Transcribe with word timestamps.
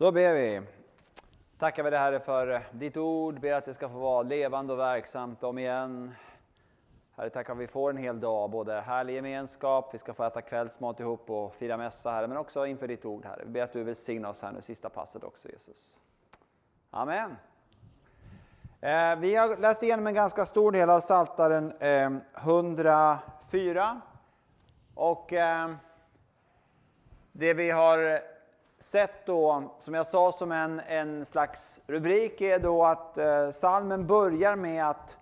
Då 0.00 0.12
ber 0.12 0.34
vi. 0.34 0.62
Tackar 1.58 1.82
vi 1.82 1.90
dig 1.90 1.98
Herre 1.98 2.20
för 2.20 2.62
ditt 2.72 2.96
ord, 2.96 3.40
ber 3.40 3.52
att 3.52 3.64
det 3.64 3.74
ska 3.74 3.88
få 3.88 3.98
vara 3.98 4.22
levande 4.22 4.72
och 4.72 4.78
verksamt 4.78 5.42
om 5.42 5.58
igen. 5.58 6.14
Herre, 7.16 7.30
tack 7.30 7.50
att 7.50 7.56
vi 7.56 7.66
får 7.66 7.90
en 7.90 7.96
hel 7.96 8.20
dag, 8.20 8.50
både 8.50 8.80
härlig 8.80 9.14
gemenskap, 9.14 9.94
vi 9.94 9.98
ska 9.98 10.14
få 10.14 10.24
äta 10.24 10.42
kvällsmat 10.42 11.00
ihop 11.00 11.30
och 11.30 11.54
fira 11.54 11.76
mässa 11.76 12.10
Herre, 12.10 12.26
men 12.26 12.36
också 12.36 12.66
inför 12.66 12.88
ditt 12.88 13.04
ord 13.04 13.24
Herre. 13.24 13.42
Vi 13.44 13.50
ber 13.50 13.62
att 13.62 13.72
du 13.72 13.82
välsignar 13.82 14.28
oss 14.28 14.42
här 14.42 14.52
nu 14.52 14.62
sista 14.62 14.88
passet 14.88 15.24
också 15.24 15.48
Jesus. 15.48 16.00
Amen. 16.90 17.36
Eh, 18.80 19.16
vi 19.16 19.36
har 19.36 19.56
läst 19.56 19.82
igenom 19.82 20.06
en 20.06 20.14
ganska 20.14 20.46
stor 20.46 20.72
del 20.72 20.90
av 20.90 21.00
Saltaren 21.00 21.72
eh, 21.80 22.12
104. 22.34 24.00
Och 24.94 25.32
eh, 25.32 25.70
det 27.32 27.54
vi 27.54 27.70
har 27.70 28.30
sett 28.80 29.26
då, 29.26 29.74
som 29.78 29.94
jag 29.94 30.06
sa 30.06 30.32
som 30.32 30.52
en, 30.52 30.80
en 30.80 31.24
slags 31.24 31.80
rubrik, 31.86 32.40
är 32.40 32.58
då 32.58 32.84
att 32.84 33.18
eh, 33.18 33.50
salmen 33.50 34.06
börjar 34.06 34.56
med 34.56 34.88
att 34.88 35.18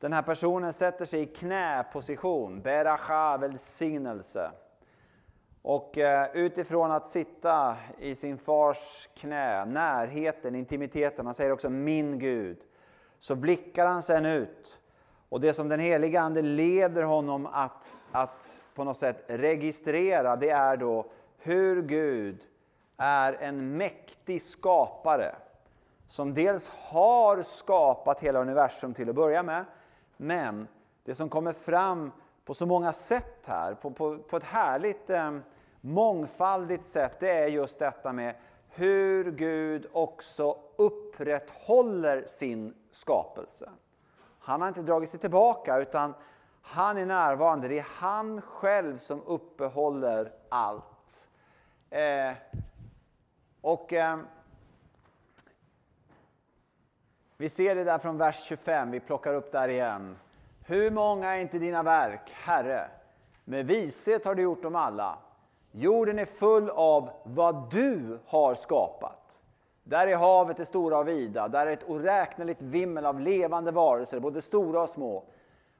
den 0.00 0.12
här 0.12 0.22
personen 0.22 0.72
sätter 0.72 1.04
sig 1.04 1.20
i 1.20 1.26
knäposition, 1.26 2.60
beracha, 2.60 3.36
välsignelse. 3.36 4.50
Och 5.62 5.98
eh, 5.98 6.28
utifrån 6.34 6.90
att 6.90 7.08
sitta 7.08 7.76
i 7.98 8.14
sin 8.14 8.38
fars 8.38 9.08
knä, 9.14 9.64
närheten, 9.64 10.54
intimiteten, 10.54 11.26
han 11.26 11.34
säger 11.34 11.52
också 11.52 11.70
min 11.70 12.18
Gud, 12.18 12.58
så 13.18 13.34
blickar 13.34 13.86
han 13.86 14.02
sen 14.02 14.26
ut. 14.26 14.80
Och 15.28 15.40
det 15.40 15.54
som 15.54 15.68
den 15.68 15.80
heliga 15.80 16.20
Ande 16.20 16.42
leder 16.42 17.02
honom 17.02 17.46
att, 17.52 17.96
att 18.12 18.62
på 18.74 18.84
något 18.84 18.96
sätt 18.96 19.24
registrera, 19.26 20.36
det 20.36 20.50
är 20.50 20.76
då 20.76 21.06
hur 21.38 21.82
Gud 21.82 22.46
är 22.98 23.32
en 23.32 23.76
mäktig 23.76 24.42
skapare 24.42 25.34
som 26.06 26.34
dels 26.34 26.68
har 26.68 27.42
skapat 27.42 28.20
hela 28.20 28.40
universum 28.40 28.94
till 28.94 29.08
att 29.08 29.14
börja 29.14 29.42
med, 29.42 29.64
men 30.16 30.68
det 31.04 31.14
som 31.14 31.28
kommer 31.28 31.52
fram 31.52 32.12
på 32.44 32.54
så 32.54 32.66
många 32.66 32.92
sätt 32.92 33.44
här, 33.46 33.74
på, 33.74 33.90
på, 33.90 34.18
på 34.18 34.36
ett 34.36 34.44
härligt 34.44 35.10
eh, 35.10 35.38
mångfaldigt 35.80 36.84
sätt, 36.84 37.20
det 37.20 37.30
är 37.30 37.46
just 37.46 37.78
detta 37.78 38.12
med 38.12 38.34
hur 38.68 39.30
Gud 39.30 39.86
också 39.92 40.56
upprätthåller 40.76 42.24
sin 42.26 42.74
skapelse. 42.92 43.70
Han 44.38 44.60
har 44.60 44.68
inte 44.68 44.82
dragit 44.82 45.10
sig 45.10 45.20
tillbaka 45.20 45.78
utan 45.78 46.14
han 46.62 46.98
är 46.98 47.06
närvarande. 47.06 47.68
Det 47.68 47.78
är 47.78 47.86
han 47.88 48.40
själv 48.40 48.98
som 48.98 49.22
uppehåller 49.22 50.32
allt. 50.48 51.28
Eh, 51.90 52.32
och 53.60 53.92
eh, 53.92 54.18
Vi 57.40 57.48
ser 57.48 57.74
det 57.74 57.84
där 57.84 57.98
från 57.98 58.18
vers 58.18 58.44
25, 58.44 58.90
vi 58.90 59.00
plockar 59.00 59.34
upp 59.34 59.52
där 59.52 59.68
igen. 59.68 60.16
Hur 60.64 60.90
många 60.90 61.36
är 61.36 61.40
inte 61.40 61.58
dina 61.58 61.82
verk, 61.82 62.32
Herre? 62.32 62.88
Med 63.44 63.66
vishet 63.66 64.24
har 64.24 64.34
du 64.34 64.42
gjort 64.42 64.62
dem 64.62 64.76
alla. 64.76 65.18
Jorden 65.72 66.18
är 66.18 66.24
full 66.24 66.70
av 66.70 67.10
vad 67.22 67.70
du 67.70 68.18
har 68.26 68.54
skapat. 68.54 69.38
Där 69.84 70.06
är 70.06 70.16
havet 70.16 70.56
det 70.56 70.66
stora 70.66 70.98
och 70.98 71.08
vida, 71.08 71.48
där 71.48 71.66
är 71.66 71.70
ett 71.70 71.88
oräkneligt 71.90 72.62
vimmel 72.62 73.06
av 73.06 73.20
levande 73.20 73.70
varelser, 73.70 74.20
både 74.20 74.42
stora 74.42 74.82
och 74.82 74.88
små. 74.88 75.24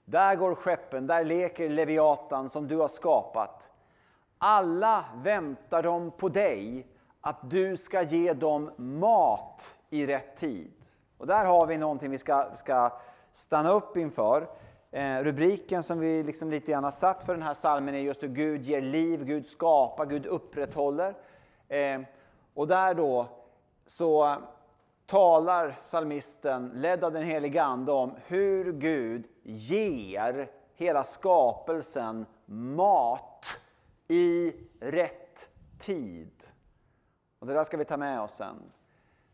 Där 0.04 0.36
går 0.36 0.54
skeppen, 0.54 1.06
där 1.06 1.24
leker 1.24 1.68
Leviatan 1.68 2.48
som 2.48 2.68
du 2.68 2.76
har 2.76 2.88
skapat. 2.88 3.70
Alla 4.38 5.04
väntar 5.14 5.82
de 5.82 6.10
på 6.10 6.28
dig, 6.28 6.86
att 7.20 7.50
du 7.50 7.76
ska 7.76 8.02
ge 8.02 8.32
dem 8.32 8.70
mat 8.76 9.76
i 9.90 10.06
rätt 10.06 10.36
tid. 10.36 10.72
Och 11.18 11.26
där 11.26 11.44
har 11.44 11.66
vi 11.66 11.78
någonting 11.78 12.10
vi 12.10 12.18
ska, 12.18 12.50
ska 12.54 12.92
stanna 13.32 13.70
upp 13.70 13.96
inför. 13.96 14.48
Eh, 14.90 15.18
rubriken 15.18 15.82
som 15.82 15.98
vi 15.98 16.22
liksom 16.22 16.50
lite 16.50 16.72
grann 16.72 16.84
har 16.84 16.90
satt 16.90 17.24
för 17.24 17.34
den 17.34 17.42
här 17.42 17.54
salmen 17.54 17.94
är 17.94 17.98
just 17.98 18.22
att 18.22 18.30
Gud 18.30 18.62
ger 18.62 18.80
liv, 18.80 19.24
Gud 19.24 19.46
skapar, 19.46 20.06
Gud 20.06 20.26
upprätthåller. 20.26 21.14
Eh, 21.68 22.00
och 22.54 22.68
där 22.68 22.94
då 22.94 23.26
så 23.86 24.36
talar 25.06 25.78
salmisten, 25.82 26.70
ledd 26.74 27.04
av 27.04 27.12
den 27.12 27.22
helige 27.22 27.62
Ande, 27.62 27.92
om 27.92 28.14
hur 28.26 28.72
Gud 28.72 29.26
ger 29.42 30.50
hela 30.74 31.04
skapelsen 31.04 32.26
mat 32.46 33.46
i 34.08 34.52
rätt 34.80 35.48
tid. 35.78 36.37
Och 37.38 37.46
Det 37.46 37.52
där 37.52 37.64
ska 37.64 37.76
vi 37.76 37.84
ta 37.84 37.96
med 37.96 38.20
oss 38.20 38.34
sen. 38.34 38.56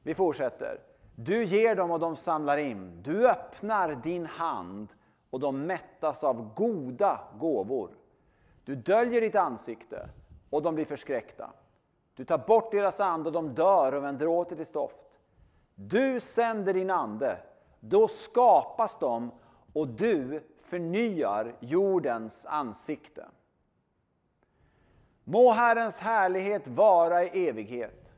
Vi 0.02 0.14
fortsätter. 0.14 0.80
Du 1.16 1.44
ger 1.44 1.74
dem 1.74 1.90
och 1.90 2.00
de 2.00 2.16
samlar 2.16 2.56
in. 2.56 3.02
Du 3.02 3.30
öppnar 3.30 3.94
din 3.94 4.26
hand 4.26 4.94
och 5.30 5.40
de 5.40 5.66
mättas 5.66 6.24
av 6.24 6.54
goda 6.54 7.20
gåvor. 7.38 7.90
Du 8.64 8.74
döljer 8.76 9.20
ditt 9.20 9.34
ansikte 9.34 10.08
och 10.50 10.62
de 10.62 10.74
blir 10.74 10.84
förskräckta. 10.84 11.50
Du 12.16 12.24
tar 12.24 12.38
bort 12.38 12.72
deras 12.72 13.00
ande 13.00 13.28
och 13.28 13.32
de 13.32 13.54
dör 13.54 13.94
och 13.94 14.04
vänder 14.04 14.26
åter 14.26 14.56
till 14.56 14.66
stoft. 14.66 14.98
Du 15.74 16.20
sänder 16.20 16.74
din 16.74 16.90
ande, 16.90 17.38
då 17.80 18.08
skapas 18.08 18.98
de 18.98 19.30
och 19.72 19.88
du 19.88 20.42
förnyar 20.60 21.56
jordens 21.60 22.46
ansikte. 22.46 23.26
Må 25.24 25.52
Herrens 25.52 26.00
härlighet 26.00 26.68
vara 26.68 27.24
i 27.24 27.48
evighet. 27.48 28.12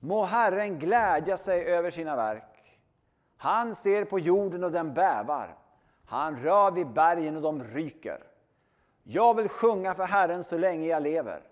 Må 0.00 0.24
Herren 0.24 0.78
glädja 0.78 1.36
sig 1.36 1.64
över 1.64 1.90
sina 1.90 2.16
verk. 2.16 2.78
Han 3.36 3.74
ser 3.74 4.04
på 4.04 4.18
jorden 4.18 4.64
och 4.64 4.72
den 4.72 4.94
bävar. 4.94 5.54
Han 6.06 6.36
rör 6.36 6.70
vid 6.70 6.86
bergen 6.86 7.36
och 7.36 7.42
de 7.42 7.64
ryker. 7.64 8.18
Jag 9.02 9.34
vill 9.34 9.48
sjunga 9.48 9.94
för 9.94 10.04
Herren 10.04 10.44
så 10.44 10.58
länge 10.58 10.86
jag 10.86 11.02
lever. 11.02 11.42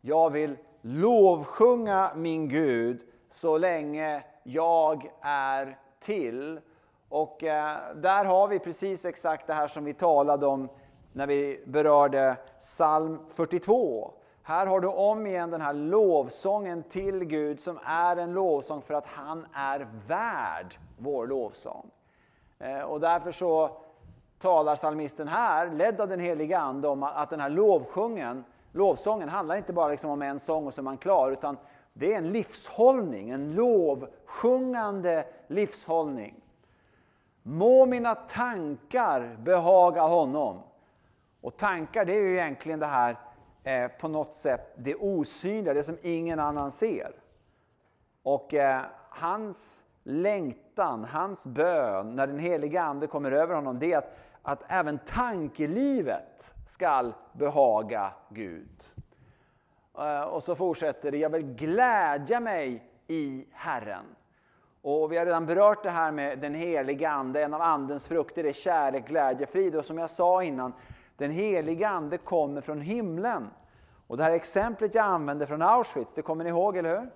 Jag 0.00 0.30
vill 0.30 0.56
lovsjunga 0.80 2.12
min 2.16 2.48
Gud 2.48 3.02
så 3.30 3.58
länge 3.58 4.24
jag 4.42 5.10
är 5.20 5.78
till. 6.00 6.60
Och 7.08 7.42
eh, 7.42 7.78
där 7.94 8.24
har 8.24 8.48
vi 8.48 8.58
precis 8.58 9.04
exakt 9.04 9.46
det 9.46 9.54
här 9.54 9.68
som 9.68 9.84
vi 9.84 9.94
talade 9.94 10.46
om 10.46 10.68
när 11.12 11.26
vi 11.26 11.62
berörde 11.66 12.36
psalm 12.60 13.18
42. 13.28 14.12
Här 14.44 14.66
har 14.66 14.80
du 14.80 14.88
om 14.88 15.26
igen 15.26 15.50
den 15.50 15.60
här 15.60 15.72
lovsången 15.72 16.82
till 16.82 17.24
Gud 17.24 17.60
som 17.60 17.78
är 17.84 18.16
en 18.16 18.32
lovsång 18.32 18.82
för 18.82 18.94
att 18.94 19.06
han 19.06 19.46
är 19.52 19.88
värd 20.06 20.78
vår 20.98 21.26
lovsång. 21.26 21.90
Eh, 22.58 22.80
och 22.80 23.00
därför 23.00 23.32
så 23.32 23.70
talar 24.38 24.76
salmisten 24.76 25.28
här, 25.28 25.70
ledd 25.70 26.00
av 26.00 26.08
den 26.08 26.20
heliga 26.20 26.58
Ande, 26.58 26.88
om 26.88 27.02
att 27.02 27.30
den 27.30 27.40
här 27.40 27.50
lovsjungen, 27.50 28.44
lovsången 28.72 29.28
handlar 29.28 29.56
inte 29.56 29.72
bara 29.72 29.88
liksom 29.88 30.10
om 30.10 30.22
en 30.22 30.40
sång 30.40 30.66
och 30.66 30.74
så 30.74 30.80
är 30.80 30.82
man 30.82 30.96
klar, 30.96 31.30
utan 31.30 31.56
det 31.92 32.12
är 32.12 32.18
en 32.18 32.32
livshållning, 32.32 33.30
en 33.30 33.54
lovsjungande 33.54 35.24
livshållning. 35.46 36.34
Må 37.42 37.86
mina 37.86 38.14
tankar 38.14 39.36
behaga 39.38 40.02
honom. 40.02 40.62
Och 41.40 41.56
tankar 41.56 42.04
det 42.04 42.12
är 42.12 42.22
ju 42.22 42.32
egentligen 42.32 42.80
det 42.80 42.86
här 42.86 43.16
eh, 43.64 43.88
på 43.88 44.08
något 44.08 44.34
sätt 44.34 44.74
det 44.76 44.94
osynliga, 44.94 45.74
det 45.74 45.82
som 45.82 45.98
ingen 46.02 46.40
annan 46.40 46.72
ser. 46.72 47.12
Och 48.22 48.54
eh, 48.54 48.82
hans 49.08 49.84
längtan, 50.02 51.04
hans 51.04 51.46
bön, 51.46 52.16
när 52.16 52.26
den 52.26 52.38
heliga 52.38 52.82
Ande 52.82 53.06
kommer 53.06 53.32
över 53.32 53.54
honom, 53.54 53.78
det 53.78 53.92
är 53.92 53.98
att, 53.98 54.16
att 54.42 54.64
även 54.68 54.98
tankelivet 54.98 56.54
skall 56.66 57.14
behaga 57.32 58.12
Gud. 58.28 58.84
Eh, 59.98 60.22
och 60.22 60.42
så 60.42 60.54
fortsätter 60.54 61.10
det, 61.10 61.18
jag 61.18 61.30
vill 61.30 61.54
glädja 61.54 62.40
mig 62.40 62.82
i 63.06 63.46
Herren. 63.52 64.04
Och 64.82 65.12
vi 65.12 65.18
har 65.18 65.26
redan 65.26 65.46
berört 65.46 65.82
det 65.82 65.90
här 65.90 66.12
med 66.12 66.38
den 66.38 66.54
heliga 66.54 67.10
Ande, 67.10 67.42
en 67.42 67.54
av 67.54 67.62
Andens 67.62 68.08
frukter 68.08 68.44
är 68.44 68.52
kärlek, 68.52 69.08
glädje, 69.08 69.46
frid. 69.46 69.76
Och 69.76 69.84
som 69.84 69.98
jag 69.98 70.10
sa 70.10 70.42
innan, 70.42 70.72
den 71.22 71.30
heliga 71.30 71.88
Ande 71.88 72.18
kommer 72.18 72.60
från 72.60 72.80
himlen. 72.80 73.50
Och 74.06 74.16
det 74.16 74.22
här 74.22 74.32
exemplet 74.32 74.94
jag 74.94 75.04
använde 75.04 75.46
från 75.46 75.62
Auschwitz, 75.62 76.14
det 76.14 76.22
kommer 76.22 76.44
ni 76.44 76.50
ihåg, 76.50 76.76
eller 76.76 77.00
hur? 77.00 77.10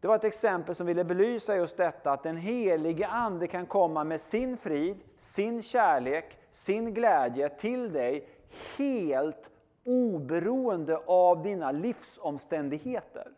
Det 0.00 0.08
var 0.08 0.14
ett 0.14 0.24
exempel 0.24 0.74
som 0.74 0.86
ville 0.86 1.04
belysa 1.04 1.56
just 1.56 1.76
detta 1.76 2.12
att 2.12 2.22
den 2.22 2.36
helige 2.36 3.08
Ande 3.08 3.46
kan 3.46 3.66
komma 3.66 4.04
med 4.04 4.20
sin 4.20 4.56
frid, 4.56 4.96
sin 5.16 5.62
kärlek, 5.62 6.38
sin 6.50 6.94
glädje 6.94 7.48
till 7.48 7.92
dig 7.92 8.28
helt 8.78 9.50
oberoende 9.84 10.96
av 11.06 11.42
dina 11.42 11.72
livsomständigheter. 11.72 13.28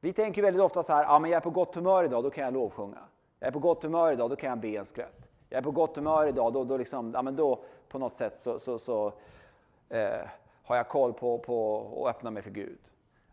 Vi 0.00 0.12
tänker 0.12 0.42
väldigt 0.42 0.62
ofta 0.62 0.82
så 0.82 0.92
här, 0.92 1.04
ja, 1.04 1.18
men 1.18 1.30
jag 1.30 1.36
är 1.36 1.40
på 1.40 1.50
gott 1.50 1.74
humör 1.74 2.04
idag, 2.04 2.24
då 2.24 2.30
kan 2.30 2.44
jag 2.44 2.54
lovsjunga. 2.54 3.04
Jag 3.38 3.48
är 3.48 3.52
på 3.52 3.58
gott 3.58 3.82
humör 3.82 4.12
idag, 4.12 4.30
då 4.30 4.36
kan 4.36 4.48
jag 4.48 4.58
be 4.58 4.68
en 4.68 4.86
skvätt. 4.86 5.31
Jag 5.52 5.58
är 5.58 5.62
på 5.62 5.70
gott 5.70 5.96
humör 5.96 6.26
idag, 6.26 6.52
då, 6.52 6.64
då, 6.64 6.76
liksom, 6.76 7.12
ja, 7.14 7.22
men 7.22 7.36
då 7.36 7.64
på 7.88 7.98
något 7.98 8.16
sätt 8.16 8.38
så, 8.38 8.58
så, 8.58 8.78
så 8.78 9.12
eh, 9.88 10.20
har 10.64 10.76
jag 10.76 10.88
koll 10.88 11.12
på, 11.12 11.38
på 11.38 11.86
att 12.06 12.16
öppna 12.16 12.30
mig 12.30 12.42
för 12.42 12.50
Gud. 12.50 12.78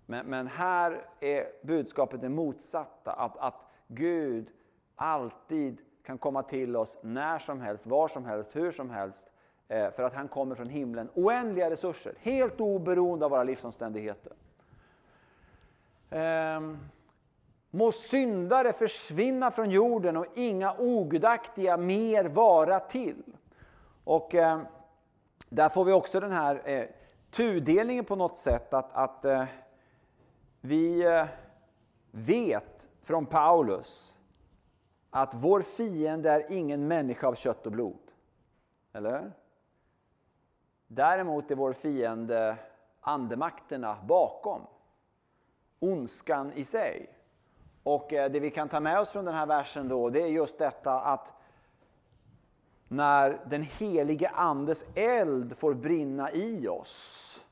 Men, 0.06 0.26
men 0.26 0.48
här 0.48 1.02
är 1.20 1.48
budskapet 1.62 2.22
det 2.22 2.30
motsatta, 2.30 3.12
att, 3.12 3.38
att 3.38 3.56
Gud 3.88 4.48
alltid 4.96 5.78
kan 6.04 6.18
komma 6.18 6.44
till 6.44 6.76
oss 6.76 6.98
när 7.02 7.40
som 7.40 7.62
helst, 7.62 7.86
var 7.88 8.08
som 8.08 8.26
helst, 8.26 8.56
hur 8.56 8.72
som 8.72 8.90
helst. 8.90 9.30
Eh, 9.68 9.92
för 9.92 10.04
att 10.04 10.14
han 10.14 10.28
kommer 10.28 10.56
från 10.56 10.70
himlen. 10.70 11.10
Oändliga 11.14 11.70
resurser, 11.70 12.14
helt 12.22 12.62
oberoende 12.62 13.26
av 13.26 13.32
våra 13.32 13.44
livsomständigheter. 13.44 14.34
Ehm, 16.10 16.78
må 17.72 17.92
syndare 17.92 18.74
försvinna 18.74 19.52
från 19.52 19.72
jorden 19.72 20.18
och 20.18 20.26
inga 20.36 20.76
ogudaktiga 20.78 21.78
mer 21.78 22.26
vara 22.26 22.80
till. 22.80 23.24
Och 24.04 24.36
eh, 24.36 24.62
där 25.50 25.70
får 25.70 25.86
vi 25.86 25.92
också 25.92 26.20
den 26.20 26.32
här 26.32 26.62
eh, 26.70 26.86
tudelningen 27.32 28.06
på 28.06 28.16
något 28.16 28.38
sätt 28.38 28.74
att, 28.74 28.94
att 28.94 29.26
eh, 29.26 29.46
vi 30.62 31.06
eh, 31.06 31.26
vet 32.12 32.90
från 33.02 33.26
Paulus 33.26 34.18
att 35.10 35.34
vår 35.34 35.62
fiende 35.62 36.32
är 36.32 36.52
ingen 36.52 36.88
människa 36.88 37.28
av 37.28 37.36
kött 37.36 37.66
och 37.66 37.72
blod. 37.72 38.12
Eller 38.94 39.32
Däremot 40.92 41.52
är 41.52 41.56
vår 41.56 41.74
fiende 41.74 42.58
andemakterna 43.02 43.98
bakom. 44.08 44.62
Ondskan 45.80 46.54
i 46.54 46.66
sig. 46.66 47.19
Och 47.84 48.14
eh, 48.14 48.32
det 48.32 48.40
vi 48.40 48.52
kan 48.52 48.70
ta 48.70 48.80
med 48.80 49.00
oss 49.00 49.10
från 49.10 49.26
den 49.26 49.36
här 49.36 49.46
versen 49.46 49.88
då, 49.88 50.10
det 50.10 50.22
är 50.22 50.28
just 50.28 50.58
detta 50.58 51.00
att 51.00 51.34
när 52.88 53.42
den 53.46 53.64
helige 53.64 54.30
Andes 54.30 54.86
eld 54.96 55.58
får 55.58 55.74
brinna 55.74 56.32
i 56.32 56.68
oss 56.68 57.46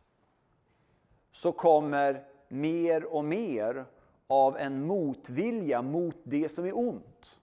så 1.32 1.52
kommer 1.52 2.24
mer 2.48 3.04
och 3.04 3.26
mer 3.26 3.86
av 4.28 4.58
en 4.58 4.88
motvilja 4.88 5.82
mot 5.82 6.18
det 6.24 6.50
som 6.50 6.66
är 6.66 6.78
ont. 6.78 7.40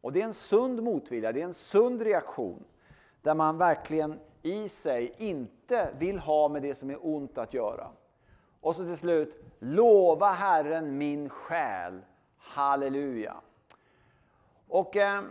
Och 0.00 0.12
det 0.12 0.20
är 0.20 0.24
en 0.24 0.34
sund 0.34 0.82
motvilja, 0.82 1.32
det 1.32 1.40
är 1.40 1.44
en 1.44 1.54
sund 1.54 2.02
reaktion 2.02 2.64
där 3.22 3.34
man 3.34 3.58
verkligen 3.58 4.18
i 4.42 4.68
sig 4.68 5.14
inte 5.18 5.88
vill 5.98 6.18
ha 6.18 6.48
med 6.48 6.62
det 6.62 6.74
som 6.74 6.90
är 6.90 7.06
ont 7.06 7.38
att 7.38 7.54
göra. 7.54 7.88
Och 8.60 8.76
så 8.76 8.84
till 8.84 8.96
slut, 8.96 9.44
lova 9.58 10.32
Herren 10.32 10.98
min 10.98 11.28
själ. 11.28 12.00
Halleluja. 12.48 13.34
Och 14.68 14.96
eh, 14.96 15.22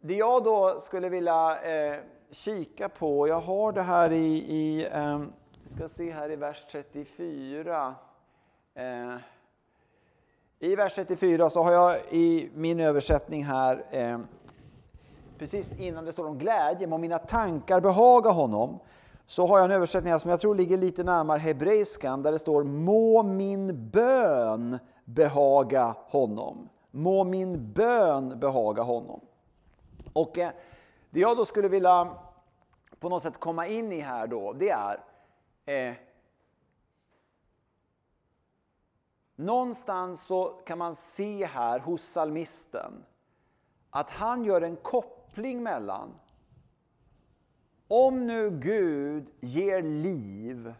det 0.00 0.14
jag 0.14 0.44
då 0.44 0.80
skulle 0.80 1.08
vilja 1.08 1.62
eh, 1.62 2.00
kika 2.30 2.88
på, 2.88 3.28
jag 3.28 3.40
har 3.40 3.72
det 3.72 3.82
här 3.82 4.12
i, 4.12 4.36
i 4.36 4.88
eh, 4.92 5.20
vi 5.62 5.74
ska 5.74 5.88
se 5.88 6.10
här 6.10 6.30
i 6.30 6.36
vers 6.36 6.66
34. 6.72 7.94
Eh, 8.74 9.16
I 10.58 10.76
vers 10.76 10.94
34 10.94 11.50
så 11.50 11.62
har 11.62 11.72
jag 11.72 12.00
i 12.10 12.50
min 12.54 12.80
översättning 12.80 13.44
här 13.44 13.84
eh, 13.90 14.18
precis 15.38 15.72
innan 15.78 16.04
det 16.04 16.12
står 16.12 16.26
om 16.26 16.38
glädje, 16.38 16.86
må 16.86 16.98
mina 16.98 17.18
tankar 17.18 17.80
behaga 17.80 18.30
honom, 18.30 18.78
så 19.26 19.46
har 19.46 19.58
jag 19.58 19.64
en 19.64 19.70
översättning 19.70 20.12
här 20.12 20.18
som 20.18 20.30
jag 20.30 20.40
tror 20.40 20.54
ligger 20.54 20.76
lite 20.76 21.04
närmare 21.04 21.38
hebreiskan, 21.38 22.22
där 22.22 22.32
det 22.32 22.38
står 22.38 22.64
må 22.64 23.22
min 23.22 23.90
bön 23.90 24.78
behaga 25.08 25.96
honom. 25.98 26.68
Må 26.90 27.24
min 27.24 27.72
bön 27.72 28.40
behaga 28.40 28.82
honom. 28.82 29.20
Och 30.12 30.38
eh, 30.38 30.50
det 31.10 31.20
jag 31.20 31.36
då 31.36 31.46
skulle 31.46 31.68
vilja 31.68 32.14
på 32.98 33.08
något 33.08 33.22
sätt 33.22 33.40
komma 33.40 33.66
in 33.66 33.92
i 33.92 34.00
här 34.00 34.26
då, 34.26 34.52
det 34.52 34.70
är 34.70 35.00
eh, 35.64 35.94
Någonstans 39.36 40.22
så 40.22 40.44
kan 40.48 40.78
man 40.78 40.94
se 40.94 41.46
här 41.46 41.78
hos 41.78 42.02
salmisten 42.02 43.04
att 43.90 44.10
han 44.10 44.44
gör 44.44 44.60
en 44.60 44.76
koppling 44.76 45.62
mellan 45.62 46.14
om 47.88 48.26
nu 48.26 48.50
Gud 48.50 49.30
ger 49.40 49.82
liv 49.82 50.74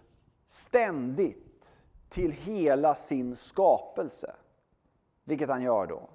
ständigt 0.46 1.47
till 2.08 2.32
hela 2.32 2.94
sin 2.94 3.36
skapelse, 3.36 4.34
vilket 5.24 5.48
han 5.48 5.62
gör 5.62 5.86
då, 5.86 6.08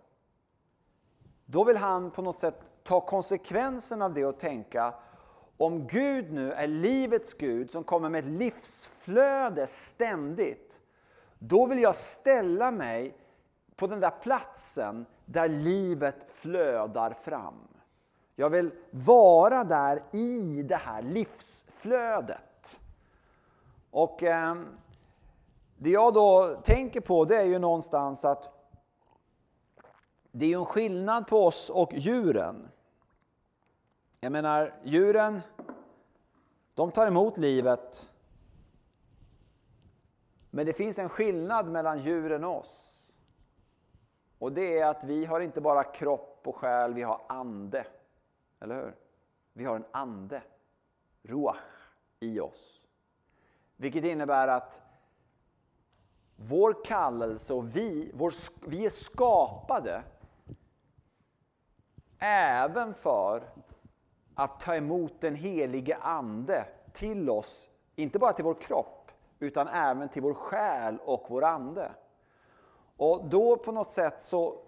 då 1.46 1.64
vill 1.64 1.78
han 1.78 2.12
på 2.12 2.22
något 2.22 2.40
sätt 2.40 2.72
ta 2.84 3.02
konsekvensen 3.02 4.02
av 4.02 4.14
det 4.14 4.26
och 4.26 4.40
tänka 4.40 4.94
om 5.58 5.88
Gud 5.88 6.32
nu 6.32 6.54
är 6.54 6.68
livets 6.68 7.34
Gud 7.34 7.72
som 7.72 7.84
kommer 7.84 8.10
med 8.10 8.20
ett 8.20 8.32
livsflöde 8.32 9.68
ständigt, 9.68 10.80
då 11.40 11.66
vill 11.66 11.80
jag 11.80 11.96
ställa 11.96 12.72
mig 12.72 13.18
på 13.76 13.88
den 13.88 14.00
där 14.00 14.14
platsen 14.22 15.06
där 15.26 15.50
livet 15.50 16.32
flödar 16.32 17.14
fram. 17.14 17.68
Jag 18.36 18.50
vill 18.50 18.72
vara 18.92 19.64
där 19.64 20.04
i 20.12 20.64
det 20.64 20.76
här 20.76 21.02
livsflödet. 21.02 22.80
Och 23.92 24.24
eh, 24.24 24.56
det 25.84 25.90
jag 25.90 26.14
då 26.14 26.62
tänker 26.64 27.02
på 27.02 27.26
det 27.26 27.38
är 27.38 27.46
ju 27.46 27.60
någonstans 27.60 28.26
att 28.26 28.50
det 30.32 30.54
är 30.54 30.58
en 30.58 30.66
skillnad 30.66 31.28
på 31.28 31.46
oss 31.46 31.70
och 31.70 31.94
djuren. 31.94 32.70
Jag 34.20 34.32
menar, 34.32 34.74
djuren, 34.84 35.42
de 36.74 36.92
tar 36.92 37.08
emot 37.08 37.38
livet. 37.38 38.12
Men 40.50 40.66
det 40.66 40.74
finns 40.74 41.00
en 41.00 41.10
skillnad 41.10 41.68
mellan 41.68 42.00
djuren 42.00 42.44
och 42.44 42.60
oss. 42.60 43.02
Och 44.40 44.52
det 44.52 44.80
är 44.80 44.86
att 44.86 45.04
vi 45.04 45.26
har 45.26 45.40
inte 45.40 45.62
bara 45.62 45.84
kropp 45.84 46.42
och 46.44 46.56
själ, 46.56 46.94
vi 46.94 47.02
har 47.02 47.22
ande. 47.30 47.86
Eller 48.60 48.76
hur? 48.76 48.96
Vi 49.54 49.66
har 49.66 49.76
en 49.76 49.86
ande, 49.92 50.42
ruach, 51.24 51.58
i 52.20 52.40
oss. 52.40 52.82
Vilket 53.76 54.04
innebär 54.04 54.48
att 54.48 54.82
vår 56.48 56.86
kallelse 56.86 57.54
och 57.54 57.76
vi, 57.76 58.12
vår, 58.14 58.34
vi 58.68 58.86
är 58.86 58.90
skapade 58.90 60.04
även 62.20 62.94
för 62.94 63.44
att 64.36 64.60
ta 64.60 64.76
emot 64.76 65.22
den 65.22 65.36
helige 65.36 65.98
Ande 65.98 66.66
till 66.94 67.30
oss, 67.30 67.70
inte 67.96 68.20
bara 68.20 68.34
till 68.34 68.46
vår 68.46 68.54
kropp, 68.54 69.12
utan 69.40 69.68
även 69.68 70.10
till 70.10 70.22
vår 70.22 70.34
själ 70.34 70.98
och 71.06 71.26
vår 71.30 71.44
ande. 71.44 71.92
Och 72.98 73.26
då 73.30 73.58
på 73.58 73.72
något 73.72 73.92
sätt 73.92 74.22
så 74.22 74.60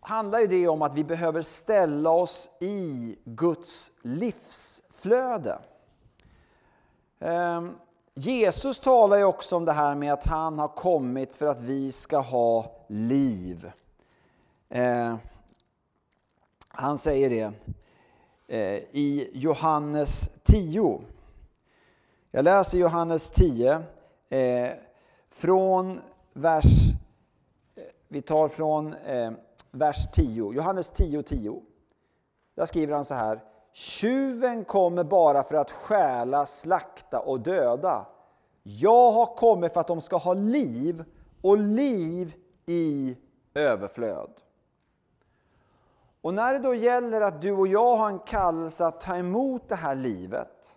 handlar 0.00 0.40
ju 0.40 0.46
det 0.46 0.68
om 0.68 0.82
att 0.82 0.98
vi 0.98 1.04
behöver 1.04 1.42
ställa 1.42 2.10
oss 2.10 2.50
i 2.60 3.18
Guds 3.24 3.92
livsflöde. 4.02 5.58
Ehm, 7.18 7.76
Jesus 8.22 8.80
talar 8.80 9.16
ju 9.16 9.24
också 9.24 9.56
om 9.56 9.64
det 9.64 9.72
här 9.72 9.94
med 9.94 10.12
att 10.12 10.24
han 10.24 10.58
har 10.58 10.68
kommit 10.68 11.36
för 11.36 11.46
att 11.46 11.60
vi 11.60 11.92
ska 11.92 12.18
ha 12.18 12.72
liv. 12.86 13.72
Eh, 14.68 15.16
han 16.68 16.98
säger 16.98 17.30
det 17.30 17.52
eh, 18.46 18.84
i 18.90 19.30
Johannes 19.32 20.38
10. 20.42 21.00
Jag 22.30 22.44
läser 22.44 22.78
Johannes 22.78 23.30
10 23.30 23.82
eh, 24.28 24.70
från 25.30 26.00
vers... 26.32 26.64
Eh, 27.76 27.82
vi 28.08 28.22
tar 28.22 28.48
från 28.48 28.94
eh, 28.94 29.32
vers 29.70 30.10
10. 30.12 30.52
Johannes 30.52 30.92
10.10. 30.92 31.22
10. 31.22 31.62
Där 32.54 32.66
skriver 32.66 32.94
han 32.94 33.04
så 33.04 33.14
här. 33.14 33.40
Tjuven 33.72 34.64
kommer 34.64 35.04
bara 35.04 35.42
för 35.42 35.54
att 35.54 35.70
stjäla, 35.70 36.46
slakta 36.46 37.20
och 37.20 37.40
döda. 37.40 38.06
Jag 38.62 39.10
har 39.10 39.26
kommit 39.26 39.72
för 39.72 39.80
att 39.80 39.86
de 39.86 40.00
ska 40.00 40.16
ha 40.16 40.34
liv 40.34 41.04
och 41.42 41.58
liv 41.58 42.34
i 42.66 43.16
överflöd. 43.54 44.30
Och 46.20 46.34
när 46.34 46.52
det 46.52 46.58
då 46.58 46.74
gäller 46.74 47.20
att 47.20 47.42
du 47.42 47.52
och 47.52 47.66
jag 47.66 47.96
har 47.96 48.08
en 48.08 48.18
kallelse 48.18 48.86
att 48.86 49.00
ta 49.00 49.16
emot 49.16 49.68
det 49.68 49.74
här 49.74 49.94
livet 49.94 50.76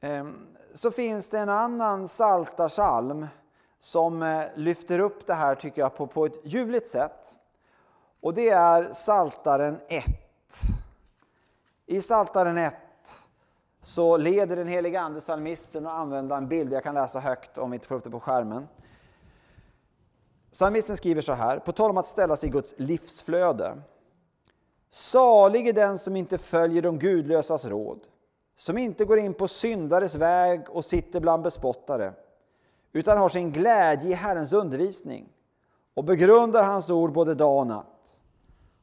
ehm, 0.00 0.46
så 0.74 0.90
finns 0.90 1.28
det 1.28 1.38
en 1.38 1.48
annan 1.48 2.08
saltarsalm 2.08 3.26
som 3.78 4.22
eh, 4.22 4.44
lyfter 4.54 4.98
upp 4.98 5.26
det 5.26 5.34
här 5.34 5.54
tycker 5.54 5.82
jag 5.82 5.96
på, 5.96 6.06
på 6.06 6.26
ett 6.26 6.40
ljuvligt 6.44 6.88
sätt. 6.88 7.38
Och 8.20 8.34
det 8.34 8.48
är 8.48 8.92
Saltaren 8.92 9.80
1. 9.88 10.04
I 11.90 12.00
Saltaren 12.00 12.58
1 12.58 12.74
så 13.82 14.16
leder 14.16 14.56
den 14.56 14.68
helige 14.68 15.00
Ande 15.00 15.20
psalmisten 15.20 15.86
att 15.86 15.92
använda 15.92 16.36
en 16.36 16.48
bild. 16.48 16.72
Jag 16.72 16.82
kan 16.82 16.94
läsa 16.94 17.20
högt 17.20 17.58
om 17.58 17.70
vi 17.70 17.74
inte 17.74 17.86
får 17.86 17.94
upp 17.94 18.04
det 18.04 18.10
på 18.10 18.20
skärmen. 18.20 18.68
Psalmisten 20.52 20.96
skriver 20.96 21.22
så 21.22 21.32
här, 21.32 21.58
på 21.58 21.72
tal 21.72 21.90
om 21.90 21.96
att 21.96 22.06
ställa 22.06 22.36
sig 22.36 22.48
i 22.48 22.52
Guds 22.52 22.74
livsflöde. 22.76 23.82
Salig 24.90 25.68
är 25.68 25.72
den 25.72 25.98
som 25.98 26.16
inte 26.16 26.38
följer 26.38 26.82
de 26.82 26.98
gudlösas 26.98 27.64
råd, 27.64 28.00
som 28.56 28.78
inte 28.78 29.04
går 29.04 29.18
in 29.18 29.34
på 29.34 29.48
syndares 29.48 30.14
väg 30.14 30.70
och 30.70 30.84
sitter 30.84 31.20
bland 31.20 31.42
bespottare, 31.42 32.12
utan 32.92 33.18
har 33.18 33.28
sin 33.28 33.52
glädje 33.52 34.10
i 34.10 34.14
Herrens 34.14 34.52
undervisning 34.52 35.28
och 35.94 36.04
begrundar 36.04 36.62
hans 36.62 36.90
ord 36.90 37.12
både 37.12 37.34
dag 37.34 37.58
och 37.58 37.66
natt. 37.66 38.20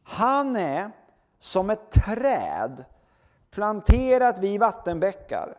Han 0.03 0.55
är 0.55 0.91
som 1.39 1.69
ett 1.69 1.91
träd 1.91 2.85
planterat 3.51 4.39
vid 4.39 4.59
vattenbäckar 4.59 5.57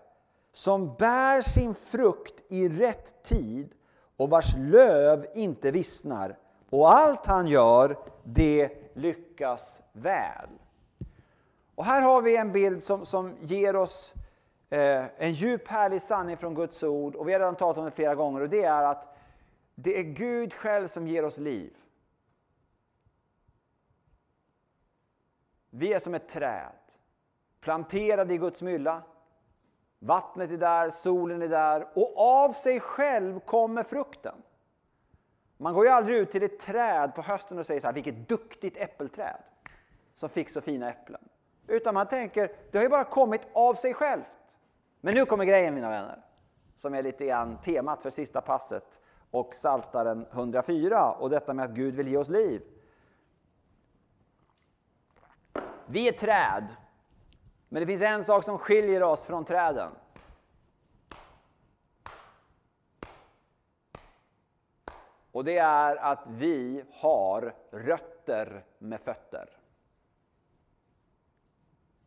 som 0.53 0.95
bär 0.95 1.41
sin 1.41 1.75
frukt 1.75 2.45
i 2.49 2.69
rätt 2.69 3.23
tid 3.23 3.75
och 4.17 4.31
vars 4.31 4.57
löv 4.57 5.27
inte 5.35 5.71
vissnar 5.71 6.37
och 6.71 6.93
allt 6.93 7.27
han 7.27 7.47
gör, 7.47 7.99
det 8.25 8.97
lyckas 8.97 9.81
väl. 9.93 10.49
Och 11.75 11.85
här 11.85 12.03
har 12.03 12.23
vi 12.23 12.37
en 12.37 12.53
bild 12.53 12.83
som, 12.83 13.07
som 13.07 13.37
ger 13.41 13.77
oss 13.77 14.15
eh, 14.71 15.05
en 15.17 15.33
djup 15.33 15.69
härlig 15.69 16.03
sanning 16.03 16.37
från 16.37 16.55
Guds 16.55 16.83
ord 16.83 17.15
och 17.15 17.29
vi 17.29 17.33
har 17.33 17.41
redan 17.41 17.57
talat 17.57 17.79
om 17.79 17.85
det 17.85 17.91
flera 17.91 18.15
gånger 18.15 18.41
och 18.41 18.49
det 18.49 18.65
är 18.65 18.83
att 18.83 19.17
det 19.75 19.99
är 19.99 20.03
Gud 20.03 20.55
själv 20.55 20.87
som 20.87 21.09
ger 21.09 21.25
oss 21.25 21.39
liv. 21.39 21.77
Vi 25.71 25.93
är 25.93 25.99
som 25.99 26.15
ett 26.15 26.29
träd, 26.29 26.73
planterade 27.69 28.35
i 28.35 28.39
Guds 28.39 28.63
mylla. 28.63 29.03
Vattnet 29.99 30.51
är 30.51 30.57
där, 30.57 30.91
solen 30.91 31.43
är 31.43 31.49
där 31.49 31.89
och 31.95 32.19
av 32.19 32.53
sig 32.53 32.81
själv 32.81 33.41
kommer 33.41 33.83
frukten. 33.83 34.35
Man 35.57 35.75
går 35.75 35.85
ju 35.85 35.91
aldrig 35.91 36.17
ut 36.17 36.31
till 36.31 36.43
ett 36.43 36.59
träd 36.59 37.15
på 37.15 37.23
hösten 37.23 37.59
och 37.59 37.67
säger 37.67 37.81
så 37.81 37.87
här, 37.87 37.95
vilket 37.95 38.29
duktigt 38.29 38.77
äppelträd 38.77 39.43
som 40.15 40.29
fick 40.29 40.51
så 40.51 40.61
fina 40.61 40.91
äpplen. 40.91 41.21
Utan 41.67 41.95
man 41.95 42.09
tänker, 42.09 42.53
det 42.71 42.79
har 42.79 42.83
ju 42.83 42.89
bara 42.89 43.05
kommit 43.05 43.49
av 43.53 43.75
sig 43.75 43.95
självt. 43.95 44.59
Men 45.01 45.15
nu 45.15 45.25
kommer 45.25 45.45
grejen 45.45 45.75
mina 45.75 45.91
vänner, 45.91 46.25
som 46.77 46.95
är 46.95 47.03
lite 47.03 47.27
grann 47.27 47.59
temat 47.61 48.03
för 48.03 48.11
sista 48.11 48.41
passet 48.41 49.01
och 49.31 49.55
Saltaren 49.55 50.27
104 50.33 51.13
och 51.13 51.31
detta 51.31 51.55
med 51.55 51.65
att 51.65 51.71
Gud 51.71 51.95
vill 51.95 52.09
ge 52.09 52.17
oss 52.17 52.29
liv. 52.29 52.63
Vi 55.87 56.09
är 56.09 56.13
träd, 56.13 56.69
men 57.69 57.81
det 57.81 57.87
finns 57.87 58.03
en 58.03 58.25
sak 58.25 58.45
som 58.45 58.59
skiljer 58.59 59.03
oss 59.03 59.25
från 59.25 59.45
träden. 59.45 59.91
Och 65.33 65.45
det 65.45 65.59
är 65.59 65.97
att 65.97 66.29
vi 66.29 66.85
har 66.93 67.55
rötter 67.71 68.65
med 68.79 69.01
fötter. 69.01 69.49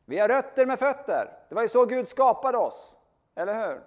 Vi 0.05 0.19
har 0.19 0.27
rötter 0.27 0.65
med 0.65 0.79
fötter. 0.79 1.39
Det 1.49 1.55
var 1.55 1.61
ju 1.61 1.67
så 1.67 1.85
Gud 1.85 2.07
skapade 2.07 2.57
oss. 2.57 2.97
Eller 3.35 3.67
hur? 3.67 3.81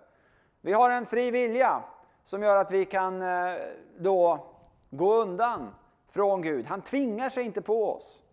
Vi 0.61 0.73
har 0.73 0.91
en 0.91 1.07
fri 1.07 1.31
vilja 1.31 1.83
som 2.25 2.43
gör 2.43 2.57
att 2.57 2.71
vi 2.71 2.85
kan 2.85 3.23
eh, 3.23 3.55
då 3.99 4.47
gå 4.91 5.15
undan 5.15 5.75
från 6.09 6.43
Gud. 6.43 6.67
Han 6.67 6.83
tvingar 6.83 7.29
sig 7.29 7.45
inte 7.45 7.63
på 7.63 7.93
oss. 7.93 8.24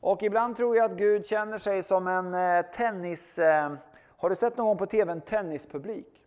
Och 0.00 0.22
ibland 0.22 0.56
tror 0.56 0.76
jag 0.76 0.84
att 0.84 0.98
Gud 0.98 1.26
känner 1.26 1.58
sig 1.58 1.82
som 1.82 2.06
en 2.06 2.34
eh, 2.34 2.70
tennis... 2.72 3.38
Eh, 3.38 3.74
har 4.06 4.30
du 4.30 4.36
sett 4.36 4.56
någon 4.56 4.66
gång 4.66 4.78
på 4.78 4.86
TV 4.86 5.12
en 5.12 5.20
tennispublik? 5.20 6.26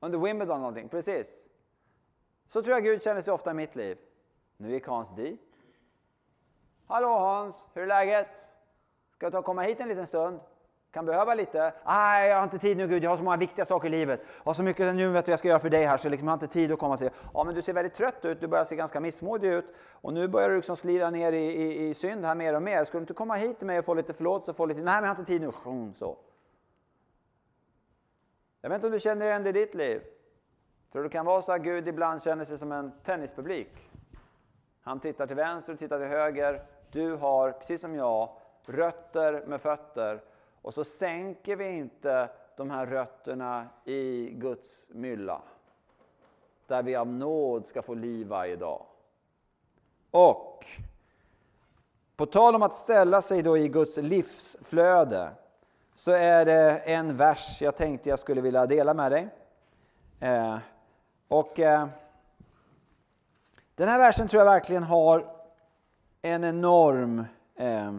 Under 0.00 0.18
Wimbledon 0.18 0.60
någonting, 0.60 0.88
precis. 0.88 1.46
Så 2.48 2.62
tror 2.62 2.74
jag 2.74 2.84
Gud 2.84 3.02
känner 3.02 3.20
sig 3.20 3.34
ofta 3.34 3.50
i 3.50 3.54
mitt 3.54 3.76
liv. 3.76 3.98
Nu 4.56 4.70
gick 4.70 4.86
Hans 4.86 5.14
dit. 5.14 5.56
Hallå 6.86 7.08
Hans, 7.08 7.66
hur 7.74 7.82
är 7.82 7.86
läget? 7.86 8.50
Ska 9.10 9.26
jag 9.26 9.32
ta 9.32 9.38
och 9.38 9.44
komma 9.44 9.62
hit 9.62 9.80
en 9.80 9.88
liten 9.88 10.06
stund? 10.06 10.40
Kan 10.92 11.06
behöva 11.06 11.34
lite. 11.34 11.72
Nej, 11.86 12.28
jag 12.28 12.36
har 12.36 12.44
inte 12.44 12.58
tid 12.58 12.76
nu 12.76 12.88
Gud, 12.88 13.04
jag 13.04 13.10
har 13.10 13.16
så 13.16 13.22
många 13.22 13.36
viktiga 13.36 13.64
saker 13.64 13.88
i 13.88 13.90
livet. 13.90 14.20
Jag 14.36 14.44
har 14.44 14.54
så 14.54 14.62
mycket 14.62 14.94
nu 14.94 15.08
vet 15.08 15.26
du, 15.26 15.32
jag 15.32 15.38
ska 15.38 15.48
göra 15.48 15.58
för 15.58 15.70
dig 15.70 15.84
här 15.84 15.96
så 15.96 16.08
liksom, 16.08 16.28
jag 16.28 16.32
har 16.32 16.36
inte 16.36 16.46
tid 16.46 16.72
att 16.72 16.78
komma 16.78 16.96
till 16.96 17.06
det. 17.06 17.12
Ja, 17.34 17.44
men 17.44 17.54
du 17.54 17.62
ser 17.62 17.72
väldigt 17.72 17.94
trött 17.94 18.24
ut, 18.24 18.40
du 18.40 18.46
börjar 18.46 18.64
se 18.64 18.76
ganska 18.76 19.00
missmodig 19.00 19.48
ut. 19.48 19.74
Och 19.90 20.12
nu 20.12 20.28
börjar 20.28 20.48
du 20.50 20.56
liksom 20.56 20.76
slira 20.76 21.10
ner 21.10 21.32
i, 21.32 21.44
i, 21.44 21.88
i 21.88 21.94
synd 21.94 22.24
här 22.24 22.34
mer 22.34 22.56
och 22.56 22.62
mer. 22.62 22.84
Ska 22.84 22.98
du 22.98 23.02
inte 23.02 23.14
komma 23.14 23.34
hit 23.34 23.58
till 23.58 23.66
mig 23.66 23.78
och 23.78 23.84
få 23.84 23.94
lite 23.94 24.12
förlåtelse? 24.12 24.54
Få 24.54 24.66
lite... 24.66 24.80
Nej, 24.80 24.94
men 24.94 25.04
jag 25.04 25.14
har 25.14 25.20
inte 25.20 25.32
tid 25.32 25.40
nu. 25.40 25.92
Så. 25.94 26.16
Jag 28.60 28.70
vet 28.70 28.76
inte 28.76 28.86
om 28.86 28.92
du 28.92 29.00
känner 29.00 29.26
igen 29.26 29.42
det 29.42 29.48
i 29.48 29.52
ditt 29.52 29.74
liv? 29.74 30.02
Tror 30.92 31.02
du 31.02 31.08
det 31.08 31.12
kan 31.12 31.26
vara 31.26 31.42
så 31.42 31.52
att 31.52 31.62
Gud 31.62 31.88
ibland 31.88 32.22
känner 32.22 32.44
sig 32.44 32.58
som 32.58 32.72
en 32.72 32.92
tennispublik? 33.04 33.90
Han 34.82 35.00
tittar 35.00 35.26
till 35.26 35.36
vänster 35.36 35.72
och 35.72 35.78
tittar 35.78 35.98
till 35.98 36.08
höger. 36.08 36.62
Du 36.92 37.16
har, 37.16 37.52
precis 37.52 37.80
som 37.80 37.94
jag, 37.94 38.36
rötter 38.66 39.44
med 39.46 39.60
fötter. 39.60 40.20
Och 40.62 40.74
så 40.74 40.84
sänker 40.84 41.56
vi 41.56 41.70
inte 41.70 42.30
de 42.56 42.70
här 42.70 42.86
rötterna 42.86 43.68
i 43.84 44.30
Guds 44.30 44.84
mylla. 44.88 45.42
Där 46.66 46.82
vi 46.82 46.96
av 46.96 47.06
nåd 47.06 47.66
ska 47.66 47.82
få 47.82 47.94
liv 47.94 48.26
varje 48.26 48.56
dag. 48.56 48.86
Och 50.10 50.66
på 52.16 52.26
tal 52.26 52.54
om 52.54 52.62
att 52.62 52.74
ställa 52.74 53.22
sig 53.22 53.42
då 53.42 53.58
i 53.58 53.68
Guds 53.68 53.96
livsflöde 53.96 55.30
så 55.94 56.12
är 56.12 56.44
det 56.44 56.78
en 56.78 57.16
vers 57.16 57.62
jag 57.62 57.76
tänkte 57.76 58.08
jag 58.08 58.18
skulle 58.18 58.40
vilja 58.40 58.66
dela 58.66 58.94
med 58.94 59.12
dig. 59.12 59.28
Eh, 60.20 60.58
och 61.28 61.60
eh, 61.60 61.88
Den 63.74 63.88
här 63.88 63.98
versen 63.98 64.28
tror 64.28 64.40
jag 64.40 64.50
verkligen 64.50 64.82
har 64.82 65.26
en 66.22 66.44
enorm, 66.44 67.24
eh, 67.56 67.94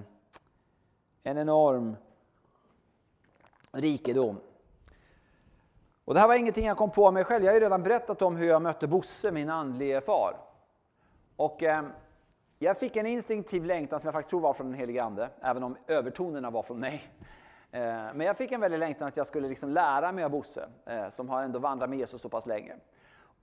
en 1.24 1.38
enorm 1.38 1.96
rikedom. 3.72 4.40
Och 6.06 6.14
det 6.14 6.20
här 6.20 6.28
var 6.28 6.36
ingenting 6.36 6.66
jag 6.66 6.78
kom 6.78 6.92
på 6.92 7.12
mig 7.12 7.24
själv. 7.24 7.44
Jag 7.44 7.52
har 7.52 7.60
ju 7.60 7.64
redan 7.64 7.84
berättat 7.84 8.22
om 8.22 8.36
hur 8.36 8.48
jag 8.48 8.62
mötte 8.62 8.88
Bosse, 8.88 9.32
min 9.32 9.50
andlige 9.50 10.02
far. 10.02 10.38
Och 11.36 11.64
eh, 11.64 11.84
jag 12.60 12.78
fick 12.78 12.96
en 12.96 13.06
instinktiv 13.06 13.66
längtan 13.66 14.00
som 14.00 14.08
jag 14.08 14.14
faktiskt 14.14 14.30
tror 14.30 14.42
var 14.42 14.54
från 14.54 14.68
den 14.68 14.80
helige 14.80 15.04
Ande, 15.04 15.30
även 15.42 15.64
om 15.64 15.78
övertonerna 15.88 16.50
var 16.50 16.64
från 16.64 16.80
mig. 16.80 17.12
Eh, 17.72 17.82
men 18.14 18.22
jag 18.22 18.38
fick 18.38 18.52
en 18.52 18.62
väldig 18.62 18.80
längtan 18.80 19.08
att 19.08 19.18
jag 19.18 19.28
skulle 19.28 19.48
liksom 19.48 19.70
lära 19.70 20.12
mig 20.12 20.24
av 20.24 20.32
Bosse, 20.32 20.70
eh, 20.86 21.10
som 21.10 21.30
har 21.30 21.44
ändå 21.44 21.60
vandrat 21.60 21.90
med 21.90 22.00
Jesus 22.00 22.22
så 22.22 22.30
pass 22.30 22.46
länge. 22.46 22.76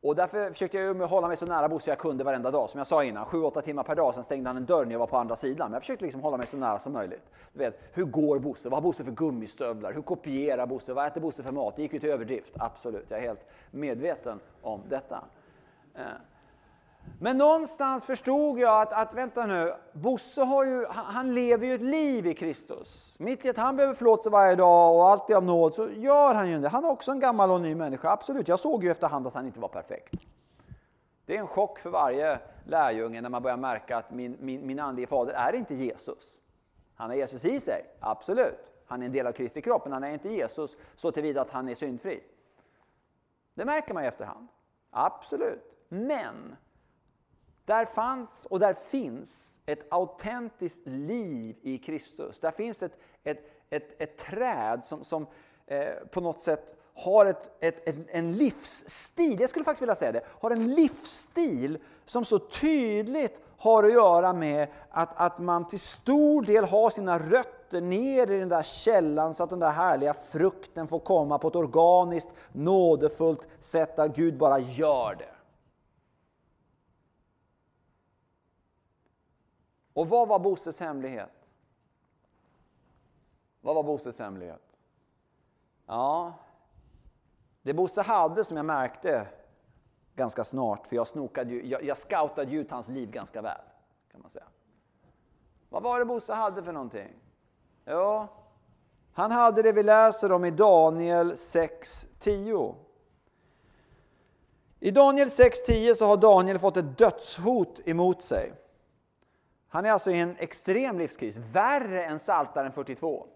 Och 0.00 0.16
därför 0.16 0.50
försökte 0.50 0.78
jag 0.78 0.94
hålla 0.94 1.28
mig 1.28 1.36
så 1.36 1.46
nära 1.46 1.68
Bosse 1.68 1.90
jag 1.90 1.98
kunde 1.98 2.24
varenda 2.24 2.50
dag. 2.50 2.70
Som 2.70 2.78
jag 2.78 2.86
sa 2.86 3.04
innan, 3.04 3.24
7-8 3.24 3.60
timmar 3.60 3.82
per 3.82 3.94
dag. 3.94 4.14
Sen 4.14 4.24
stängde 4.24 4.48
han 4.48 4.56
en 4.56 4.66
dörr 4.66 4.84
när 4.84 4.92
jag 4.92 4.98
var 4.98 5.06
på 5.06 5.16
andra 5.16 5.36
sidan. 5.36 5.66
Men 5.66 5.72
jag 5.72 5.82
försökte 5.82 6.04
liksom 6.04 6.20
hålla 6.20 6.36
mig 6.36 6.46
så 6.46 6.56
nära 6.56 6.78
som 6.78 6.92
möjligt. 6.92 7.30
Du 7.52 7.58
vet, 7.58 7.80
hur 7.92 8.04
går 8.04 8.38
Bosse? 8.38 8.68
Vad 8.68 8.76
har 8.76 8.82
Bosse 8.82 9.04
för 9.04 9.12
gummistövlar? 9.12 9.92
Hur 9.92 10.02
kopierar 10.02 10.66
Bosse? 10.66 10.92
Vad 10.92 11.06
äter 11.06 11.20
Bosse 11.20 11.42
för 11.42 11.52
mat? 11.52 11.76
Det 11.76 11.82
gick 11.82 11.92
ju 11.92 11.98
till 11.98 12.10
överdrift, 12.10 12.52
absolut. 12.58 13.06
Jag 13.08 13.18
är 13.18 13.22
helt 13.22 13.46
medveten 13.70 14.40
om 14.62 14.80
detta. 14.88 15.24
Eh, 15.94 16.02
men 17.20 17.38
någonstans 17.38 18.04
förstod 18.04 18.58
jag 18.58 18.82
att, 18.82 18.92
att 18.92 19.14
vänta 19.14 19.46
nu, 19.46 19.74
Bosse 19.92 20.42
har 20.42 20.64
ju, 20.64 20.86
han, 20.86 21.04
han, 21.04 21.34
lever 21.34 21.66
ju 21.66 21.74
ett 21.74 21.82
liv 21.82 22.26
i 22.26 22.34
Kristus. 22.34 23.14
Mitt 23.18 23.44
i 23.44 23.48
att 23.48 23.56
han 23.56 23.76
behöver 23.76 23.94
förlåtelse 23.94 24.30
varje 24.30 24.56
dag 24.56 24.94
och 24.94 25.08
allt 25.08 25.30
är 25.30 25.34
av 25.34 25.44
nåd, 25.44 25.74
så 25.74 25.88
gör 25.88 26.34
han 26.34 26.50
ju 26.50 26.60
det. 26.60 26.68
Han 26.68 26.84
är 26.84 26.88
också 26.88 27.10
en 27.10 27.20
gammal 27.20 27.50
och 27.50 27.60
ny 27.60 27.74
människa, 27.74 28.10
absolut. 28.10 28.48
Jag 28.48 28.58
såg 28.58 28.84
ju 28.84 28.90
efterhand 28.90 29.26
att 29.26 29.34
han 29.34 29.46
inte 29.46 29.60
var 29.60 29.68
perfekt. 29.68 30.14
Det 31.26 31.36
är 31.36 31.40
en 31.40 31.46
chock 31.46 31.78
för 31.78 31.90
varje 31.90 32.40
lärjunge 32.64 33.20
när 33.20 33.28
man 33.28 33.42
börjar 33.42 33.56
märka 33.56 33.96
att 33.96 34.10
min, 34.10 34.36
min, 34.40 34.66
min 34.66 34.78
andlige 34.78 35.06
fader 35.06 35.32
är 35.32 35.54
inte 35.54 35.74
Jesus. 35.74 36.40
Han 36.94 37.10
har 37.10 37.16
Jesus 37.16 37.44
i 37.44 37.60
sig, 37.60 37.84
absolut. 38.00 38.72
Han 38.86 39.02
är 39.02 39.06
en 39.06 39.12
del 39.12 39.26
av 39.26 39.32
Kristi 39.32 39.62
kropp, 39.62 39.84
men 39.84 39.92
han 39.92 40.04
är 40.04 40.12
inte 40.12 40.28
Jesus 40.28 40.76
så 40.96 41.12
tillvida 41.12 41.40
att 41.40 41.50
han 41.50 41.68
är 41.68 41.74
syndfri. 41.74 42.20
Det 43.54 43.64
märker 43.64 43.94
man 43.94 44.02
ju 44.02 44.08
efterhand. 44.08 44.48
Absolut. 44.90 45.74
Men 45.88 46.56
där 47.68 47.84
fanns 47.84 48.46
och 48.50 48.58
där 48.58 48.74
finns 48.74 49.60
ett 49.66 49.86
autentiskt 49.88 50.86
liv 50.86 51.56
i 51.62 51.78
Kristus. 51.78 52.40
Där 52.40 52.50
finns 52.50 52.82
ett, 52.82 52.98
ett, 53.24 53.50
ett, 53.70 54.02
ett 54.02 54.16
träd 54.16 54.84
som, 54.84 55.04
som 55.04 55.26
eh, 55.66 55.88
på 56.10 56.20
något 56.20 56.42
sätt 56.42 56.76
har 56.94 57.26
ett, 57.26 57.50
ett, 57.60 58.06
en 58.08 58.32
livsstil, 58.32 59.40
jag 59.40 59.50
skulle 59.50 59.64
faktiskt 59.64 59.82
vilja 59.82 59.94
säga 59.94 60.12
det, 60.12 60.22
har 60.40 60.50
en 60.50 60.74
livsstil 60.74 61.78
som 62.04 62.24
så 62.24 62.38
tydligt 62.38 63.40
har 63.58 63.84
att 63.84 63.92
göra 63.92 64.32
med 64.32 64.68
att, 64.90 65.08
att 65.16 65.38
man 65.38 65.66
till 65.66 65.80
stor 65.80 66.42
del 66.42 66.64
har 66.64 66.90
sina 66.90 67.18
rötter 67.18 67.80
ner 67.80 68.30
i 68.30 68.38
den 68.38 68.48
där 68.48 68.62
källan 68.62 69.34
så 69.34 69.42
att 69.42 69.50
den 69.50 69.58
där 69.58 69.70
härliga 69.70 70.14
frukten 70.14 70.88
får 70.88 70.98
komma 70.98 71.38
på 71.38 71.48
ett 71.48 71.56
organiskt, 71.56 72.30
nådefullt 72.52 73.48
sätt 73.60 73.96
där 73.96 74.08
Gud 74.08 74.38
bara 74.38 74.58
gör 74.58 75.14
det. 75.14 75.37
Och 79.98 80.08
vad 80.08 80.28
var 80.28 80.38
Bosses 80.38 80.80
hemlighet? 80.80 81.48
Vad 83.60 83.74
var 83.74 83.82
Boses 83.82 84.18
hemlighet? 84.18 84.62
Ja, 85.86 86.32
det 87.62 87.74
Bosse 87.74 88.02
hade 88.02 88.44
som 88.44 88.56
jag 88.56 88.66
märkte 88.66 89.26
ganska 90.14 90.44
snart, 90.44 90.86
för 90.86 90.96
jag, 90.96 91.06
snokade 91.06 91.52
ju, 91.52 91.66
jag, 91.66 91.84
jag 91.84 91.96
scoutade 91.96 92.52
ut 92.52 92.70
hans 92.70 92.88
liv 92.88 93.10
ganska 93.10 93.42
väl. 93.42 93.60
kan 94.12 94.20
man 94.20 94.30
säga. 94.30 94.44
Vad 95.68 95.82
var 95.82 95.98
det 95.98 96.04
Bosse 96.04 96.32
hade 96.32 96.62
för 96.62 96.72
någonting? 96.72 97.12
Jo, 97.86 98.26
Han 99.12 99.30
hade 99.30 99.62
det 99.62 99.72
vi 99.72 99.82
läser 99.82 100.32
om 100.32 100.44
i 100.44 100.50
Daniel 100.50 101.32
6.10. 101.32 102.74
I 104.80 104.90
Daniel 104.90 105.28
6.10 105.28 105.94
så 105.94 106.06
har 106.06 106.16
Daniel 106.16 106.58
fått 106.58 106.76
ett 106.76 106.98
dödshot 106.98 107.80
emot 107.88 108.22
sig. 108.22 108.52
Han 109.68 109.86
är 109.86 109.90
alltså 109.90 110.10
i 110.10 110.18
en 110.18 110.36
extrem 110.38 110.98
livskris, 110.98 111.36
värre 111.36 112.04
än 112.04 112.18
Saltaren 112.18 112.72
42. 112.72 113.26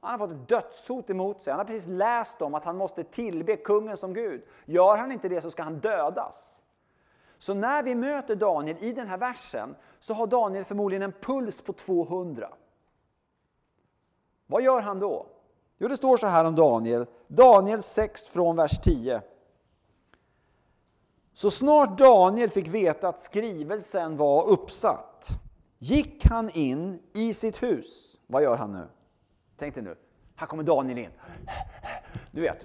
Han 0.00 0.10
har 0.10 0.18
fått 0.18 0.30
ett 0.30 0.48
dödshot 0.48 1.10
emot 1.10 1.42
sig. 1.42 1.50
Han 1.50 1.58
har 1.60 1.64
precis 1.64 1.86
läst 1.86 2.42
om 2.42 2.54
att 2.54 2.64
han 2.64 2.76
måste 2.76 3.04
tillbe 3.04 3.56
kungen 3.56 3.96
som 3.96 4.14
Gud. 4.14 4.42
Gör 4.64 4.96
han 4.96 5.12
inte 5.12 5.28
det 5.28 5.40
så 5.40 5.50
ska 5.50 5.62
han 5.62 5.80
dödas. 5.80 6.62
Så 7.38 7.54
när 7.54 7.82
vi 7.82 7.94
möter 7.94 8.36
Daniel 8.36 8.76
i 8.80 8.92
den 8.92 9.08
här 9.08 9.18
versen 9.18 9.76
så 10.00 10.14
har 10.14 10.26
Daniel 10.26 10.64
förmodligen 10.64 11.02
en 11.02 11.12
puls 11.12 11.60
på 11.60 11.72
200. 11.72 12.48
Vad 14.46 14.62
gör 14.62 14.80
han 14.80 15.00
då? 15.00 15.26
Jo, 15.78 15.88
det 15.88 15.96
står 15.96 16.16
så 16.16 16.26
här 16.26 16.44
om 16.44 16.54
Daniel. 16.54 17.06
Daniel 17.26 17.82
6 17.82 18.26
från 18.26 18.56
vers 18.56 18.80
10. 18.82 19.22
Så 21.32 21.50
snart 21.50 21.98
Daniel 21.98 22.50
fick 22.50 22.68
veta 22.68 23.08
att 23.08 23.20
skrivelsen 23.20 24.16
var 24.16 24.48
uppsatt 24.48 25.11
gick 25.82 26.24
han 26.26 26.50
in 26.50 27.02
i 27.12 27.34
sitt 27.34 27.62
hus. 27.62 28.20
Vad 28.26 28.42
gör 28.42 28.56
han 28.56 28.72
nu? 28.72 28.88
Tänk 29.56 29.74
dig 29.74 29.84
nu, 29.84 29.96
här 30.34 30.46
kommer 30.46 30.62
Daniel 30.62 30.98
in. 30.98 31.10
Du 32.30 32.40
vet, 32.40 32.62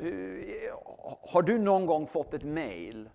har 1.32 1.42
du 1.42 1.60
någon 1.60 1.86
gång 1.86 2.08
fått 2.08 2.34
ett 2.34 2.44
mail 2.44 3.10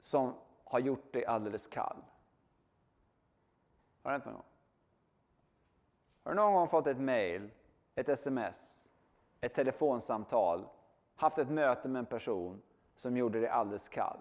som 0.00 0.34
har 0.64 0.78
gjort 0.78 1.12
dig 1.12 1.26
alldeles 1.26 1.66
kall? 1.66 1.96
Har 4.02 4.10
det 4.10 4.14
hänt 4.14 4.24
någon 4.24 4.34
gång? 4.34 4.44
Har 6.22 6.30
du 6.30 6.36
någon 6.36 6.52
gång 6.52 6.68
fått 6.68 6.86
ett 6.86 7.00
mail, 7.00 7.50
ett 7.94 8.08
sms, 8.08 8.84
ett 9.40 9.54
telefonsamtal, 9.54 10.68
haft 11.14 11.38
ett 11.38 11.50
möte 11.50 11.88
med 11.88 12.00
en 12.00 12.06
person 12.06 12.62
som 12.94 13.16
gjorde 13.16 13.40
dig 13.40 13.48
alldeles 13.48 13.88
kall? 13.88 14.18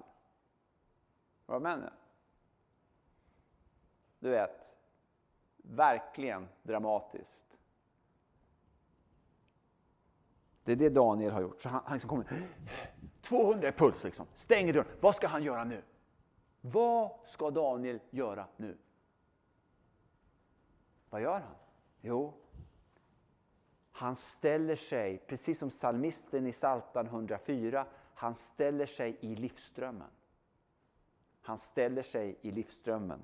Var 1.46 1.56
du 1.56 1.64
med 1.64 1.80
nu? 1.80 1.90
Du 4.22 4.30
vet, 4.30 4.76
verkligen 5.58 6.48
dramatiskt. 6.64 7.58
Det 10.64 10.72
är 10.72 10.76
det 10.76 10.90
Daniel 10.90 11.32
har 11.32 11.42
gjort. 11.42 11.62
Så 11.62 11.70
han, 11.70 11.82
han 11.86 11.94
liksom 11.94 12.10
kommer 12.10 12.26
200 13.22 13.68
i 13.68 13.72
puls, 13.72 14.04
liksom. 14.04 14.26
stänger 14.34 14.74
dörren. 14.74 14.88
Vad 15.00 15.16
ska 15.16 15.28
han 15.28 15.44
göra 15.44 15.64
nu? 15.64 15.84
Vad 16.62 17.12
ska 17.26 17.50
Daniel 17.50 18.00
göra 18.10 18.48
nu? 18.58 18.78
Vad 21.10 21.22
gör 21.22 21.40
han? 21.40 21.56
Jo, 22.02 22.34
han 23.92 24.16
ställer 24.16 24.76
sig, 24.76 25.18
precis 25.18 25.60
som 25.60 25.70
psalmisten 25.70 26.48
i 26.48 26.52
Psaltaren 26.52 27.08
104, 27.08 27.86
han 28.14 28.36
ställer 28.36 28.86
sig 28.86 29.18
i 29.20 29.36
livsströmmen. 29.36 30.10
Han 31.42 31.58
ställer 31.58 32.02
sig 32.02 32.40
i 32.42 32.52
livsströmmen. 32.52 33.22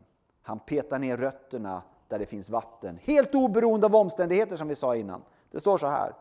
Han 0.47 0.59
petar 0.59 0.99
ner 0.99 1.17
rötterna 1.17 1.81
där 2.07 2.19
det 2.19 2.25
finns 2.25 2.49
vatten. 2.49 2.99
Helt 3.03 3.35
oberoende 3.35 3.85
av 3.85 3.95
omständigheter 3.95 4.55
som 4.55 4.67
vi 4.67 4.75
sa 4.75 4.95
innan. 4.95 5.21
Det 5.51 5.59
står 5.59 5.77
så 5.77 5.87
här. 5.87 6.13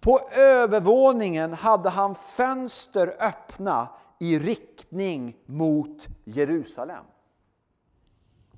På 0.00 0.20
övervåningen 0.30 1.52
hade 1.52 1.88
han 1.88 2.14
fönster 2.14 3.16
öppna 3.20 3.88
i 4.18 4.38
riktning 4.38 5.36
mot 5.46 6.08
Jerusalem. 6.24 7.04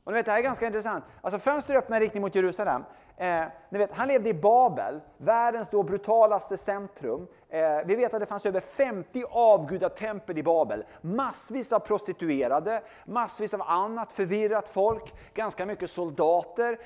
Och 0.04 0.12
ni 0.12 0.18
vet, 0.18 0.26
det 0.26 0.32
här 0.32 0.38
är 0.38 0.42
ganska 0.42 0.66
intressant. 0.66 1.04
Alltså 1.20 1.38
fönster 1.38 1.74
öppna 1.74 1.96
i 1.96 2.00
riktning 2.00 2.20
mot 2.20 2.34
Jerusalem. 2.34 2.84
Eh, 3.16 3.44
ni 3.70 3.78
vet, 3.78 3.92
han 3.92 4.08
levde 4.08 4.28
i 4.28 4.34
Babel, 4.34 5.00
världens 5.16 5.68
då 5.68 5.82
brutalaste 5.82 6.56
centrum. 6.56 7.26
Eh, 7.48 7.78
vi 7.86 7.94
vet 7.94 8.14
att 8.14 8.20
det 8.20 8.26
fanns 8.26 8.46
över 8.46 8.60
50 8.60 9.24
avgudatempel 9.30 10.38
i 10.38 10.42
Babel. 10.42 10.84
Massvis 11.00 11.72
av 11.72 11.78
prostituerade, 11.78 12.82
massvis 13.04 13.54
av 13.54 13.62
annat 13.62 14.12
förvirrat 14.12 14.68
folk, 14.68 15.14
ganska 15.34 15.66
mycket 15.66 15.90
soldater. 15.90 16.78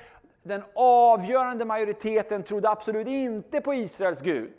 Den 0.43 0.63
avgörande 0.75 1.65
majoriteten 1.65 2.43
trodde 2.43 2.69
absolut 2.69 3.07
inte 3.07 3.61
på 3.61 3.73
Israels 3.73 4.21
Gud. 4.21 4.53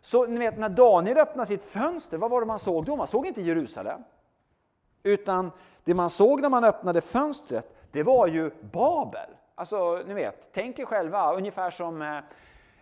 Så 0.00 0.26
ni 0.26 0.38
vet, 0.38 0.58
när 0.58 0.68
Daniel 0.68 1.18
öppnade 1.18 1.46
sitt 1.46 1.64
fönster, 1.64 2.18
vad 2.18 2.30
var 2.30 2.40
det 2.40 2.46
man 2.46 2.58
såg 2.58 2.84
då? 2.84 2.96
Man 2.96 3.06
såg 3.06 3.26
inte 3.26 3.42
Jerusalem. 3.42 4.00
Utan 5.02 5.50
det 5.84 5.94
man 5.94 6.10
såg 6.10 6.40
när 6.40 6.48
man 6.48 6.64
öppnade 6.64 7.00
fönstret, 7.00 7.76
det 7.92 8.02
var 8.02 8.26
ju 8.26 8.50
Babel. 8.60 9.30
Alltså, 9.54 10.02
ni 10.06 10.14
vet, 10.14 10.48
tänk 10.52 10.78
er 10.78 10.84
själva, 10.84 11.34
ungefär 11.34 11.70
som, 11.70 12.02
eh, 12.02 12.20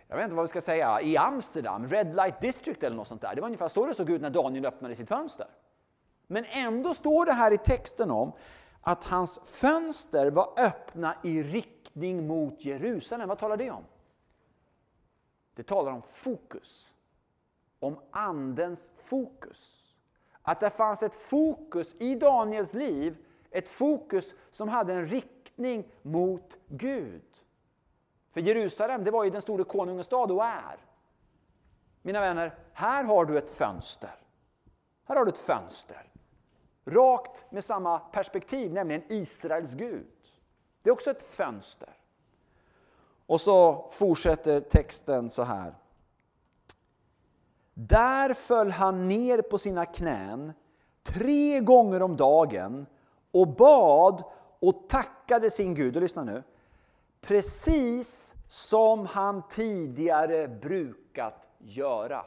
jag 0.07 0.15
vet 0.15 0.23
inte 0.23 0.35
vad 0.35 0.43
vi 0.43 0.49
ska 0.49 0.61
säga, 0.61 1.01
i 1.01 1.17
Amsterdam, 1.17 1.87
Red 1.87 2.15
Light 2.15 2.41
District 2.41 2.83
eller 2.83 2.95
något 2.95 3.07
sånt 3.07 3.21
där. 3.21 3.35
Det 3.35 3.41
var 3.41 3.47
ungefär 3.47 3.67
så 3.67 3.85
det 3.85 3.93
såg 3.93 4.09
ut 4.09 4.21
när 4.21 4.29
Daniel 4.29 4.65
öppnade 4.65 4.95
sitt 4.95 5.09
fönster. 5.09 5.47
Men 6.27 6.45
ändå 6.45 6.93
står 6.93 7.25
det 7.25 7.33
här 7.33 7.51
i 7.51 7.57
texten 7.57 8.11
om 8.11 8.31
att 8.81 9.03
hans 9.03 9.39
fönster 9.45 10.31
var 10.31 10.53
öppna 10.57 11.15
i 11.23 11.43
riktning 11.43 12.27
mot 12.27 12.65
Jerusalem. 12.65 13.29
Vad 13.29 13.39
talar 13.39 13.57
det 13.57 13.71
om? 13.71 13.83
Det 15.55 15.63
talar 15.63 15.91
om 15.91 16.01
fokus. 16.01 16.93
Om 17.79 17.99
Andens 18.11 18.91
fokus. 18.95 19.83
Att 20.41 20.59
det 20.59 20.69
fanns 20.69 21.03
ett 21.03 21.15
fokus 21.15 21.95
i 21.99 22.15
Daniels 22.15 22.73
liv, 22.73 23.17
ett 23.53 23.69
fokus 23.69 24.35
som 24.51 24.69
hade 24.69 24.93
en 24.93 25.07
riktning 25.07 25.91
mot 26.01 26.57
Gud. 26.67 27.21
För 28.31 28.41
Jerusalem, 28.41 29.03
det 29.03 29.11
var 29.11 29.23
ju 29.23 29.29
den 29.29 29.41
store 29.41 29.63
konungens 29.63 30.05
stad 30.05 30.31
och 30.31 30.45
är. 30.45 30.77
Mina 32.01 32.19
vänner, 32.19 32.57
här 32.73 33.03
har 33.03 33.25
du 33.25 33.37
ett 33.37 33.49
fönster. 33.49 34.15
Här 35.05 35.15
har 35.15 35.25
du 35.25 35.31
ett 35.31 35.37
fönster. 35.37 36.11
Rakt 36.85 37.51
med 37.51 37.63
samma 37.63 37.99
perspektiv, 37.99 38.73
nämligen 38.73 39.03
Israels 39.09 39.73
Gud. 39.73 40.07
Det 40.81 40.89
är 40.89 40.93
också 40.93 41.11
ett 41.11 41.23
fönster. 41.23 41.97
Och 43.25 43.41
så 43.41 43.87
fortsätter 43.91 44.61
texten 44.61 45.29
så 45.29 45.43
här. 45.43 45.75
Där 47.73 48.33
föll 48.33 48.71
han 48.71 49.07
ner 49.07 49.41
på 49.41 49.57
sina 49.57 49.85
knän 49.85 50.53
tre 51.03 51.59
gånger 51.59 52.01
om 52.01 52.17
dagen 52.17 52.85
och 53.33 53.47
bad 53.47 54.23
och 54.59 54.89
tackade 54.89 55.49
sin 55.49 55.73
Gud. 55.73 55.95
Och 55.95 56.01
lyssna 56.01 56.23
nu. 56.23 56.43
Precis 57.21 58.33
som 58.47 59.05
han 59.05 59.43
tidigare 59.49 60.47
brukat 60.47 61.47
göra. 61.57 62.25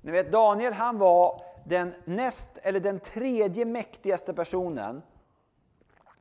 Ni 0.00 0.12
vet 0.12 0.32
Daniel 0.32 0.72
han 0.72 0.98
var 0.98 1.42
den 1.64 1.94
näst 2.04 2.58
eller 2.62 2.80
den 2.80 3.00
tredje 3.00 3.64
mäktigaste 3.64 4.34
personen 4.34 5.02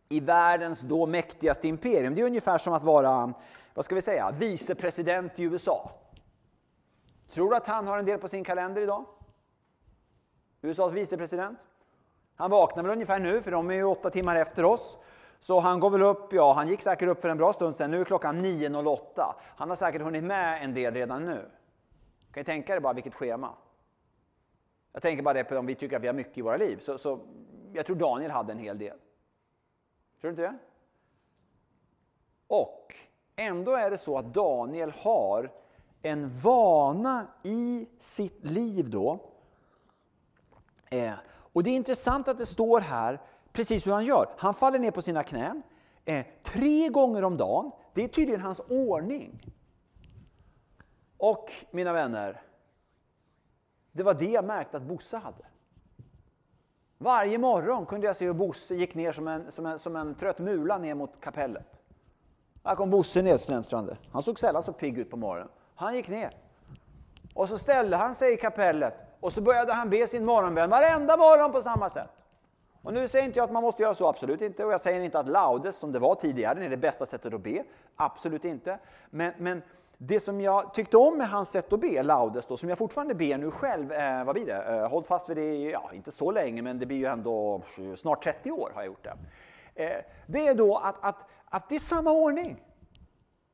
i 0.09 0.19
världens 0.19 0.81
då 0.81 1.05
mäktigaste 1.05 1.67
imperium. 1.67 2.15
Det 2.15 2.21
är 2.21 2.25
ungefär 2.25 2.57
som 2.57 2.73
att 2.73 2.83
vara, 2.83 3.33
vad 3.73 3.85
ska 3.85 3.95
vi 3.95 4.01
säga, 4.01 4.31
vicepresident 4.31 5.39
i 5.39 5.43
USA. 5.43 5.91
Tror 7.33 7.49
du 7.49 7.55
att 7.55 7.67
han 7.67 7.87
har 7.87 7.97
en 7.99 8.05
del 8.05 8.19
på 8.19 8.27
sin 8.27 8.43
kalender 8.43 8.81
idag? 8.81 9.05
USAs 10.61 10.91
vicepresident. 10.91 11.59
Han 12.37 12.51
vaknar 12.51 12.83
väl 12.83 12.91
ungefär 12.91 13.19
nu, 13.19 13.41
för 13.41 13.51
de 13.51 13.69
är 13.69 13.75
ju 13.75 13.83
åtta 13.83 14.09
timmar 14.09 14.35
efter 14.35 14.65
oss. 14.65 14.97
Så 15.39 15.59
han 15.59 15.79
går 15.79 15.89
väl 15.89 16.01
upp, 16.01 16.33
ja 16.33 16.53
han 16.53 16.67
gick 16.67 16.81
säkert 16.81 17.09
upp 17.09 17.21
för 17.21 17.29
en 17.29 17.37
bra 17.37 17.53
stund 17.53 17.75
sedan, 17.75 17.91
nu 17.91 18.01
är 18.01 18.05
klockan 18.05 18.45
9.08. 18.45 19.33
Han 19.57 19.69
har 19.69 19.75
säkert 19.75 20.01
hunnit 20.01 20.23
med 20.23 20.63
en 20.63 20.73
del 20.73 20.93
redan 20.93 21.25
nu. 21.25 21.49
Kan 22.31 22.41
ni 22.41 22.43
tänka 22.43 22.75
er 22.75 22.79
bara 22.79 22.93
vilket 22.93 23.13
schema? 23.13 23.53
Jag 24.93 25.01
tänker 25.01 25.23
bara 25.23 25.33
det 25.33 25.43
på 25.43 25.57
om 25.57 25.65
vi 25.65 25.75
tycker 25.75 25.95
att 25.95 26.03
vi 26.03 26.07
har 26.07 26.13
mycket 26.13 26.37
i 26.37 26.41
våra 26.41 26.57
liv. 26.57 26.79
Så, 26.79 26.97
så 26.97 27.19
jag 27.73 27.85
tror 27.85 27.95
Daniel 27.95 28.31
hade 28.31 28.51
en 28.51 28.59
hel 28.59 28.77
del. 28.77 28.97
Tror 30.21 30.21
du 30.21 30.29
inte 30.29 30.41
det? 30.41 30.57
Och 32.47 32.95
ändå 33.35 33.75
är 33.75 33.91
det 33.91 33.97
så 33.97 34.17
att 34.17 34.33
Daniel 34.33 34.91
har 34.91 35.51
en 36.01 36.29
vana 36.29 37.27
i 37.43 37.87
sitt 37.99 38.45
liv 38.45 38.89
då. 38.89 39.19
Eh, 40.89 41.13
och 41.57 41.63
det 41.63 41.69
är 41.69 41.75
intressant 41.75 42.27
att 42.27 42.37
det 42.37 42.45
står 42.45 42.79
här 42.79 43.19
precis 43.51 43.87
hur 43.87 43.91
han 43.91 44.05
gör. 44.05 44.29
Han 44.37 44.53
faller 44.53 44.79
ner 44.79 44.91
på 44.91 45.01
sina 45.01 45.23
knän 45.23 45.63
eh, 46.05 46.25
tre 46.43 46.89
gånger 46.89 47.23
om 47.23 47.37
dagen. 47.37 47.71
Det 47.93 48.03
är 48.03 48.07
tydligen 48.07 48.41
hans 48.41 48.59
ordning. 48.59 49.53
Och 51.17 51.51
mina 51.71 51.93
vänner, 51.93 52.41
det 53.91 54.03
var 54.03 54.13
det 54.13 54.25
jag 54.25 54.45
märkte 54.45 54.77
att 54.77 54.83
Bosse 54.83 55.17
hade. 55.17 55.45
Varje 56.97 57.37
morgon 57.37 57.85
kunde 57.85 58.07
jag 58.07 58.15
se 58.15 58.25
hur 58.25 58.33
Bosse 58.33 58.75
gick 58.75 58.95
ner 58.95 59.11
som 59.11 59.27
en, 59.27 59.51
som 59.51 59.65
en, 59.65 59.79
som 59.79 59.95
en 59.95 60.15
trött 60.15 60.39
mula 60.39 60.77
ner 60.77 60.95
mot 60.95 61.21
kapellet. 61.21 61.67
Här 62.63 62.75
kom 62.75 62.89
Bosse 62.89 63.21
nedsläntrande. 63.21 63.97
Han 64.11 64.23
såg 64.23 64.39
sällan 64.39 64.63
så 64.63 64.73
pigg 64.73 64.97
ut 64.97 65.09
på 65.09 65.17
morgonen. 65.17 65.49
Han 65.75 65.95
gick 65.95 66.07
ner. 66.07 66.37
Och 67.33 67.49
så 67.49 67.57
ställde 67.57 67.97
han 67.97 68.15
sig 68.15 68.33
i 68.33 68.37
kapellet 68.37 69.06
och 69.19 69.33
så 69.33 69.41
började 69.41 69.73
han 69.73 69.89
be 69.89 70.07
sin 70.07 70.25
morgonbön 70.25 70.69
varenda 70.69 71.17
morgon 71.17 71.51
på 71.51 71.61
samma 71.61 71.89
sätt. 71.89 72.09
Och 72.81 72.93
nu 72.93 73.07
säger 73.07 73.25
inte 73.25 73.39
jag 73.39 73.43
att 73.43 73.51
man 73.51 73.63
måste 73.63 73.83
göra 73.83 73.95
så, 73.95 74.07
absolut 74.07 74.41
inte. 74.41 74.65
Och 74.65 74.73
jag 74.73 74.81
säger 74.81 74.99
inte 74.99 75.19
att 75.19 75.27
laudes, 75.27 75.77
som 75.77 75.91
det 75.91 75.99
var 75.99 76.15
tidigare, 76.15 76.65
är 76.65 76.69
det 76.69 76.77
bästa 76.77 77.05
sättet 77.05 77.33
att 77.33 77.41
be. 77.41 77.63
Absolut 77.95 78.45
inte. 78.45 78.79
Men, 79.09 79.33
men 79.37 79.61
det 79.97 80.19
som 80.19 80.41
jag 80.41 80.73
tyckte 80.73 80.97
om 80.97 81.17
med 81.17 81.29
hans 81.29 81.49
sätt 81.49 81.73
att 81.73 81.79
be, 81.79 82.03
laudes, 82.03 82.45
då, 82.45 82.57
som 82.57 82.69
jag 82.69 82.77
fortfarande 82.77 83.15
ber 83.15 83.37
nu 83.37 83.51
själv, 83.51 83.91
eh, 83.91 84.23
vad 84.23 84.35
blir 84.35 84.45
det? 84.45 84.63
Eh, 84.63 84.89
håll 84.89 85.03
fast 85.03 85.29
vid 85.29 85.37
det, 85.37 85.69
ja, 85.69 85.91
inte 85.93 86.11
så 86.11 86.31
länge, 86.31 86.61
men 86.61 86.79
det 86.79 86.85
blir 86.85 86.97
ju 86.97 87.05
ändå 87.05 87.61
snart 87.97 88.23
30 88.23 88.51
år 88.51 88.71
har 88.73 88.81
jag 88.81 88.85
gjort 88.85 89.03
det. 89.03 89.83
Eh, 89.83 90.03
det 90.27 90.47
är 90.47 90.55
då 90.55 90.77
att, 90.77 90.95
att, 91.05 91.25
att 91.45 91.69
det 91.69 91.75
är 91.75 91.79
samma 91.79 92.11
ordning. 92.11 92.63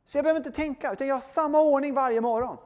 Så 0.05 0.17
jag 0.17 0.23
behöver 0.25 0.39
inte 0.39 0.51
tänka, 0.51 0.93
utan 0.93 1.07
jag 1.07 1.15
har 1.15 1.21
samma 1.21 1.61
ordning 1.61 1.93
varje 1.93 2.21
morgon. 2.21 2.57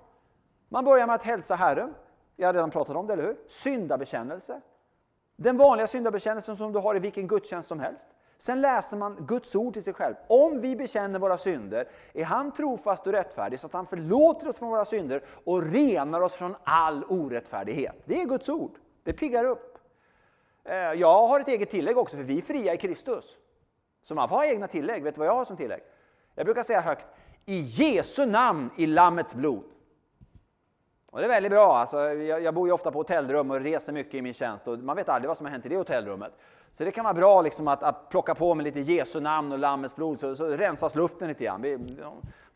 Man 0.69 0.85
börjar 0.85 1.07
med 1.07 1.15
att 1.15 1.23
hälsa 1.23 1.55
Herren. 1.55 1.93
Jag 2.39 2.47
har 2.47 2.53
redan 2.53 2.71
pratat 2.71 2.95
om 2.95 3.07
det, 3.07 3.13
eller 3.13 3.23
hur? 3.23 3.37
Syndabekännelse. 3.47 4.61
Den 5.35 5.57
vanliga 5.57 5.87
syndabekännelsen 5.87 6.57
som 6.57 6.73
du 6.73 6.79
har 6.79 6.95
i 6.95 6.99
vilken 6.99 7.27
gudstjänst 7.27 7.69
som 7.69 7.79
helst. 7.79 8.09
Sen 8.37 8.61
läser 8.61 8.97
man 8.97 9.25
Guds 9.27 9.55
ord 9.55 9.73
till 9.73 9.83
sig 9.83 9.93
själv. 9.93 10.15
Om 10.27 10.61
vi 10.61 10.75
bekänner 10.75 11.19
våra 11.19 11.37
synder 11.37 11.87
är 12.13 12.23
han 12.23 12.51
trofast 12.51 13.07
och 13.07 13.13
rättfärdig 13.13 13.59
så 13.59 13.67
att 13.67 13.73
han 13.73 13.85
förlåter 13.85 14.47
oss 14.47 14.57
från 14.57 14.69
våra 14.69 14.85
synder 14.85 15.23
och 15.43 15.63
renar 15.63 16.21
oss 16.21 16.33
från 16.33 16.55
all 16.63 17.03
orättfärdighet. 17.03 17.95
Det 18.05 18.21
är 18.21 18.25
Guds 18.25 18.49
ord. 18.49 18.71
Det 19.03 19.13
piggar 19.13 19.43
upp. 19.43 19.77
Eh, 20.63 20.75
jag 20.75 21.27
har 21.27 21.39
ett 21.39 21.47
eget 21.47 21.69
tillägg 21.69 21.97
också, 21.97 22.17
för 22.17 22.23
vi 22.23 22.37
är 22.37 22.41
fria 22.41 22.73
i 22.73 22.77
Kristus. 22.77 23.37
Så 24.03 24.15
man 24.15 24.29
får 24.29 24.35
ha 24.35 24.45
egna 24.45 24.67
tillägg. 24.67 25.03
Vet 25.03 25.15
du 25.15 25.19
vad 25.19 25.27
jag 25.27 25.33
har 25.33 25.45
som 25.45 25.57
tillägg? 25.57 25.81
Jag 26.35 26.45
brukar 26.45 26.63
säga 26.63 26.81
högt, 26.81 27.07
i 27.45 27.59
Jesu 27.59 28.25
namn 28.25 28.69
i 28.77 28.85
Lammets 28.87 29.35
blod. 29.35 29.63
Och 31.11 31.19
det 31.19 31.25
är 31.25 31.29
väldigt 31.29 31.51
bra. 31.51 31.77
Alltså, 31.77 32.13
jag, 32.13 32.41
jag, 32.41 32.53
bor 32.53 32.67
ju 32.67 32.73
ofta 32.73 32.91
på 32.91 32.99
hotellrum 32.99 33.51
och 33.51 33.61
reser 33.61 33.93
mycket 33.93 34.13
i 34.13 34.21
min 34.21 34.33
tjänst 34.33 34.67
och 34.67 34.79
man 34.79 34.95
vet 34.95 35.09
aldrig 35.09 35.27
vad 35.27 35.37
som 35.37 35.45
har 35.45 35.51
hänt 35.51 35.65
i 35.65 35.69
det 35.69 35.77
hotellrummet. 35.77 36.31
Så 36.71 36.83
det 36.83 36.91
kan 36.91 37.03
vara 37.03 37.13
bra 37.13 37.41
liksom 37.41 37.67
att, 37.67 37.83
att 37.83 38.09
plocka 38.09 38.35
på 38.35 38.55
med 38.55 38.63
lite 38.63 38.79
Jesu 38.79 39.19
namn 39.19 39.51
och 39.51 39.59
Lammets 39.59 39.95
blod 39.95 40.19
så, 40.19 40.35
så 40.35 40.47
rensas 40.47 40.95
luften 40.95 41.27
lite 41.27 41.43
grann. 41.43 41.61
Vi 41.61 41.97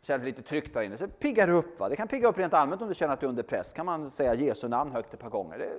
känner 0.02 0.26
lite 0.26 0.42
tryck 0.42 0.74
där 0.74 0.82
inne. 0.82 0.98
Så 0.98 1.06
det 1.06 1.20
piggar 1.20 1.50
upp. 1.50 1.80
Va? 1.80 1.90
Det 1.90 1.96
kan 1.96 2.08
pigga 2.08 2.28
upp 2.28 2.38
rent 2.38 2.54
allmänt 2.54 2.82
om 2.82 2.88
du 2.88 2.94
känner 2.94 3.14
att 3.14 3.20
du 3.20 3.26
är 3.26 3.30
under 3.30 3.44
press. 3.44 3.74
kan 3.74 3.86
man 3.86 4.10
säga 4.10 4.34
Jesu 4.34 4.68
namn 4.68 4.92
högt 4.92 5.14
ett 5.14 5.20
par 5.20 5.30
gånger. 5.30 5.58
Det 5.58 5.72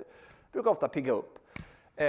brukar 0.51 0.71
ofta 0.71 0.87
pigga 0.87 1.13
upp. 1.13 1.39
Eh, 1.95 2.05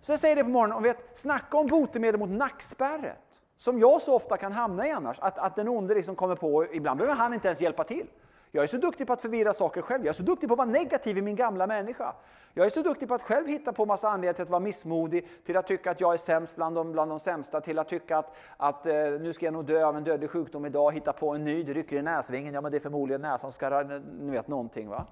så 0.00 0.12
jag 0.12 0.20
säger 0.20 0.36
det 0.36 0.44
på 0.44 0.50
morgonen 0.50 0.76
och 0.76 0.84
vet, 0.84 1.18
snacka 1.18 1.56
om 1.56 1.66
botemedel 1.66 2.20
mot 2.20 2.30
nackspärret. 2.30 3.18
Som 3.56 3.78
jag 3.78 4.02
så 4.02 4.14
ofta 4.14 4.36
kan 4.36 4.52
hamna 4.52 4.86
i 4.86 4.90
annars. 4.90 5.18
Att, 5.18 5.38
att 5.38 5.56
den 5.56 5.68
onde 5.68 5.94
liksom 5.94 6.16
kommer 6.16 6.34
på, 6.34 6.66
ibland 6.72 6.98
behöver 6.98 7.18
han 7.18 7.34
inte 7.34 7.48
ens 7.48 7.60
hjälpa 7.60 7.84
till. 7.84 8.06
Jag 8.50 8.62
är 8.62 8.68
så 8.68 8.76
duktig 8.76 9.06
på 9.06 9.12
att 9.12 9.22
förvirra 9.22 9.52
saker 9.52 9.82
själv. 9.82 10.04
Jag 10.04 10.12
är 10.12 10.16
så 10.16 10.22
duktig 10.22 10.48
på 10.48 10.52
att 10.52 10.58
vara 10.58 10.68
negativ 10.68 11.18
i 11.18 11.22
min 11.22 11.36
gamla 11.36 11.66
människa. 11.66 12.14
Jag 12.54 12.66
är 12.66 12.70
så 12.70 12.82
duktig 12.82 13.08
på 13.08 13.14
att 13.14 13.22
själv 13.22 13.46
hitta 13.46 13.72
på 13.72 13.86
massa 13.86 14.08
anledningar 14.08 14.32
till 14.32 14.42
att 14.42 14.50
vara 14.50 14.60
missmodig, 14.60 15.28
till 15.44 15.56
att 15.56 15.66
tycka 15.66 15.90
att 15.90 16.00
jag 16.00 16.14
är 16.14 16.18
sämst 16.18 16.56
bland 16.56 16.76
de, 16.76 16.92
bland 16.92 17.10
de 17.10 17.20
sämsta, 17.20 17.60
till 17.60 17.78
att 17.78 17.88
tycka 17.88 18.18
att, 18.18 18.36
att 18.56 18.86
eh, 18.86 18.94
nu 18.94 19.32
ska 19.32 19.44
jag 19.44 19.52
nog 19.52 19.64
dö 19.64 19.84
av 19.84 19.96
en 19.96 20.04
dödlig 20.04 20.30
sjukdom 20.30 20.66
idag, 20.66 20.92
hitta 20.92 21.12
på 21.12 21.30
en 21.34 21.44
ny, 21.44 21.62
det 21.62 21.72
rycker 21.72 21.96
i 21.96 22.02
näsvingen, 22.02 22.54
ja 22.54 22.60
men 22.60 22.70
det 22.70 22.78
är 22.78 22.80
förmodligen 22.80 23.20
näsan 23.20 23.38
som 23.38 23.52
ska, 23.52 23.82
ni 24.20 24.30
vet 24.30 24.48
någonting 24.48 24.88
va. 24.88 25.06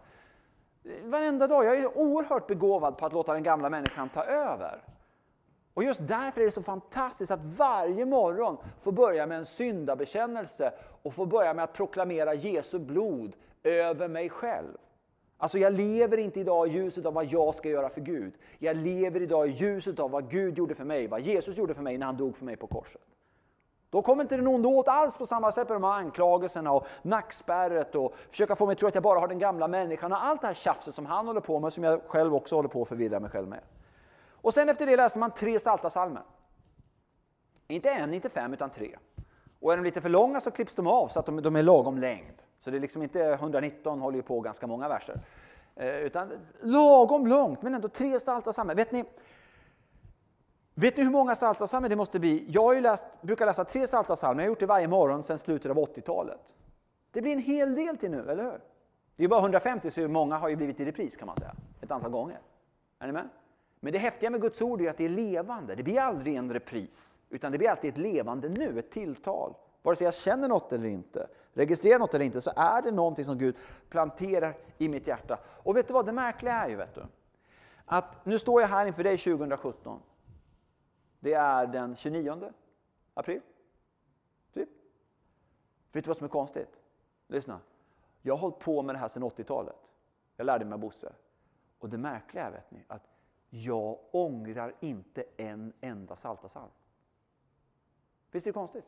Varenda 1.05 1.47
dag, 1.47 1.65
jag 1.65 1.79
är 1.79 1.99
oerhört 1.99 2.47
begåvad 2.47 2.99
på 2.99 3.07
att 3.07 3.13
låta 3.13 3.33
den 3.33 3.43
gamla 3.43 3.71
människan 3.71 4.09
ta 4.09 4.25
över. 4.25 4.83
Och 5.77 5.85
just 5.85 6.09
därför 6.09 6.41
är 6.41 6.45
det 6.45 6.51
så 6.51 6.63
fantastiskt 6.63 7.31
att 7.31 7.45
varje 7.59 8.05
morgon 8.05 8.57
få 8.83 8.93
börja 8.93 9.27
med 9.27 9.39
en 9.39 9.47
syndabekännelse 9.47 10.73
och 11.03 11.15
få 11.15 11.27
börja 11.27 11.55
med 11.55 11.65
att 11.65 11.73
proklamera 11.73 12.35
Jesu 12.35 12.79
blod 12.79 13.37
över 13.63 14.09
mig 14.09 14.31
själv. 14.31 14.77
Alltså 15.39 15.59
jag 15.59 15.73
lever 15.73 16.19
inte 16.19 16.41
idag 16.41 16.69
i 16.69 16.71
ljuset 16.71 17.07
av 17.07 17.15
vad 17.15 17.25
jag 17.25 17.55
ska 17.55 17.69
göra 17.69 17.89
för 17.89 18.01
Gud. 18.01 18.35
Jag 18.59 18.77
lever 18.77 19.23
idag 19.23 19.49
i 19.49 19.51
ljuset 19.51 20.01
av 20.01 20.11
vad 20.11 20.31
Gud 20.31 20.59
gjorde 20.59 20.75
för 20.75 20.85
mig, 20.85 21.07
vad 21.07 21.21
Jesus 21.21 21.57
gjorde 21.59 21.75
för 21.75 21.83
mig 21.83 21.99
när 21.99 22.07
han 22.07 22.17
dog 22.17 22.37
för 22.37 22.45
mig 22.45 22.57
på 22.57 22.67
korset. 22.67 23.03
Då 23.91 24.03
kommer 24.03 24.23
inte 24.23 24.37
den 24.37 24.47
onde 24.47 24.69
åt 24.69 24.89
alls 24.89 25.19
på 25.19 25.27
samma 25.27 25.53
sätt 25.53 25.69
med 25.69 25.77
de 25.77 25.85
här 25.85 25.93
anklagelserna 25.93 26.73
och 26.73 26.87
nackspärret 27.03 27.95
och 27.95 28.15
försöka 28.31 28.57
få 28.57 28.67
mig 28.67 28.73
att 28.73 28.79
tro 28.79 28.89
att 28.89 28.95
jag 28.95 29.03
bara 29.03 29.21
har 29.21 29.29
den 29.29 29.39
gamla 29.39 29.69
människan 29.69 30.13
och 30.13 30.25
allt 30.25 30.41
det 30.41 30.47
här 30.47 30.55
tjafset 30.55 30.95
som 30.95 31.07
han 31.07 31.27
håller 31.27 31.41
på 31.41 31.61
med, 31.61 31.73
som 31.73 31.85
jag 31.85 32.01
själv 32.07 32.35
också 32.35 32.57
håller 32.57 32.69
på 32.69 32.83
att 32.83 32.89
förvirra 32.89 33.21
mig 33.21 33.31
själv 33.31 33.49
med. 33.49 33.61
Och 34.47 34.55
sen 34.55 34.69
efter 34.69 34.87
det 34.87 34.97
läser 34.97 35.21
man 35.21 35.31
tre 35.31 35.61
salta 35.61 35.91
salmer. 35.91 36.23
Inte 37.69 37.91
en, 37.91 38.15
inte 38.15 38.29
fem, 38.29 38.53
utan 38.53 38.71
tre. 38.71 38.97
Och 39.61 39.73
är 39.73 39.77
de 39.77 39.85
lite 39.85 40.01
för 40.01 40.09
långa 40.09 40.41
så 40.41 40.51
klipps 40.51 40.75
de 40.75 40.87
av 40.87 41.09
så 41.09 41.21
att 41.21 41.27
de, 41.27 41.43
de 41.43 41.57
är 41.57 41.63
lagom 41.63 41.99
längd. 41.99 42.43
Så 42.61 42.71
det 42.71 42.77
är 42.77 42.81
liksom 42.81 43.03
inte 43.03 43.21
119 43.25 44.01
håller 44.01 44.17
ju 44.17 44.23
på 44.23 44.41
ganska 44.41 44.67
många 44.67 44.89
verser. 44.89 45.21
Eh, 45.77 45.97
utan 45.97 46.33
lagom 46.61 47.27
långt, 47.27 47.63
men 47.63 47.75
ändå 47.75 47.89
tre 47.89 48.21
salta 48.21 48.53
salmer. 48.53 48.75
Vet 48.75 48.93
ni, 48.93 49.05
vet 50.75 50.97
ni 50.97 51.03
hur 51.03 51.11
många 51.11 51.35
salta 51.35 51.67
salmer 51.67 51.89
det 51.89 51.97
måste 51.97 52.21
bli? 52.21 52.47
Jag 52.49 52.63
har 52.63 52.75
ju 52.75 52.81
läst, 52.81 53.07
brukar 53.21 53.47
läsa 53.47 53.65
tre 53.65 53.87
salta 53.87 54.17
salmer, 54.17 54.43
jag 54.43 54.49
har 54.49 54.51
gjort 54.51 54.61
det 54.61 54.67
varje 54.67 54.89
morgon 54.89 55.23
sedan 55.23 55.39
slutet 55.39 55.71
av 55.71 55.77
80-talet. 55.77 56.55
Det 57.11 57.23
blir 57.23 57.33
en 57.33 57.43
hel 57.43 57.75
del 57.75 57.97
till 57.97 58.11
nu, 58.11 58.31
eller 58.31 58.45
hur? 58.45 58.61
Det 59.17 59.25
är 59.25 59.29
bara 59.29 59.41
150, 59.41 59.91
så 59.91 60.09
många 60.09 60.37
har 60.37 60.49
ju 60.49 60.57
blivit 60.57 60.81
i 60.81 60.85
repris 60.85 61.17
kan 61.17 61.27
man 61.27 61.37
säga, 61.37 61.55
ett 61.81 61.91
antal 61.91 62.11
gånger. 62.11 62.39
Är 62.99 63.07
ni 63.07 63.13
med? 63.13 63.29
Men 63.81 63.93
det 63.93 63.99
häftiga 63.99 64.31
med 64.31 64.41
Guds 64.41 64.63
ord 64.63 64.81
är 64.81 64.91
att 64.91 64.97
det 64.97 65.05
är 65.05 65.09
levande. 65.09 65.75
Det 65.75 65.83
blir 65.83 66.01
aldrig 66.01 66.35
en 66.35 66.53
repris, 66.53 67.19
utan 67.31 67.53
det 67.53 67.59
blir 67.59 67.71
alltid 67.71 67.91
ett 67.91 67.99
levande 67.99 68.49
nu, 68.49 68.79
ett 68.79 68.91
tilltal. 68.91 69.55
Vare 69.83 69.97
sig 69.97 70.05
jag 70.05 70.15
känner 70.15 70.49
något 70.49 70.73
eller 70.73 70.89
inte, 70.89 71.29
registrerar 71.53 71.99
något 71.99 72.15
eller 72.15 72.25
inte, 72.25 72.41
så 72.41 72.53
är 72.57 72.83
det 72.83 72.91
någonting 72.91 73.25
som 73.25 73.39
Gud 73.39 73.57
planterar 73.89 74.57
i 74.79 74.89
mitt 74.89 75.07
hjärta. 75.07 75.39
Och 75.47 75.77
vet 75.77 75.89
du 75.89 75.95
vad 75.95 76.07
det 76.07 76.13
märkliga 76.13 76.55
är 76.55 76.69
ju, 76.69 76.77
vet 76.77 76.95
du? 76.95 77.03
Att 77.85 78.27
nu 78.27 78.39
står 78.39 78.61
jag 78.61 78.69
här 78.69 78.87
inför 78.87 79.05
dig 79.05 79.19
2017. 79.19 80.01
Det 81.21 81.33
är 81.33 81.67
den 81.67 81.97
29 81.97 82.53
april. 83.15 83.41
Typ. 84.55 84.69
Vet 85.93 86.05
du 86.05 86.09
vad 86.09 86.17
som 86.17 86.25
är 86.25 86.29
konstigt? 86.29 86.81
Lyssna. 87.27 87.61
Jag 88.23 88.35
har 88.35 88.39
hållit 88.39 88.59
på 88.59 88.83
med 88.83 88.95
det 88.95 88.99
här 88.99 89.09
sedan 89.09 89.23
80-talet. 89.23 89.93
Jag 90.37 90.45
lärde 90.45 90.65
mig 90.65 90.75
av 90.75 90.81
Bosse. 90.81 91.13
Och 91.79 91.89
det 91.89 91.99
märkliga 91.99 92.45
är, 92.45 92.51
vet 92.51 92.71
ni, 92.71 92.85
att 92.89 93.03
jag 93.51 93.99
ångrar 94.11 94.75
inte 94.81 95.25
en 95.37 95.73
enda 95.81 96.17
saltasalm. 96.17 96.71
Visst 98.31 98.47
är 98.47 98.51
det 98.51 98.55
konstigt? 98.55 98.85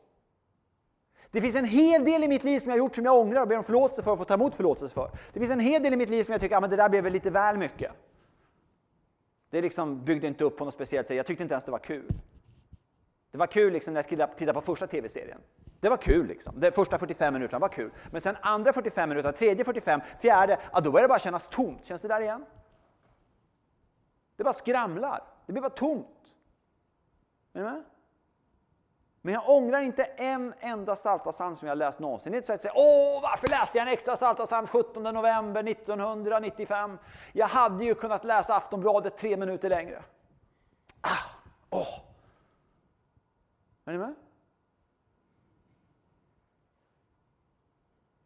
Det 1.31 1.41
finns 1.41 1.55
en 1.55 1.65
hel 1.65 2.05
del 2.05 2.23
i 2.23 2.27
mitt 2.27 2.43
liv 2.43 2.59
som 2.59 2.69
jag 2.69 2.73
har 2.73 2.79
gjort 2.79 2.95
som 2.95 3.05
jag 3.05 3.17
ångrar 3.17 3.41
och 3.41 3.47
ber 3.47 3.57
om 3.57 3.63
förlåtelse 3.63 4.03
för 4.03 4.11
och 4.11 4.17
får 4.17 4.25
ta 4.25 4.33
emot 4.33 4.55
förlåtelse 4.55 4.93
för. 4.93 5.11
Det 5.33 5.39
finns 5.39 5.51
en 5.51 5.59
hel 5.59 5.83
del 5.83 5.93
i 5.93 5.97
mitt 5.97 6.09
liv 6.09 6.23
som 6.23 6.31
jag 6.31 6.41
tycker, 6.41 6.55
att 6.55 6.63
ah, 6.63 6.67
det 6.67 6.75
där 6.75 6.89
blev 6.89 7.03
väl 7.03 7.13
lite 7.13 7.29
väl 7.29 7.57
mycket. 7.57 7.91
Det 9.49 9.61
liksom 9.61 10.05
byggde 10.05 10.27
inte 10.27 10.43
upp 10.43 10.57
på 10.57 10.65
något 10.65 10.73
speciellt 10.73 11.07
sätt. 11.07 11.17
Jag 11.17 11.25
tyckte 11.25 11.43
inte 11.43 11.53
ens 11.53 11.63
det 11.63 11.71
var 11.71 11.79
kul. 11.79 12.13
Det 13.31 13.37
var 13.37 13.47
kul 13.47 13.73
liksom 13.73 13.93
när 13.93 14.05
jag 14.17 14.37
tittade 14.37 14.53
på 14.53 14.61
första 14.61 14.87
tv-serien. 14.87 15.39
Det 15.79 15.89
var 15.89 15.97
kul 15.97 16.27
liksom. 16.27 16.59
De 16.59 16.71
första 16.71 16.97
45 16.97 17.33
minuterna 17.33 17.59
var 17.59 17.69
kul. 17.69 17.91
Men 18.11 18.21
sen 18.21 18.37
andra 18.41 18.73
45 18.73 19.09
minuter, 19.09 19.31
tredje 19.31 19.65
45, 19.65 20.01
fjärde, 20.21 20.59
ja, 20.73 20.79
då 20.79 20.91
började 20.91 21.03
det 21.03 21.09
bara 21.09 21.19
kännas 21.19 21.47
tomt. 21.47 21.85
Känns 21.85 22.01
det 22.01 22.07
där 22.07 22.21
igen? 22.21 22.45
Det 24.39 24.43
bara 24.43 24.53
skramlar. 24.53 25.23
Det 25.45 25.53
blir 25.53 25.61
bara 25.61 25.69
tomt. 25.69 26.35
Är 27.53 27.59
ni 27.59 27.65
med? 27.65 27.83
Men 29.21 29.33
jag 29.33 29.49
ångrar 29.49 29.79
inte 29.81 30.03
en 30.03 30.53
enda 30.59 30.95
Psaltarpsalm 30.95 31.57
som 31.57 31.67
jag 31.67 31.77
läst 31.77 31.99
någonsin. 31.99 32.31
Det 32.31 32.35
är 32.35 32.37
inte 32.37 32.47
så 32.47 32.53
att 32.53 32.61
säga, 32.61 32.73
åh 32.75 33.21
varför 33.21 33.47
läste 33.47 33.77
jag 33.77 33.87
en 33.87 33.93
extra 33.93 34.15
Psaltarpsalm 34.15 34.67
17 34.67 35.03
november 35.03 35.67
1995? 35.67 36.97
Jag 37.33 37.47
hade 37.47 37.85
ju 37.85 37.95
kunnat 37.95 38.23
läsa 38.23 38.55
Aftonbladet 38.55 39.17
tre 39.17 39.37
minuter 39.37 39.69
längre. 39.69 40.03
Ah, 41.01 41.29
åh. 41.69 41.99
Är 43.85 43.91
ni 43.91 43.97
med? 43.97 44.15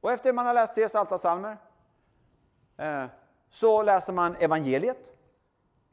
Och 0.02 0.12
efter 0.12 0.34
man 0.34 0.46
har 0.46 0.54
läst 0.54 0.76
tre 0.76 0.88
Psaltarpsalmer 0.88 1.58
eh, 2.78 3.06
så 3.50 3.84
läser 3.84 4.14
man 4.14 4.36
evangeliet. 4.36 5.13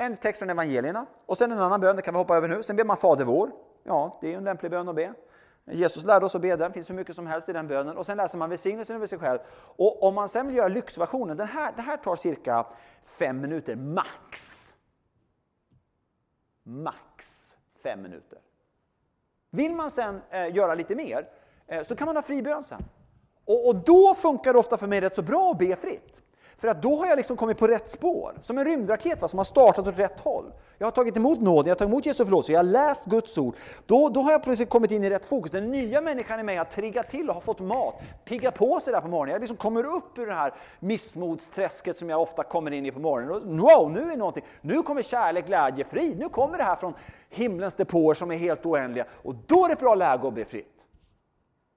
En 0.01 0.17
text 0.17 0.39
från 0.39 0.51
evangelierna 0.51 1.07
och 1.27 1.39
sen 1.39 1.53
en 1.53 1.59
annan 1.59 1.81
bön, 1.81 1.97
det 1.97 2.03
kan 2.03 2.15
vi 2.15 2.19
hoppa 2.19 2.37
över 2.37 2.49
nu. 2.49 2.63
Sen 2.63 2.77
ber 2.77 2.85
man 2.85 2.97
Fader 2.97 3.25
vår. 3.25 3.51
Ja, 3.83 4.19
det 4.21 4.33
är 4.33 4.37
en 4.37 4.45
lämplig 4.45 4.71
bön 4.71 4.89
att 4.89 4.95
be. 4.95 5.15
Jesus 5.65 6.05
lärde 6.05 6.27
oss 6.27 6.35
att 6.35 6.43
be 6.43 6.57
den, 6.57 6.59
det 6.59 6.73
finns 6.73 6.91
hur 6.91 6.95
mycket 6.95 7.17
som 7.17 7.27
helst 7.27 7.49
i 7.49 7.53
den 7.53 7.69
bönen. 7.69 7.97
Och 7.97 8.07
sen 8.07 8.17
läser 8.17 8.39
man 8.39 8.51
välsignelsen 8.51 8.97
över 8.97 9.07
sig 9.07 9.19
själv. 9.19 9.39
Och 9.77 10.03
om 10.03 10.15
man 10.15 10.29
sen 10.29 10.47
vill 10.47 10.57
göra 10.57 10.69
lyxversionen, 10.69 11.37
den 11.37 11.47
här, 11.47 11.73
det 11.77 11.83
här 11.83 11.97
tar 11.97 12.17
cirka 12.17 12.67
fem 13.05 13.41
minuter 13.41 13.77
max. 13.77 14.75
Max 16.63 17.57
fem 17.83 18.03
minuter. 18.03 18.39
Vill 19.51 19.75
man 19.75 19.91
sen 19.91 20.23
eh, 20.31 20.55
göra 20.55 20.75
lite 20.75 20.95
mer 20.95 21.29
eh, 21.67 21.83
så 21.83 21.97
kan 21.97 22.07
man 22.07 22.17
ha 22.17 22.23
fribön 22.23 22.65
sen. 22.65 22.83
Och, 23.45 23.69
och 23.69 23.77
då 23.77 24.15
funkar 24.15 24.53
det 24.53 24.59
ofta 24.59 24.77
för 24.77 24.87
mig 24.87 25.01
rätt 25.01 25.15
så 25.15 25.23
bra 25.23 25.51
att 25.51 25.59
be 25.59 25.77
fritt. 25.77 26.23
För 26.59 26.69
att 26.69 26.83
då 26.83 26.97
har 26.97 27.07
jag 27.07 27.17
liksom 27.17 27.37
kommit 27.37 27.59
på 27.59 27.67
rätt 27.67 27.89
spår. 27.89 28.35
Som 28.43 28.59
en 28.59 28.65
rymdraket 28.65 29.23
va, 29.23 29.29
som 29.29 29.39
har 29.39 29.45
startat 29.45 29.89
åt 29.89 29.99
rätt 29.99 30.21
håll. 30.21 30.53
Jag 30.79 30.87
har 30.87 30.93
tagit 30.93 31.17
emot 31.17 31.41
nåden, 31.41 31.67
jag 31.67 31.75
har 31.75 31.79
tagit 31.79 31.91
emot 31.91 32.07
Jesu 32.07 32.25
förlåtelse, 32.25 32.53
jag 32.53 32.59
har 32.59 32.65
läst 32.65 33.05
Guds 33.05 33.39
ord. 33.39 33.55
Då, 33.87 34.09
då 34.09 34.21
har 34.21 34.33
jag 34.33 34.43
plötsligt 34.43 34.71
kommit 34.71 34.91
in 34.91 35.05
i 35.05 35.11
rätt 35.11 35.27
fokus. 35.27 35.51
Den 35.51 35.71
nya 35.71 36.01
människan 36.01 36.41
i 36.41 36.43
mig 36.43 36.57
har 36.57 36.65
triggat 36.65 37.11
till 37.11 37.29
och 37.29 37.35
har 37.35 37.41
fått 37.41 37.61
mat. 37.61 37.95
Piggat 38.25 38.55
på 38.55 38.81
sig 38.81 38.93
där 38.93 39.01
på 39.01 39.09
morgonen. 39.09 39.33
Jag 39.33 39.41
liksom 39.41 39.57
kommer 39.57 39.85
upp 39.97 40.19
ur 40.19 40.27
det 40.27 40.35
här 40.35 40.55
missmodsträsket 40.81 41.97
som 41.97 42.11
jag 42.11 42.23
ofta 42.23 42.43
kommer 42.43 42.71
in 42.71 42.87
i 42.87 42.91
på 42.91 43.01
morgonen. 43.01 43.31
Och, 43.31 43.59
wow, 43.59 43.91
nu 43.91 44.13
är 44.13 44.17
någonting. 44.17 44.45
Nu 44.61 44.83
kommer 44.83 45.03
kärlek, 45.03 45.47
glädje, 45.47 45.85
frid. 45.85 46.19
Nu 46.19 46.29
kommer 46.29 46.59
det 46.59 46.65
här 46.65 46.77
från 46.77 46.95
himlens 47.31 47.75
depåer 47.75 48.15
som 48.15 48.31
är 48.31 48.37
helt 48.37 48.67
oändliga. 48.67 49.05
Och 49.23 49.35
då 49.47 49.65
är 49.65 49.69
det 49.69 49.73
ett 49.73 49.81
bra 49.81 49.95
läge 49.95 50.29
att 50.29 50.35
bli 50.35 50.45
fritt. 50.45 50.80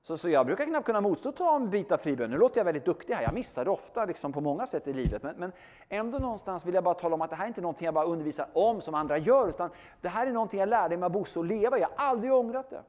Så, 0.03 0.17
så 0.17 0.29
jag 0.29 0.45
brukar 0.45 0.65
knappt 0.65 0.85
kunna 0.85 1.01
motstå 1.01 1.29
att 1.29 1.35
ta 1.35 1.55
en 1.55 1.69
bit 1.69 1.91
av 1.91 1.97
fribön. 1.97 2.31
Nu 2.31 2.37
låter 2.37 2.59
jag 2.59 2.65
väldigt 2.65 2.85
duktig 2.85 3.13
här, 3.13 3.23
jag 3.23 3.33
missar 3.33 3.65
det 3.65 3.71
ofta 3.71 4.05
liksom 4.05 4.33
på 4.33 4.41
många 4.41 4.67
sätt 4.67 4.87
i 4.87 4.93
livet. 4.93 5.23
Men, 5.23 5.35
men 5.35 5.51
ändå 5.89 6.17
någonstans 6.17 6.65
vill 6.65 6.73
jag 6.73 6.83
bara 6.83 6.93
tala 6.93 7.15
om 7.15 7.21
att 7.21 7.29
det 7.29 7.35
här 7.35 7.43
är 7.43 7.47
inte 7.47 7.61
någonting 7.61 7.85
jag 7.85 7.93
bara 7.93 8.05
undervisar 8.05 8.47
om 8.53 8.81
som 8.81 8.95
andra 8.95 9.17
gör, 9.17 9.49
utan 9.49 9.69
det 10.01 10.07
här 10.07 10.27
är 10.27 10.31
någonting 10.31 10.59
jag 10.59 10.69
lärde 10.69 10.97
mig 10.97 11.05
av 11.05 11.11
Bosse 11.11 11.39
att 11.39 11.45
leva. 11.45 11.79
Jag 11.79 11.87
har 11.87 12.05
aldrig 12.05 12.33
ångrat 12.33 12.69
det. 12.69 12.81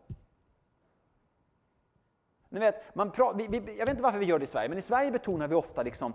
Ni 2.49 2.61
vet, 2.61 2.95
man 2.95 3.13
vi, 3.37 3.47
vi, 3.47 3.57
jag 3.57 3.87
vet 3.87 3.89
inte 3.89 4.03
varför 4.03 4.19
vi 4.19 4.27
gör 4.27 4.39
det 4.39 4.45
i 4.45 4.47
Sverige, 4.47 4.69
men 4.69 4.79
i 4.79 4.83
Sverige 4.83 5.11
betonar 5.11 5.49
vi 5.49 5.55
ofta 5.55 5.83
liksom, 5.83 6.13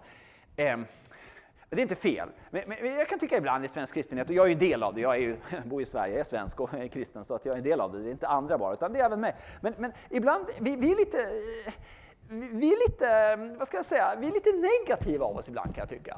eh, 0.56 0.78
det 1.70 1.82
är 1.82 1.82
inte 1.82 1.96
fel, 1.96 2.30
men, 2.50 2.64
men, 2.68 2.94
jag 2.94 3.08
kan 3.08 3.20
tycka 3.20 3.38
ibland 3.38 3.66
i 3.66 3.68
svensk 3.68 3.94
kristenhet, 3.94 4.30
och 4.30 4.36
jag 4.36 4.46
är 4.46 4.48
ju 4.48 4.54
en 4.54 4.60
del 4.60 4.84
av 4.84 4.94
det, 4.94 5.02
jag 5.02 5.16
är 5.16 5.20
ju, 5.20 5.38
bor 5.66 5.82
i 5.82 5.86
Sverige, 5.86 6.14
jag 6.14 6.20
är 6.20 6.24
svensk 6.24 6.60
och 6.60 6.74
är 6.74 6.88
kristen, 6.88 7.24
så 7.24 7.36
att 7.36 7.46
jag 7.46 7.54
är 7.54 7.58
en 7.58 7.64
del 7.64 7.82
av 7.82 7.94
det, 7.94 8.00
det 8.00 8.10
är 8.10 8.12
inte 8.12 8.28
andra 8.28 8.58
bara, 8.58 8.74
utan 8.74 8.94
det 8.94 9.00
är 9.00 9.06
även 9.06 9.20
mig. 9.20 9.36
Men, 9.62 9.74
men 9.78 9.92
ibland, 10.10 10.46
vi, 10.60 10.76
vi 10.76 10.92
är 10.92 10.96
lite, 10.96 11.30
vi 12.30 12.74
är 12.74 12.90
lite, 12.90 13.36
vad 13.58 13.68
ska 13.68 13.78
jag 13.78 13.86
säga, 13.86 14.16
vi 14.20 14.28
är 14.28 14.32
lite 14.32 14.52
negativa 14.52 15.26
av 15.26 15.38
oss 15.38 15.48
ibland 15.48 15.76
kan 15.76 15.82
jag 15.82 15.90
tycka. 15.90 16.18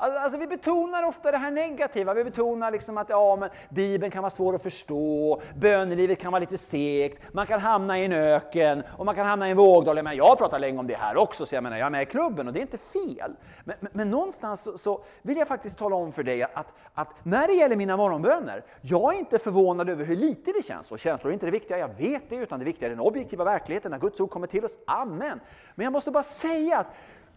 Alltså, 0.00 0.18
alltså, 0.18 0.38
vi 0.38 0.46
betonar 0.46 1.02
ofta 1.02 1.30
det 1.30 1.38
här 1.38 1.50
negativa. 1.50 2.14
Vi 2.14 2.24
betonar 2.24 2.70
liksom 2.70 2.98
att 2.98 3.08
ja, 3.08 3.36
men 3.36 3.50
Bibeln 3.68 4.10
kan 4.10 4.22
vara 4.22 4.30
svår 4.30 4.54
att 4.54 4.62
förstå, 4.62 5.42
bönelivet 5.56 6.18
kan 6.18 6.32
vara 6.32 6.40
lite 6.40 6.58
segt, 6.58 7.22
man 7.32 7.46
kan 7.46 7.60
hamna 7.60 7.98
i 7.98 8.04
en 8.04 8.12
öken 8.12 8.82
och 8.96 9.06
man 9.06 9.14
kan 9.14 9.26
hamna 9.26 9.48
i 9.48 9.50
en 9.50 9.56
vågdal. 9.56 10.02
Men 10.02 10.16
jag 10.16 10.38
pratar 10.38 10.58
länge 10.58 10.78
om 10.78 10.86
det 10.86 10.96
här 10.96 11.16
också, 11.16 11.46
så 11.46 11.54
jag 11.54 11.62
menar, 11.62 11.76
jag 11.76 11.86
är 11.86 11.90
med 11.90 12.02
i 12.02 12.06
klubben 12.06 12.46
och 12.46 12.52
det 12.52 12.60
är 12.60 12.62
inte 12.62 12.78
fel. 12.78 13.36
Men, 13.64 13.76
men, 13.80 13.90
men 13.92 14.10
någonstans 14.10 14.62
så, 14.62 14.78
så, 14.78 15.04
vill 15.22 15.36
jag 15.36 15.48
faktiskt 15.48 15.78
tala 15.78 15.96
om 15.96 16.12
för 16.12 16.22
dig 16.22 16.42
att, 16.42 16.74
att, 16.94 17.14
när 17.22 17.46
det 17.46 17.54
gäller 17.54 17.76
mina 17.76 17.96
morgonböner, 17.96 18.64
jag 18.80 19.14
är 19.14 19.18
inte 19.18 19.38
förvånad 19.38 19.88
över 19.88 20.04
hur 20.04 20.16
lite 20.16 20.52
det 20.52 20.64
känns. 20.64 20.92
Och 20.92 20.98
känslor 20.98 21.30
är 21.30 21.34
inte 21.34 21.46
det 21.46 21.52
viktiga, 21.52 21.78
jag 21.78 21.90
vet 21.98 22.30
det, 22.30 22.36
utan 22.36 22.58
det 22.58 22.64
viktiga 22.64 22.86
är 22.86 22.90
den 22.90 23.00
objektiva 23.00 23.44
verkligheten, 23.44 23.90
när 23.90 23.98
Guds 23.98 24.20
ord 24.20 24.30
kommer 24.30 24.46
till 24.46 24.64
oss. 24.64 24.78
Amen. 24.86 25.40
Men 25.74 25.84
jag 25.84 25.92
måste 25.92 26.10
bara 26.10 26.22
säga 26.22 26.78
att 26.78 26.86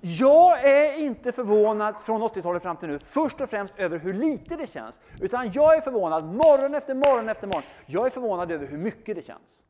jag 0.02 0.70
är 0.70 1.00
inte 1.00 1.32
förvånad 1.32 1.96
från 2.02 2.22
80-talet 2.22 2.64
fram 2.64 2.78
till 2.78 2.90
nu, 2.90 3.00
först 3.00 3.42
och 3.42 3.50
främst 3.50 3.74
över 3.78 4.00
hur 4.00 4.14
lite 4.14 4.56
det 4.56 4.68
känns. 4.68 5.00
Utan 5.20 5.52
jag 5.52 5.78
är 5.78 5.82
förvånad 5.82 6.26
morgon 6.26 6.76
efter 6.76 6.94
morgon 6.94 7.30
efter 7.30 7.48
morgon. 7.48 7.64
Jag 7.86 8.06
är 8.06 8.10
förvånad 8.10 8.52
över 8.52 8.68
hur 8.68 8.78
mycket 8.78 9.16
det 9.16 9.22
känns. 9.22 9.62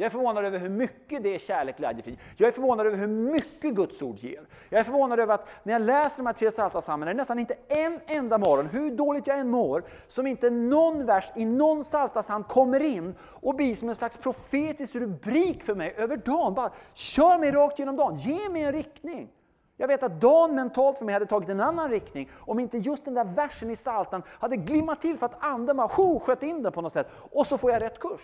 Jag 0.00 0.06
är 0.06 0.10
förvånad 0.10 0.44
över 0.44 0.58
hur 0.58 0.68
mycket 0.68 1.22
det 1.22 1.34
är 1.34 1.38
kärlek, 1.38 1.76
glädje, 1.76 2.02
frid. 2.02 2.18
Jag 2.36 2.48
är 2.48 2.52
förvånad 2.52 2.86
över 2.86 2.96
hur 2.96 3.06
mycket 3.06 3.74
Guds 3.74 4.02
ord 4.02 4.16
ger. 4.16 4.48
Jag 4.70 4.80
är 4.80 4.84
förvånad 4.84 5.20
över 5.20 5.34
att 5.34 5.48
när 5.62 5.72
jag 5.72 5.82
läser 5.82 6.16
de 6.16 6.26
här 6.26 6.32
tre 6.32 6.50
psaltarpsalmerna, 6.50 7.10
är 7.10 7.14
det 7.14 7.18
nästan 7.18 7.38
inte 7.38 7.54
en 7.68 8.00
enda 8.06 8.38
morgon, 8.38 8.66
hur 8.66 8.90
dåligt 8.90 9.26
jag 9.26 9.38
än 9.38 9.48
mår, 9.48 9.84
som 10.08 10.26
inte 10.26 10.50
någon 10.50 11.06
vers 11.06 11.32
i 11.36 11.44
någon 11.44 11.82
psaltarpsalm 11.82 12.44
kommer 12.44 12.80
in 12.82 13.14
och 13.22 13.54
blir 13.54 13.74
som 13.74 13.88
en 13.88 13.94
slags 13.94 14.16
profetisk 14.16 14.94
rubrik 14.94 15.62
för 15.62 15.74
mig 15.74 15.94
över 15.96 16.16
dagen. 16.16 16.54
Bara 16.54 16.70
kör 16.94 17.38
mig 17.38 17.52
rakt 17.52 17.78
genom 17.78 17.96
dagen, 17.96 18.16
ge 18.16 18.48
mig 18.48 18.62
en 18.62 18.72
riktning. 18.72 19.28
Jag 19.76 19.88
vet 19.88 20.02
att 20.02 20.20
dagen 20.20 20.54
mentalt 20.54 20.98
för 20.98 21.04
mig 21.04 21.12
hade 21.12 21.26
tagit 21.26 21.48
en 21.48 21.60
annan 21.60 21.90
riktning 21.90 22.30
om 22.34 22.58
inte 22.60 22.78
just 22.78 23.04
den 23.04 23.14
där 23.14 23.24
versen 23.24 23.70
i 23.70 23.76
Psaltaren 23.76 24.22
hade 24.28 24.56
glimmat 24.56 25.00
till 25.00 25.18
för 25.18 25.26
att 25.26 25.44
anden 25.44 25.76
bara 25.76 26.18
sköt 26.18 26.42
in 26.42 26.62
den 26.62 26.72
på 26.72 26.80
något 26.80 26.92
sätt. 26.92 27.08
Och 27.30 27.46
så 27.46 27.58
får 27.58 27.70
jag 27.70 27.82
rätt 27.82 27.98
kurs. 27.98 28.20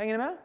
Hänger 0.00 0.18
ni 0.18 0.24
med? 0.24 0.36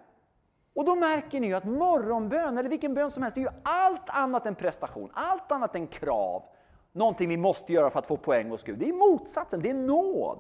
Och 0.73 0.85
då 0.85 0.95
märker 0.95 1.39
ni 1.39 1.47
ju 1.47 1.53
att 1.53 1.63
morgonbön, 1.63 2.57
eller 2.57 2.69
vilken 2.69 2.93
bön 2.93 3.11
som 3.11 3.23
helst, 3.23 3.37
är 3.37 3.41
ju 3.41 3.49
allt 3.63 4.09
annat 4.09 4.45
än 4.45 4.55
prestation, 4.55 5.11
allt 5.13 5.51
annat 5.51 5.75
än 5.75 5.87
krav. 5.87 6.43
Någonting 6.91 7.29
vi 7.29 7.37
måste 7.37 7.73
göra 7.73 7.89
för 7.89 7.99
att 7.99 8.07
få 8.07 8.17
poäng 8.17 8.49
hos 8.49 8.63
Gud. 8.63 8.79
Det 8.79 8.89
är 8.89 8.93
motsatsen, 8.93 9.59
det 9.59 9.69
är 9.69 9.73
nåd. 9.73 10.39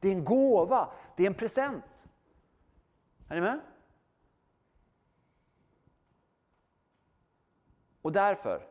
Det 0.00 0.08
är 0.08 0.12
en 0.12 0.24
gåva, 0.24 0.88
det 1.16 1.22
är 1.22 1.26
en 1.26 1.34
present. 1.34 2.08
Är 3.28 3.34
ni 3.34 3.40
med? 3.40 3.60
Och 8.02 8.12
därför 8.12 8.66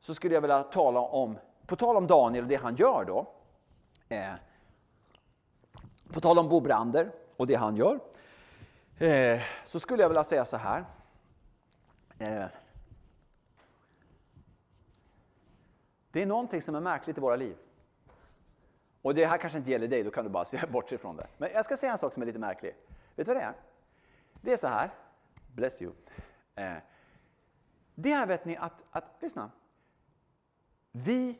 så 0.00 0.14
skulle 0.14 0.34
jag 0.34 0.40
vilja 0.40 0.62
tala 0.62 1.00
om, 1.00 1.38
på 1.66 1.76
tal 1.76 1.96
om 1.96 2.06
Daniel 2.06 2.44
och 2.44 2.48
det 2.48 2.56
han 2.56 2.74
gör 2.74 3.04
då, 3.04 3.26
eh, 4.08 4.34
på 6.12 6.20
tal 6.20 6.38
om 6.38 6.48
Bo 6.48 6.60
Brander 6.60 7.12
och 7.36 7.46
det 7.46 7.54
han 7.54 7.76
gör, 7.76 8.00
Eh, 8.98 9.42
så 9.64 9.80
skulle 9.80 10.02
jag 10.02 10.08
vilja 10.08 10.24
säga 10.24 10.44
så 10.44 10.56
här. 10.56 10.84
Eh, 12.18 12.46
det 16.10 16.22
är 16.22 16.26
någonting 16.26 16.62
som 16.62 16.74
är 16.74 16.80
märkligt 16.80 17.18
i 17.18 17.20
våra 17.20 17.36
liv. 17.36 17.56
Och 19.02 19.14
det 19.14 19.26
här 19.26 19.38
kanske 19.38 19.58
inte 19.58 19.70
gäller 19.70 19.88
dig, 19.88 20.02
då 20.02 20.10
kan 20.10 20.24
du 20.24 20.30
bara 20.30 20.44
se 20.44 20.66
bort 20.66 20.92
ifrån 20.92 21.16
det. 21.16 21.26
Men 21.38 21.50
jag 21.52 21.64
ska 21.64 21.76
säga 21.76 21.92
en 21.92 21.98
sak 21.98 22.12
som 22.12 22.22
är 22.22 22.26
lite 22.26 22.38
märklig. 22.38 22.76
Vet 23.16 23.26
du 23.26 23.34
vad 23.34 23.42
det 23.42 23.46
är? 23.46 23.54
Det 24.40 24.52
är 24.52 24.56
så 24.56 24.66
här, 24.66 24.90
bless 25.54 25.82
you. 25.82 25.92
Eh, 26.54 26.74
det 27.94 28.12
är, 28.12 28.26
vet 28.26 28.44
ni, 28.44 28.56
att, 28.56 28.82
att, 28.90 29.04
lyssna. 29.20 29.50
Vi, 30.92 31.38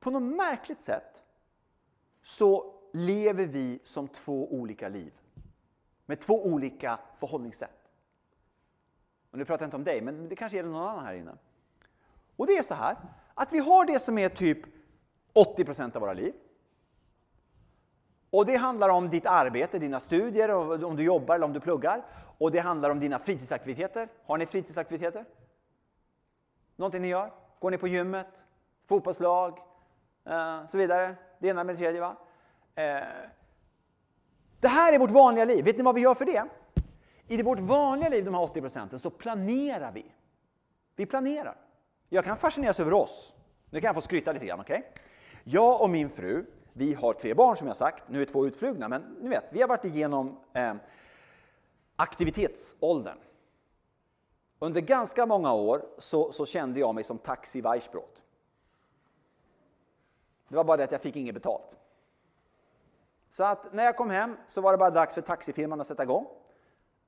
på 0.00 0.10
något 0.10 0.36
märkligt 0.36 0.82
sätt, 0.82 1.22
så 2.22 2.74
lever 2.92 3.46
vi 3.46 3.80
som 3.84 4.08
två 4.08 4.52
olika 4.54 4.88
liv. 4.88 5.12
Med 6.12 6.20
två 6.20 6.46
olika 6.46 6.98
förhållningssätt. 7.16 7.88
Och 9.30 9.38
nu 9.38 9.44
pratar 9.44 9.62
jag 9.62 9.66
inte 9.66 9.76
om 9.76 9.84
dig, 9.84 10.00
men 10.00 10.28
det 10.28 10.36
kanske 10.36 10.56
gäller 10.56 10.70
någon 10.70 10.88
annan 10.88 11.04
här 11.04 11.14
inne. 11.14 11.34
Och 12.36 12.46
det 12.46 12.56
är 12.56 12.62
så 12.62 12.74
här, 12.74 12.96
att 13.34 13.52
vi 13.52 13.58
har 13.58 13.84
det 13.84 13.98
som 13.98 14.18
är 14.18 14.28
typ 14.28 14.58
80% 15.34 15.96
av 15.96 16.00
våra 16.00 16.12
liv. 16.12 16.34
Och 18.30 18.46
det 18.46 18.56
handlar 18.56 18.88
om 18.88 19.10
ditt 19.10 19.26
arbete, 19.26 19.78
dina 19.78 20.00
studier, 20.00 20.50
om 20.84 20.96
du 20.96 21.04
jobbar 21.04 21.34
eller 21.34 21.46
om 21.46 21.52
du 21.52 21.60
pluggar. 21.60 22.04
Och 22.38 22.50
det 22.50 22.58
handlar 22.58 22.90
om 22.90 23.00
dina 23.00 23.18
fritidsaktiviteter. 23.18 24.08
Har 24.24 24.38
ni 24.38 24.46
fritidsaktiviteter? 24.46 25.24
Någonting 26.76 27.02
ni 27.02 27.08
gör? 27.08 27.32
Går 27.58 27.70
ni 27.70 27.78
på 27.78 27.88
gymmet? 27.88 28.44
Fotbollslag? 28.86 29.58
Eh, 30.24 30.66
så 30.66 30.78
vidare. 30.78 31.16
Det 31.38 31.48
ena 31.48 31.64
med 31.64 31.74
det 31.74 31.78
tredje. 31.78 32.00
Va? 32.00 32.16
Eh, 32.74 33.02
det 34.62 34.68
här 34.68 34.92
är 34.92 34.98
vårt 34.98 35.10
vanliga 35.10 35.44
liv. 35.44 35.64
Vet 35.64 35.76
ni 35.76 35.82
vad 35.82 35.94
vi 35.94 36.00
gör 36.00 36.14
för 36.14 36.24
det? 36.24 36.44
I 37.26 37.42
vårt 37.42 37.58
vanliga 37.58 38.08
liv, 38.08 38.24
de 38.24 38.34
här 38.34 38.42
80 38.42 38.60
procenten, 38.60 38.98
så 38.98 39.10
planerar 39.10 39.92
vi. 39.92 40.04
Vi 40.96 41.06
planerar. 41.06 41.56
Jag 42.08 42.24
kan 42.24 42.36
fascineras 42.36 42.80
över 42.80 42.92
oss. 42.92 43.32
Nu 43.70 43.80
kan 43.80 43.88
jag 43.88 43.94
få 43.94 44.00
skryta 44.00 44.32
lite 44.32 44.46
grann. 44.46 44.60
Okay? 44.60 44.82
Jag 45.44 45.80
och 45.80 45.90
min 45.90 46.10
fru, 46.10 46.44
vi 46.72 46.94
har 46.94 47.12
tre 47.12 47.34
barn 47.34 47.56
som 47.56 47.66
jag 47.66 47.76
sagt. 47.76 48.04
Nu 48.08 48.22
är 48.22 48.24
två 48.24 48.46
utflugna, 48.46 48.88
men 48.88 49.02
ni 49.20 49.28
vet, 49.28 49.44
vi 49.50 49.60
har 49.60 49.68
varit 49.68 49.84
igenom 49.84 50.38
eh, 50.52 50.74
aktivitetsåldern. 51.96 53.18
Under 54.58 54.80
ganska 54.80 55.26
många 55.26 55.52
år 55.52 55.84
så, 55.98 56.32
så 56.32 56.46
kände 56.46 56.80
jag 56.80 56.94
mig 56.94 57.04
som 57.04 57.18
Taxi 57.18 57.60
Weissbrot. 57.60 58.22
Det 60.48 60.56
var 60.56 60.64
bara 60.64 60.76
det 60.76 60.84
att 60.84 60.92
jag 60.92 61.02
fick 61.02 61.16
inget 61.16 61.34
betalt. 61.34 61.76
Så 63.32 63.44
att 63.44 63.72
när 63.72 63.84
jag 63.84 63.96
kom 63.96 64.10
hem 64.10 64.36
så 64.46 64.60
var 64.60 64.72
det 64.72 64.78
bara 64.78 64.90
dags 64.90 65.14
för 65.14 65.20
taxifirman 65.20 65.80
att 65.80 65.86
sätta 65.86 66.02
igång. 66.02 66.26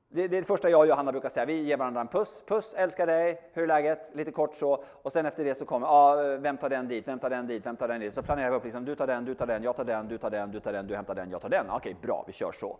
Det, 0.08 0.28
det 0.28 0.36
är 0.36 0.40
det 0.40 0.46
första 0.46 0.70
jag 0.70 0.80
och 0.80 0.86
Johanna 0.86 1.12
brukar 1.12 1.28
säga. 1.28 1.46
Vi 1.46 1.62
ger 1.62 1.76
varandra 1.76 2.00
en 2.00 2.08
puss. 2.08 2.42
Puss, 2.46 2.74
älskar 2.74 3.06
dig, 3.06 3.50
hur 3.52 3.62
är 3.62 3.66
läget? 3.66 4.10
Lite 4.14 4.30
kort 4.30 4.54
så. 4.54 4.84
Och 5.02 5.12
sen 5.12 5.26
efter 5.26 5.44
det 5.44 5.54
så 5.54 5.64
kommer, 5.64 5.86
ja, 5.86 6.16
vem 6.40 6.56
tar 6.56 6.70
den 6.70 6.88
dit, 6.88 7.08
vem 7.08 7.18
tar 7.18 7.30
den 7.30 7.46
dit, 7.46 7.66
vem 7.66 7.76
tar 7.76 7.88
den 7.88 8.00
dit? 8.00 8.14
Så 8.14 8.22
planerar 8.22 8.50
vi 8.50 8.56
upp 8.56 8.64
liksom, 8.64 8.84
du 8.84 8.94
tar 8.94 9.06
den, 9.06 9.24
du 9.24 9.34
tar 9.34 9.46
den, 9.46 9.62
jag 9.62 9.76
tar 9.76 9.84
den, 9.84 10.08
du 10.08 10.18
tar 10.18 10.30
den, 10.30 10.50
du 10.50 10.60
tar 10.60 10.72
den, 10.72 10.86
du 10.86 10.96
hämtar 10.96 11.14
den, 11.14 11.30
jag 11.30 11.42
tar 11.42 11.48
den. 11.48 11.70
Okej, 11.70 11.96
bra, 12.02 12.24
vi 12.26 12.32
kör 12.32 12.52
så. 12.52 12.78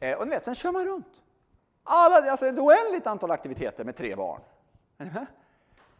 Eh, 0.00 0.18
och 0.18 0.24
ni 0.24 0.30
vet, 0.30 0.44
sen 0.44 0.54
kör 0.54 0.72
man 0.72 0.86
runt. 0.86 1.22
Alla, 1.82 2.30
alltså 2.30 2.46
ett 2.46 2.58
oändligt 2.58 3.06
antal 3.06 3.30
aktiviteter 3.30 3.84
med 3.84 3.96
tre 3.96 4.16
barn. 4.16 4.40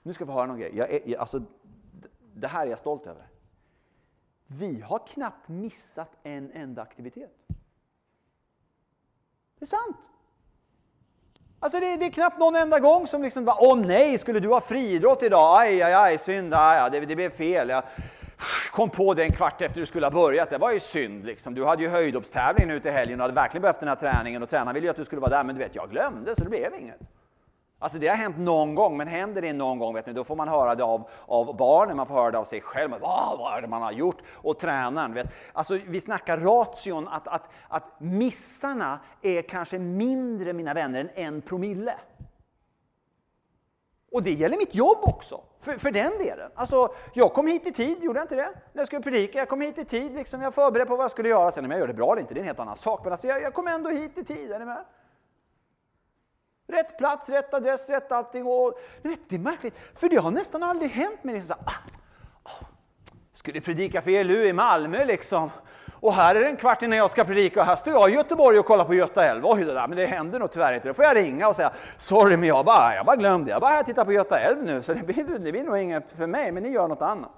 Nu 0.03 0.13
ska 0.13 0.25
vi 0.25 0.33
höra 0.33 0.47
någon 0.47 0.59
grej. 0.59 0.77
Jag 0.77 0.91
är, 0.91 1.19
alltså, 1.19 1.43
det 2.35 2.47
här 2.47 2.67
är 2.67 2.71
jag 2.71 2.79
stolt 2.79 3.07
över. 3.07 3.27
Vi 4.47 4.81
har 4.81 5.07
knappt 5.07 5.49
missat 5.49 6.11
en 6.23 6.51
enda 6.53 6.83
aktivitet. 6.83 7.31
Det 9.59 9.65
är 9.65 9.67
sant. 9.67 9.97
Alltså 11.61 11.81
det, 11.81 11.97
det, 11.97 12.07
är 12.07 12.11
knappt 12.11 12.39
någon 12.39 12.57
enda 12.57 12.81
gång 12.81 13.07
som 13.07 13.23
liksom 13.23 13.45
bara, 13.45 13.57
åh 13.61 13.77
nej, 13.77 14.19
skulle 14.19 14.41
du 14.41 14.49
ha 14.49 14.61
friidrott 14.61 15.23
idag? 15.23 15.61
Aj, 15.61 15.83
aj, 15.83 15.93
aj, 15.93 16.19
synd, 16.19 16.55
aj, 16.55 16.79
aj, 16.79 16.91
det, 16.91 17.01
det 17.01 17.17
blev 17.17 17.31
fel. 17.31 17.69
Jag 17.69 17.83
kom 18.73 18.91
på 18.91 19.15
det 19.15 19.25
en 19.25 19.33
kvart 19.33 19.63
efter 19.63 19.81
du 19.81 19.87
skulle 19.87 20.07
ha 20.07 20.11
börjat. 20.11 20.51
Det 20.51 20.59
var 20.59 20.73
ju 20.73 20.81
synd 20.81 21.27
liksom. 21.27 21.55
Du 21.55 21.65
hade 21.65 21.83
ju 21.83 21.89
höjdhoppstävling 21.89 22.69
nu 22.69 22.81
till 22.81 22.91
helgen 22.91 23.21
och 23.21 23.25
hade 23.25 23.35
verkligen 23.35 23.63
behövt 23.63 23.81
den 23.81 23.89
här 23.89 23.97
träningen 23.97 24.43
och 24.43 24.49
tränaren 24.49 24.75
ville 24.75 24.87
ju 24.87 24.91
att 24.91 24.97
du 24.97 25.05
skulle 25.05 25.21
vara 25.21 25.31
där, 25.31 25.45
men 25.45 25.55
du 25.55 25.59
vet, 25.59 25.75
jag 25.75 25.91
glömde 25.91 26.35
så 26.37 26.45
det 26.45 26.51
blev 26.51 26.75
inget. 26.75 27.01
Alltså 27.79 27.99
det 27.99 28.09
har 28.09 28.17
hänt 28.17 28.39
någon 28.39 28.75
gång, 28.75 28.97
men 28.97 29.09
händer 29.09 29.43
det 29.43 29.53
någon 29.53 29.79
gång, 29.79 29.95
vet 29.95 30.07
ni, 30.07 30.13
då 30.13 30.25
får 30.25 30.37
man 30.37 30.49
höra 30.49 30.75
det 30.75 30.85
av, 30.85 31.09
av 31.27 31.57
barnen, 31.57 31.97
man 31.97 32.07
får 32.07 32.15
höra 32.15 32.31
det 32.31 32.39
av 32.39 32.45
sig 32.45 32.61
själv. 32.61 32.91
Vad, 32.91 33.39
vad 33.39 33.57
är 33.57 33.63
det 33.63 33.69
man 33.69 33.83
har 33.83 33.93
gjort? 33.93 34.19
Och 34.31 34.59
tränaren. 34.59 35.15
Vet. 35.15 35.27
Alltså 35.53 35.79
vi 35.87 36.01
snackar 36.01 36.39
ration, 36.39 37.09
att, 37.09 37.29
att, 37.29 37.49
att 37.69 38.01
missarna 38.01 39.01
är 39.23 39.43
kanske 39.43 39.79
mindre, 39.79 40.53
mina 40.53 40.75
vänner, 40.75 41.01
än 41.01 41.11
en 41.15 41.41
promille. 41.41 41.95
Och 44.13 44.23
det 44.23 44.33
gäller 44.33 44.57
mitt 44.57 44.75
jobb 44.75 44.99
också, 45.03 45.41
för, 45.61 45.79
för 45.79 45.91
den 45.91 46.19
delen. 46.19 46.51
Alltså, 46.55 46.89
jag 47.15 47.33
kom 47.33 47.47
hit 47.47 47.67
i 47.67 47.73
tid, 47.73 48.05
gjorde 48.05 48.19
jag 48.19 48.25
inte 48.25 48.35
det? 48.37 48.51
När 48.73 48.81
jag 48.81 48.87
skulle 48.87 49.03
predika, 49.03 49.39
jag 49.39 49.49
kom 49.49 49.61
hit 49.61 49.79
i 49.79 49.85
tid, 49.85 50.15
liksom, 50.15 50.43
jag 50.43 50.55
förberedde 50.55 50.89
på 50.89 50.97
vad 50.97 51.05
jag 51.05 51.11
skulle 51.11 51.29
göra. 51.29 51.51
Sen 51.51 51.65
om 51.65 51.71
jag 51.71 51.81
gör 51.81 51.87
det 51.87 51.95
bra 51.95 52.13
eller 52.13 52.21
inte, 52.21 52.35
det 52.35 52.39
är 52.39 52.43
en 52.43 52.47
helt 52.47 52.61
annan 52.61 52.77
sak. 52.77 53.01
Men 53.05 53.13
alltså, 53.13 53.27
jag, 53.27 53.43
jag 53.43 53.55
kom 53.55 53.67
ändå 53.67 53.91
hit 53.91 54.19
i 54.19 54.25
tid, 54.25 54.53
är 54.53 54.59
ni 54.59 54.65
med? 54.65 54.85
Rätt 56.69 56.99
plats, 56.99 57.29
rätt 57.29 57.55
adress, 57.55 57.91
rätt 57.91 58.13
allting. 58.13 58.47
Och, 58.47 58.79
vet, 59.03 59.21
det 59.29 59.37
är 59.37 59.41
märkligt, 59.41 59.75
för 59.95 60.09
det 60.09 60.17
har 60.17 60.31
nästan 60.31 60.63
aldrig 60.63 60.91
hänt 60.91 61.25
mig. 61.25 61.35
Liksom, 61.35 61.57
ah, 61.65 61.73
ah, 62.43 62.65
skulle 63.33 63.61
predika 63.61 64.03
för 64.03 64.11
ELU 64.11 64.45
i 64.45 64.53
Malmö 64.53 65.05
liksom. 65.05 65.51
Och 66.01 66.15
här 66.15 66.35
är 66.35 66.41
det 66.41 66.47
en 66.47 66.57
kvart 66.57 66.83
innan 66.83 66.99
jag 66.99 67.11
ska 67.11 67.25
predika 67.25 67.61
och 67.61 67.67
här 67.67 67.77
står 67.77 67.93
jag 67.93 68.11
i 68.11 68.13
Göteborg 68.13 68.59
och 68.59 68.67
kollar 68.67 68.85
på 68.85 68.95
Göta 68.95 69.25
älv. 69.25 69.47
Oj, 69.47 69.65
det 69.65 69.75
där, 69.75 69.89
men 69.89 69.99
det 69.99 70.07
händer 70.07 70.39
nog 70.39 70.53
tyvärr 70.53 70.75
inte. 70.75 70.89
Då 70.89 70.95
får 70.95 71.05
jag 71.05 71.17
ringa 71.17 71.49
och 71.49 71.57
säga 71.57 71.73
sorry, 71.99 72.37
men 72.37 72.49
jag 72.49 72.65
bara, 72.65 72.95
jag 72.95 73.07
bara 73.07 73.17
glömde. 73.17 73.51
Jag 73.51 73.61
bara 73.61 73.71
här 73.71 73.83
tittar 73.83 74.05
på 74.05 74.13
Göta 74.13 74.39
älv 74.39 74.65
nu, 74.65 74.83
så 74.83 74.95
det 74.95 75.07
blir, 75.07 75.39
det 75.39 75.53
blir 75.53 75.65
nog 75.65 75.79
inget 75.79 76.13
för 76.13 76.27
mig, 76.27 76.53
men 76.53 76.63
ni 76.63 76.69
gör 76.69 76.89
något 76.89 77.03
annat. 77.03 77.31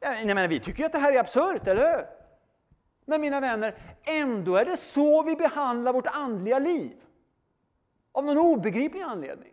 Ja, 0.00 0.10
nej, 0.24 0.34
men 0.34 0.48
vi 0.48 0.60
tycker 0.60 0.78
ju 0.78 0.86
att 0.86 0.92
det 0.92 0.98
här 0.98 1.12
är 1.12 1.20
absurt, 1.20 1.68
eller 1.68 1.96
hur? 1.96 2.06
Men 3.06 3.20
mina 3.20 3.40
vänner, 3.40 3.74
ändå 4.04 4.56
är 4.56 4.64
det 4.64 4.76
så 4.76 5.22
vi 5.22 5.36
behandlar 5.36 5.92
vårt 5.92 6.06
andliga 6.06 6.58
liv. 6.58 6.92
Av 8.16 8.24
någon 8.24 8.38
obegriplig 8.38 9.02
anledning. 9.02 9.52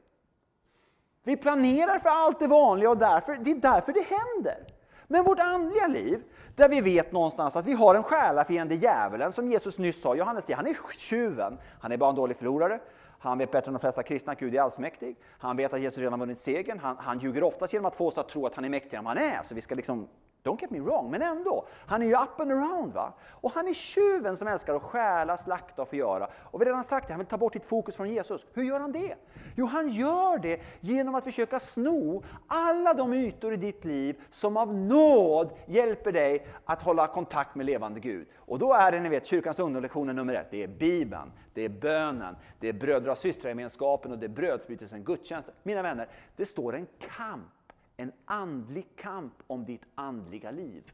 Vi 1.24 1.38
planerar 1.38 2.00
för 2.00 2.10
allt 2.10 2.40
det 2.40 2.48
vanliga 2.48 2.90
och 2.90 2.98
därför, 2.98 3.36
det 3.36 3.52
är 3.52 3.56
därför 3.56 3.94
det 3.94 4.02
händer. 4.02 4.68
Men 5.08 5.24
vårt 5.24 5.40
andliga 5.40 5.88
liv, 5.88 6.24
där 6.56 6.70
vi 6.70 6.82
vet 6.82 7.12
någonstans 7.12 7.56
att 7.56 7.66
vi 7.66 7.74
har 7.74 7.96
en 7.96 8.04
själafiende, 8.04 8.76
djävulen, 8.76 9.32
som 9.32 9.48
Jesus 9.48 9.78
nyss 9.78 10.02
sa, 10.02 10.16
Johannes 10.16 10.44
han 10.52 10.68
är 10.68 10.98
tjuven. 10.98 11.58
Han 11.80 11.92
är 11.92 11.98
bara 11.98 12.10
en 12.10 12.16
dålig 12.16 12.38
förlorare. 12.38 12.80
Han 13.20 13.38
vet 13.38 13.52
bättre 13.52 13.68
än 13.68 13.74
de 13.74 13.80
flesta 13.80 14.04
kristna 14.04 14.32
att 14.32 14.40
Gud 14.40 14.56
är 14.56 14.62
allsmäktig. 14.62 15.16
Han 15.30 15.58
vet 15.58 15.74
att 15.74 15.82
Jesus 15.82 16.00
redan 16.00 16.20
vunnit 16.20 16.40
segern. 16.40 16.80
Han, 16.80 16.98
han 17.00 17.20
ljuger 17.20 17.44
oftast 17.44 17.74
genom 17.74 17.86
att 17.86 17.96
få 17.96 18.08
oss 18.08 18.18
att 18.18 18.30
tro 18.30 18.46
att 18.46 18.56
han 18.56 18.66
är 18.66 18.70
mäktigare 18.70 18.98
än 18.98 19.06
vad 19.06 19.18
han 19.18 19.28
är. 19.28 19.44
Så 19.44 19.56
vi 19.56 19.62
ska 19.62 19.76
liksom 19.76 20.08
Don't 20.44 20.62
get 20.62 20.72
me 20.72 20.80
wrong, 20.80 21.12
men 21.12 21.22
ändå. 21.22 21.68
Han 21.86 22.02
är 22.02 22.06
ju 22.06 22.14
up 22.14 22.40
and 22.40 22.52
around. 22.52 22.94
va? 22.94 23.14
Och 23.32 23.52
han 23.52 23.68
är 23.68 23.74
tjuven 23.74 24.38
som 24.38 24.48
älskar 24.48 24.76
att 24.76 24.82
stjäla, 24.82 25.38
slakta 25.38 25.82
och 25.82 25.88
förgöra. 25.88 26.28
Och 26.44 26.62
vi 26.62 26.66
har 26.66 26.72
redan 26.72 26.84
sagt 26.84 27.08
det, 27.08 27.14
han 27.14 27.20
vill 27.20 27.28
ta 27.28 27.38
bort 27.38 27.54
ditt 27.54 27.66
fokus 27.66 27.96
från 27.96 28.10
Jesus. 28.10 28.46
Hur 28.54 28.64
gör 28.64 28.80
han 28.80 28.92
det? 28.92 29.16
Jo, 29.56 29.66
han 29.66 29.90
gör 29.90 30.38
det 30.38 30.62
genom 30.80 31.16
att 31.16 31.24
försöka 31.24 31.60
sno 31.60 32.24
alla 32.48 32.94
de 32.94 33.14
ytor 33.14 33.54
i 33.54 33.58
ditt 33.58 33.86
liv 33.86 34.22
som 34.32 34.58
av 34.58 34.74
nåd 34.74 35.50
hjälper 35.66 36.12
dig 36.12 36.48
att 36.66 36.82
hålla 36.82 37.08
kontakt 37.08 37.56
med 37.56 37.66
levande 37.66 38.00
Gud. 38.00 38.28
Och 38.38 38.60
då 38.60 38.74
är 38.74 38.92
det, 38.92 39.00
ni 39.00 39.10
vet, 39.10 39.26
kyrkans 39.26 39.60
ungdomslektioner 39.60 40.14
nummer 40.14 40.34
ett. 40.34 40.52
Det 40.52 40.64
är 40.64 40.68
Bibeln, 40.68 41.32
det 41.54 41.62
är 41.62 41.70
bönen, 41.70 42.36
det 42.60 42.70
är 42.70 42.74
bröder 42.74 43.10
och 43.10 43.18
systragemenskapen 43.18 44.12
och 44.12 44.18
det 44.18 44.26
är 44.26 44.30
brödsbrytelsen, 44.30 45.04
gudstjänsten. 45.04 45.54
Mina 45.64 45.82
vänner, 45.82 46.10
det 46.36 46.46
står 46.46 46.76
en 46.76 46.88
kamp 47.00 47.63
en 47.98 48.12
andlig 48.26 48.96
kamp 48.96 49.34
om 49.48 49.66
ditt 49.66 49.84
andliga 49.96 50.52
liv. 50.52 50.92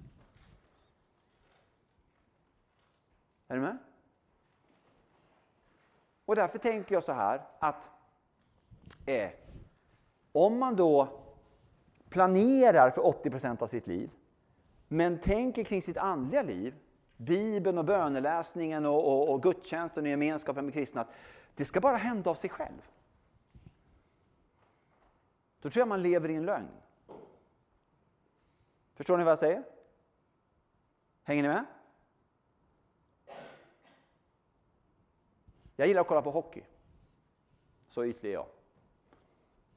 Är 3.48 3.56
du 3.56 3.62
med? 3.62 3.78
Och 6.26 6.36
därför 6.36 6.58
tänker 6.58 6.96
jag 6.96 7.04
så 7.04 7.12
här 7.12 7.42
att 7.60 7.90
eh, 9.06 9.32
om 10.32 10.60
man 10.60 10.76
då 10.76 11.08
planerar 12.10 12.92
för 12.92 13.02
80% 13.02 13.64
av 13.64 13.68
sitt 13.68 13.88
liv, 13.88 14.10
men 14.88 15.20
tänker 15.20 15.64
kring 15.64 15.82
sitt 15.82 15.98
andliga 15.98 16.42
liv, 16.42 16.76
Bibeln 17.18 17.78
och 17.78 17.86
böneläsningen 17.86 18.86
och, 18.86 19.08
och, 19.08 19.34
och 19.34 19.44
gudstjänsten 19.44 20.04
och 20.04 20.10
gemenskapen 20.10 20.66
med 20.66 20.74
kristna, 20.74 21.02
att 21.02 21.12
det 21.56 21.66
ska 21.66 21.82
bara 21.82 21.98
hända 21.98 22.30
av 22.30 22.36
sig 22.36 22.50
själv. 22.50 22.90
Då 25.62 25.70
tror 25.70 25.82
jag 25.82 25.88
man 25.88 26.02
lever 26.02 26.30
i 26.30 26.36
en 26.36 26.46
lögn. 26.46 26.68
Förstår 29.00 29.18
ni 29.18 29.24
vad 29.24 29.32
jag 29.32 29.40
säger? 29.40 29.64
Hänger 31.24 31.44
ni 31.44 31.50
med? 31.50 31.66
Jag 35.76 35.88
gillar 35.88 36.02
att 36.02 36.08
kolla 36.08 36.22
på 36.22 36.32
hockey. 36.32 36.64
Så 37.88 38.06
ytlig 38.06 38.30
är 38.30 38.34
jag. 38.34 38.46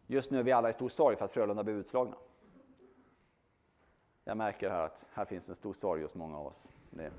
Just 0.06 0.30
nu 0.30 0.38
är 0.38 0.42
vi 0.42 0.52
alla 0.52 0.70
i 0.70 0.72
stor 0.72 0.88
sorg 0.88 1.16
för 1.16 1.24
att 1.24 1.32
Frölunda 1.32 1.64
blev 1.64 1.76
utslagna. 1.76 2.16
Jag 4.24 4.36
märker 4.36 4.70
här 4.70 4.84
att 4.86 5.06
här 5.12 5.24
finns 5.24 5.48
en 5.48 5.54
stor 5.54 5.72
sorg 5.72 6.02
hos 6.02 6.14
många 6.14 6.38
av 6.38 6.46
oss. 6.46 6.68
Det, 6.90 7.12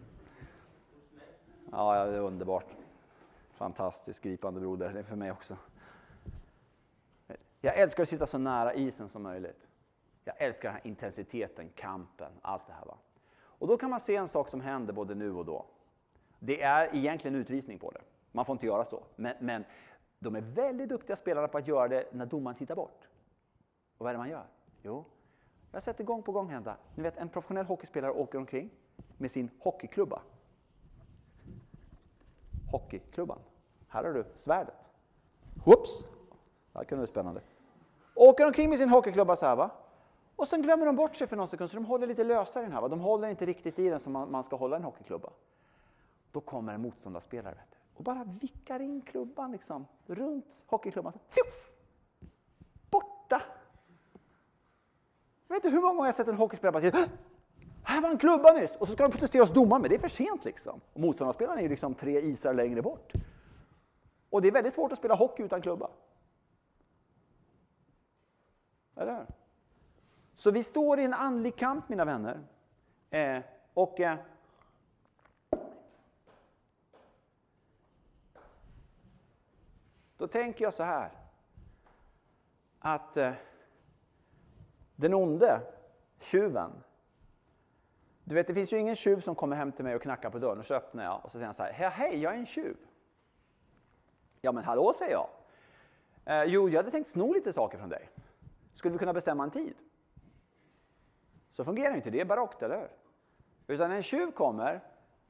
ja, 1.72 2.06
det 2.06 2.16
är 2.16 2.22
underbart. 2.22 2.68
Fantastiskt 3.52 4.22
gripande 4.22 4.60
broder, 4.60 4.94
det 4.94 5.00
är 5.00 5.04
för 5.04 5.16
mig 5.16 5.32
också. 5.32 5.58
Jag 7.62 7.78
älskar 7.80 8.04
att 8.04 8.10
sitta 8.10 8.26
så 8.26 8.38
nära 8.38 8.74
isen 8.74 9.10
som 9.10 9.24
möjligt. 9.24 9.68
Jag 10.24 10.36
älskar 10.42 10.70
den 10.70 10.76
här 10.76 10.88
intensiteten, 10.88 11.70
kampen, 11.76 12.32
allt 12.42 12.68
det 12.68 12.74
här. 12.74 12.86
Va? 12.86 12.98
Och 13.64 13.68
då 13.68 13.78
kan 13.78 13.90
man 13.90 14.00
se 14.00 14.16
en 14.16 14.28
sak 14.28 14.50
som 14.50 14.62
händer 14.62 14.94
både 14.94 15.16
nu 15.16 15.32
och 15.32 15.46
då. 15.46 15.66
Det 16.40 16.62
är 16.62 16.96
egentligen 16.96 17.36
utvisning 17.36 17.80
på 17.80 17.92
det. 17.92 18.02
Man 18.32 18.46
får 18.46 18.54
inte 18.54 18.66
göra 18.66 18.86
så. 18.86 19.04
Men, 19.16 19.36
men 19.40 19.66
de 20.20 20.36
är 20.36 20.42
väldigt 20.42 20.90
duktiga 20.90 21.16
spelarna 21.16 21.48
på 21.48 21.58
att 21.58 21.68
göra 21.68 21.88
det 21.88 22.14
när 22.14 22.26
domaren 22.26 22.58
tittar 22.58 22.76
bort. 22.76 23.08
Och 23.98 24.06
vad 24.06 24.10
är 24.10 24.14
det 24.14 24.18
man 24.18 24.30
gör? 24.30 24.46
Jo, 24.82 25.06
jag 25.72 25.76
har 25.76 25.82
sett 25.82 25.98
det 25.98 26.04
gång 26.04 26.24
på 26.24 26.32
gång 26.32 26.50
hända. 26.50 26.78
Ni 26.96 27.04
vet, 27.04 27.18
en 27.18 27.30
professionell 27.30 27.66
hockeyspelare 27.66 28.12
åker 28.12 28.38
omkring 28.38 28.70
med 29.18 29.32
sin 29.32 29.50
hockeyklubba. 29.60 30.22
Hockeyklubban. 32.72 33.40
Här 33.88 34.04
har 34.04 34.14
du 34.14 34.26
svärdet. 34.36 34.76
Whoops! 35.66 36.00
Det 36.72 36.80
här 36.80 36.84
kunde 36.84 37.02
bli 37.02 37.08
spännande. 37.08 37.42
Åker 38.16 38.46
omkring 38.46 38.70
med 38.70 38.78
sin 38.78 38.90
hockeyklubba 38.90 39.36
så 39.36 39.46
här 39.46 39.56
va. 39.56 39.72
Och 40.36 40.48
sen 40.48 40.62
glömmer 40.62 40.86
de 40.86 40.96
bort 40.96 41.15
sig 41.15 41.28
för 41.28 41.36
någon 41.36 41.48
sekund, 41.48 41.69
så 41.69 41.76
de 41.76 41.86
håller 41.86 42.08
lite 42.08 42.24
lösare 42.24 42.63
i 42.63 42.65
den 42.65 42.74
här. 42.74 42.82
Va? 42.82 42.88
De 42.88 43.00
håller 43.00 43.28
inte 43.28 43.46
riktigt 43.46 43.80
i 43.80 43.89
den 43.89 44.00
som 44.00 44.13
man, 44.13 44.32
man 44.32 44.43
ska 44.43 44.56
hålla 44.56 44.76
en 44.76 44.84
hockeyklubba. 44.84 45.30
Då 46.32 46.41
kommer 46.41 46.74
en 46.74 46.82
motståndarspelare 46.82 47.56
vet 47.56 47.72
du, 47.72 47.78
och 47.98 48.04
bara 48.04 48.24
vickar 48.24 48.80
in 48.80 49.02
klubban 49.02 49.52
liksom, 49.52 49.86
runt 50.06 50.63
hockeyklubban. 50.65 51.13
Fjuff! 51.30 51.72
Borta! 52.89 53.41
Jag 55.48 55.56
vet 55.56 55.65
inte 55.65 55.76
hur 55.76 55.82
många 55.82 55.93
gånger 55.93 56.08
jag 56.08 56.15
sett 56.15 56.28
en 56.28 56.38
hockeyspelare 56.38 56.82
bara 56.82 56.91
säga 56.91 57.08
här 57.84 58.02
var 58.02 58.10
en 58.10 58.17
klubba 58.17 58.54
nyss! 58.54 58.76
Och 58.76 58.88
så 58.88 58.93
ska 58.93 59.04
de 59.04 59.12
protestera 59.12 59.43
hos 59.43 59.52
domaren, 59.52 59.82
men 59.82 59.89
det 59.89 59.96
är 59.96 60.00
för 60.00 60.08
sent 60.08 60.46
liksom. 60.46 60.82
Och 60.93 61.00
motståndarspelaren 61.00 61.58
är 61.58 61.63
ju 61.63 61.69
liksom 61.69 61.93
tre 61.93 62.19
isar 62.19 62.54
längre 62.54 62.82
bort. 62.82 63.13
Och 64.30 64.41
det 64.41 64.48
är 64.48 64.52
väldigt 64.52 64.74
svårt 64.74 64.91
att 64.91 64.98
spela 64.98 65.15
hockey 65.15 65.43
utan 65.43 65.62
klubba. 65.62 65.89
Eller 68.96 69.26
så 70.36 70.52
vi 70.52 70.63
står 70.63 71.00
i 71.00 71.04
en 71.04 71.13
andlig 71.13 71.56
kamp, 71.56 71.89
mina 71.89 72.06
vänner. 72.06 72.39
Eh, 73.10 73.39
och 73.74 74.00
eh, 74.00 74.17
Då 80.24 80.28
tänker 80.28 80.65
jag 80.65 80.74
så 80.74 80.84
här. 80.84 81.12
Att 82.80 83.17
eh, 83.17 83.32
den 84.96 85.13
onde, 85.13 85.62
tjuven. 86.19 86.72
Du 88.24 88.36
vet, 88.36 88.48
det 88.48 88.54
finns 88.54 88.74
ju 88.74 88.78
ingen 88.78 88.96
tjuv 88.96 89.19
som 89.19 89.36
kommer 89.36 89.56
hem 89.56 89.72
till 89.72 89.86
mig 89.86 89.96
och 89.96 90.02
knackar 90.02 90.30
på 90.30 90.39
dörren 90.39 90.60
och 90.60 90.65
så 90.65 90.74
öppnar 90.74 91.04
jag 91.04 91.22
och 91.24 91.32
så 91.32 91.38
säger 91.38 91.46
han 91.46 91.54
så 91.54 91.63
här. 91.63 91.89
Hej, 91.89 92.22
jag 92.22 92.34
är 92.34 92.38
en 92.38 92.46
tjuv. 92.46 92.78
Ja, 94.41 94.52
men 94.52 94.63
hallå, 94.63 94.93
säger 94.96 95.12
jag. 95.12 95.30
Eh, 96.26 96.43
jo, 96.43 96.69
jag 96.69 96.78
hade 96.78 96.91
tänkt 96.91 97.10
sno 97.10 97.34
lite 97.34 97.54
saker 97.54 97.78
från 97.78 97.89
dig. 97.89 98.10
Skulle 98.74 98.91
vi 98.91 99.00
kunna 99.00 99.13
bestämma 99.13 99.43
en 99.43 99.52
tid? 99.52 99.76
Så 101.54 101.63
fungerar 101.63 101.96
inte 101.96 102.10
det, 102.10 102.20
är 102.20 102.26
barockt, 102.26 102.62
eller 102.63 102.80
hur? 102.80 102.89
Utan 103.68 103.92
en 103.92 104.04
tjuv 104.04 104.32
kommer 104.32 104.82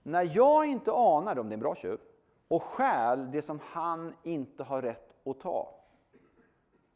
när 0.04 0.36
jag 0.36 0.66
inte 0.66 0.92
anar, 0.92 1.40
om 1.40 1.50
det 1.50 1.54
är 1.54 1.58
en 1.58 1.60
bra 1.60 1.76
tjuv, 1.76 2.00
och 2.48 2.64
stjäl 2.64 3.32
det 3.32 3.42
som 3.42 3.60
han 3.64 4.14
inte 4.24 4.64
har 4.64 4.82
rätt 4.82 5.28
att 5.28 5.40
ta. 5.40 5.76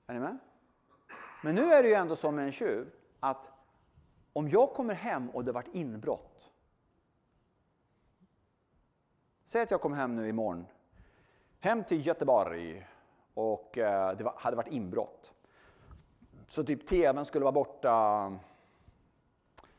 Är 0.07 0.13
ni 0.13 0.19
med? 0.19 0.37
Men 1.43 1.55
nu 1.55 1.73
är 1.73 1.83
det 1.83 1.89
ju 1.89 1.95
ändå 1.95 2.15
som 2.15 2.35
med 2.35 2.45
en 2.45 2.51
tjuv, 2.51 2.91
att 3.19 3.49
om 4.33 4.49
jag 4.49 4.73
kommer 4.73 4.93
hem 4.93 5.29
och 5.29 5.45
det 5.45 5.51
varit 5.51 5.75
inbrott. 5.75 6.51
Säg 9.45 9.61
att 9.61 9.71
jag 9.71 9.81
kommer 9.81 9.97
hem 9.97 10.15
nu 10.15 10.29
imorgon, 10.29 10.67
hem 11.59 11.83
till 11.83 12.07
Göteborg 12.07 12.87
och 13.33 13.77
eh, 13.77 14.17
det 14.17 14.31
hade 14.35 14.57
varit 14.57 14.73
inbrott. 14.73 15.33
Så 16.47 16.63
typ 16.63 16.87
tvn 16.87 17.25
skulle 17.25 17.43
vara 17.43 17.51
borta, 17.51 18.33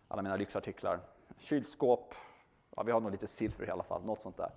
alla 0.08 0.22
mina 0.22 0.36
lyxartiklar. 0.36 1.00
Kylskåp, 1.38 2.14
ja, 2.76 2.82
vi 2.82 2.92
har 2.92 3.00
nog 3.00 3.10
lite 3.10 3.26
silver 3.26 3.66
i 3.66 3.70
alla 3.70 3.82
fall, 3.82 4.04
något 4.04 4.22
sånt 4.22 4.36
där. 4.36 4.50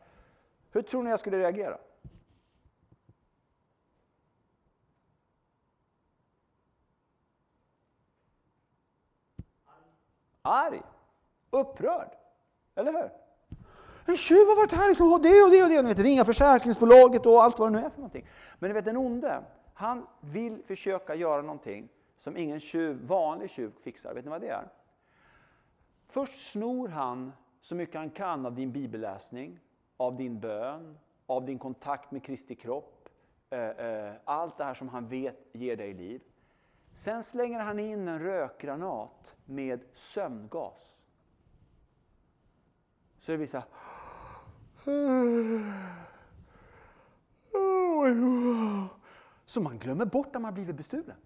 Hur 0.72 0.82
tror 0.82 1.04
ni 1.04 1.10
jag 1.10 1.20
skulle 1.20 1.38
reagera? 1.38 1.78
Arg. 10.42 10.82
Upprörd. 11.50 12.10
Eller 12.76 12.92
hur? 12.92 13.12
En 14.06 14.18
tjuv 14.18 14.48
har 14.48 14.56
varit 14.56 14.74
här 14.74 14.88
liksom, 14.88 15.14
och 15.14 15.22
det 15.22 15.44
och 15.44 15.52
det 15.52 15.64
och 15.64 15.70
det. 15.70 15.82
Ni 15.82 15.88
vet, 15.88 16.00
ringa 16.00 16.26
försäkringsbolaget 16.26 17.26
och 17.26 17.44
allt 17.44 17.60
vad 17.60 17.74
det 17.74 17.80
nu 17.80 17.86
är 17.86 17.90
för 17.90 18.00
någonting. 18.00 18.28
Men 18.60 18.70
ni 18.70 18.74
vet 18.74 18.86
den 18.86 18.98
onde, 18.98 19.44
han 19.74 20.08
vill 20.20 20.64
försöka 20.64 21.16
göra 21.16 21.42
någonting 21.42 21.90
som 22.18 22.38
ingen 22.38 22.60
tjuv, 22.60 23.08
vanlig 23.08 23.50
tjuv 23.50 23.72
fixar. 23.84 24.14
Vet 24.14 24.26
ni 24.26 24.32
vad 24.32 24.42
det 24.42 24.50
är? 24.50 24.68
Först 26.12 26.52
snor 26.52 26.88
han 26.88 27.34
så 27.62 27.76
mycket 27.76 27.96
han 27.96 28.10
kan 28.10 28.46
av 28.46 28.56
din 28.56 28.72
bibelläsning, 28.72 29.60
av 29.98 30.18
din 30.18 30.40
bön, 30.40 30.98
av 31.26 31.46
din 31.46 31.60
kontakt 31.60 32.12
med 32.12 32.24
Kristi 32.24 32.56
kropp. 32.56 33.10
Eh, 33.50 33.60
eh, 33.60 34.14
allt 34.26 34.58
det 34.58 34.64
här 34.64 34.74
som 34.74 34.90
han 34.90 35.08
vet 35.08 35.50
ger 35.52 35.78
dig 35.78 35.94
liv. 35.94 36.22
Sen 36.94 37.24
slänger 37.24 37.60
han 37.60 37.80
in 37.80 38.08
en 38.08 38.20
rökgranat 38.20 39.36
med 39.46 39.84
sömngas. 39.94 40.96
Så 43.20 43.32
det 43.32 43.38
blir 43.38 43.48
så 43.48 43.58
här. 43.58 43.68
Så 49.46 49.62
man 49.62 49.78
glömmer 49.80 50.06
bort 50.06 50.36
att 50.36 50.42
man 50.42 50.54
blivit 50.54 50.76
bestulen. 50.76 51.18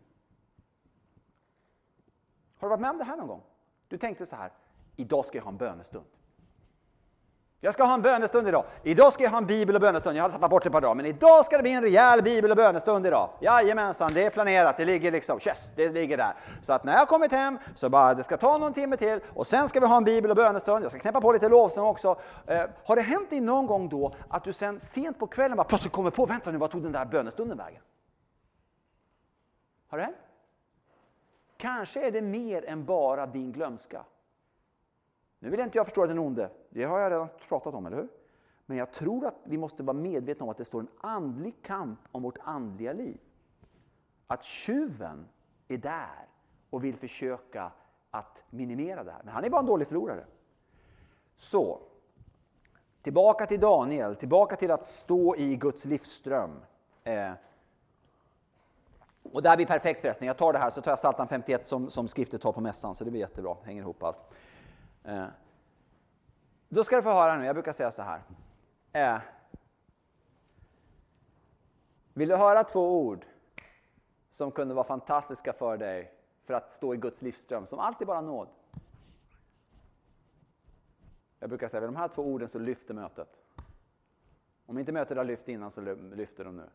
Har 2.58 2.68
du 2.68 2.70
varit 2.70 2.82
med 2.82 2.90
om 2.90 2.98
det 2.98 3.04
här 3.04 3.18
någon 3.18 3.28
gång? 3.28 3.44
Du 3.88 3.98
tänkte 3.98 4.26
så 4.26 4.36
här, 4.36 4.52
idag 4.96 5.26
ska 5.26 5.38
jag 5.38 5.44
ha 5.44 5.52
en 5.52 5.58
bönestund. 5.58 6.06
Jag 7.66 7.74
ska 7.74 7.84
ha 7.84 7.94
en 7.94 8.02
bönestund 8.02 8.48
idag. 8.48 8.66
Idag 8.84 9.14
ska 9.14 9.24
jag 9.24 9.32
ha 9.32 9.38
en 9.38 9.46
bibel 9.46 9.76
och 9.76 9.82
bönestund. 9.82 10.18
Jag 10.18 10.24
har 10.24 10.30
tappat 10.30 10.50
bort 10.50 10.64
det 10.64 10.68
ett 10.68 10.74
par 10.74 10.82
dagar, 10.82 10.96
men 10.96 11.06
idag 11.06 11.46
ska 11.46 11.58
det 11.58 11.64
bli 11.64 11.72
en 11.72 11.82
rejäl 11.82 12.22
bibel 12.22 12.52
och 12.52 12.58
bönestund 12.58 13.08
idag. 13.08 13.30
Jajamensan, 13.42 14.12
det 14.14 14.24
är 14.24 14.30
planerat. 14.30 14.78
Det 14.78 14.86
ligger 14.86 15.12
liksom, 15.12 15.40
yes, 15.48 15.74
det 15.76 15.90
ligger 15.90 16.18
där. 16.18 16.34
Så 16.62 16.74
att 16.74 16.84
när 16.84 16.94
jag 16.94 17.08
kommit 17.08 17.32
hem 17.32 17.58
så 17.76 17.90
bara, 17.90 18.14
det 18.14 18.24
ska 18.24 18.38
ta 18.38 18.58
någon 18.58 18.74
timme 18.74 18.98
till 18.98 19.20
och 19.34 19.48
sen 19.48 19.70
ska 19.70 19.80
vi 19.80 19.88
ha 19.88 19.98
en 19.98 20.04
bibel 20.04 20.32
och 20.32 20.38
bönestund. 20.38 20.84
Jag 20.84 20.92
ska 20.92 21.00
knäppa 21.00 21.22
på 21.22 21.32
lite 21.32 21.50
lovsång 21.50 21.88
också. 21.88 22.20
Eh, 22.48 22.66
har 22.86 22.96
det 22.96 23.02
hänt 23.02 23.30
dig 23.30 23.42
någon 23.42 23.66
gång 23.66 23.90
då 23.90 24.16
att 24.30 24.44
du 24.44 24.54
sen 24.54 24.80
sent 24.80 25.20
på 25.20 25.28
kvällen 25.28 25.58
bara 25.58 25.64
plötsligt 25.64 25.94
kommer 25.94 26.10
på, 26.10 26.26
vänta 26.26 26.52
nu, 26.52 26.58
vad 26.58 26.72
tog 26.72 26.84
den 26.84 26.92
där 26.92 27.06
bönestunden 27.06 27.58
vägen? 27.58 27.82
Har 29.88 29.98
det 29.98 30.04
hänt? 30.04 30.18
Kanske 31.58 32.08
är 32.08 32.12
det 32.12 32.22
mer 32.22 32.66
än 32.66 32.86
bara 32.86 33.26
din 33.28 33.52
glömska. 33.52 34.04
Nu 35.40 35.50
vill 35.50 35.60
inte 35.60 35.78
jag 35.78 35.86
förstå 35.86 36.06
den 36.06 36.20
onde, 36.20 36.50
det 36.70 36.84
har 36.84 37.00
jag 37.00 37.12
redan 37.12 37.30
pratat 37.48 37.74
om, 37.74 37.86
eller 37.86 37.98
hur? 37.98 38.08
Men 38.66 38.78
jag 38.78 38.94
tror 38.94 39.26
att 39.26 39.36
vi 39.44 39.58
måste 39.58 39.84
vara 39.84 39.98
medvetna 39.98 40.44
om 40.44 40.50
att 40.50 40.58
det 40.58 40.66
står 40.66 40.80
en 40.80 40.88
andlig 41.02 41.62
kamp 41.62 42.00
om 42.12 42.24
vårt 42.24 42.38
andliga 42.42 42.94
liv. 42.94 43.18
Att 44.28 44.44
tjuven 44.44 45.28
är 45.68 45.78
där 45.78 46.28
och 46.70 46.84
vill 46.84 46.96
försöka 46.96 47.72
att 48.12 48.44
minimera 48.50 49.04
det 49.04 49.12
här. 49.12 49.22
Men 49.24 49.34
han 49.34 49.44
är 49.44 49.50
bara 49.50 49.60
en 49.60 49.66
dålig 49.66 49.88
förlorare. 49.88 50.26
Så, 51.36 51.80
tillbaka 53.02 53.46
till 53.46 53.60
Daniel, 53.60 54.16
tillbaka 54.16 54.56
till 54.56 54.72
att 54.72 54.86
stå 54.86 55.36
i 55.36 55.56
Guds 55.56 55.86
livsström. 55.86 56.52
Eh, 57.04 57.32
och 59.32 59.42
det 59.42 59.50
här 59.50 59.56
blir 59.56 59.66
perfekt 59.66 60.02
förresten. 60.02 60.28
Jag 60.28 60.38
tar 60.38 60.54
det 60.54 60.60
här 60.60 60.70
så 60.70 60.82
tar 60.82 60.92
jag 60.92 60.98
Psaltaren 60.98 61.28
51 61.28 61.68
som, 61.68 61.90
som 61.90 62.08
skriftet 62.08 62.42
tar 62.42 62.52
på 62.52 62.62
mässan, 62.62 62.96
så 62.96 63.04
det 63.04 63.12
blir 63.12 63.22
jättebra. 63.22 63.58
Hänger 63.64 63.82
ihop 63.82 64.04
allt. 64.04 64.38
Eh, 65.06 65.28
då 66.70 66.84
ska 66.84 66.96
du 66.96 67.02
få 67.02 67.10
höra 67.10 67.38
nu, 67.38 67.46
jag 67.46 67.56
brukar 67.56 67.74
säga 67.74 67.92
så 67.92 68.02
här. 68.02 68.24
Eh, 68.92 69.22
vill 72.14 72.30
du 72.30 72.36
höra 72.36 72.64
två 72.64 73.02
ord 73.02 73.26
som 74.30 74.52
kunde 74.52 74.74
vara 74.74 74.88
fantastiska 74.88 75.54
för 75.54 75.78
dig 75.78 76.14
för 76.44 76.54
att 76.54 76.74
stå 76.74 76.94
i 76.94 76.98
Guds 76.98 77.22
livsström, 77.22 77.66
som 77.66 77.80
alltid 77.80 78.08
bara 78.08 78.22
nåd? 78.22 78.48
Jag 81.40 81.50
brukar 81.50 81.68
säga, 81.68 81.82
med 81.82 81.90
de 81.90 81.96
här 81.96 82.08
två 82.08 82.22
orden 82.24 82.50
så 82.50 82.60
lyfter 82.60 82.94
mötet. 82.94 83.30
Om 84.66 84.78
inte 84.78 84.92
mötet 84.92 85.18
har 85.18 85.24
lyft 85.24 85.48
innan 85.48 85.72
så 85.72 85.82
lyfter 86.16 86.46
de 86.46 86.58
nu. 86.58 86.70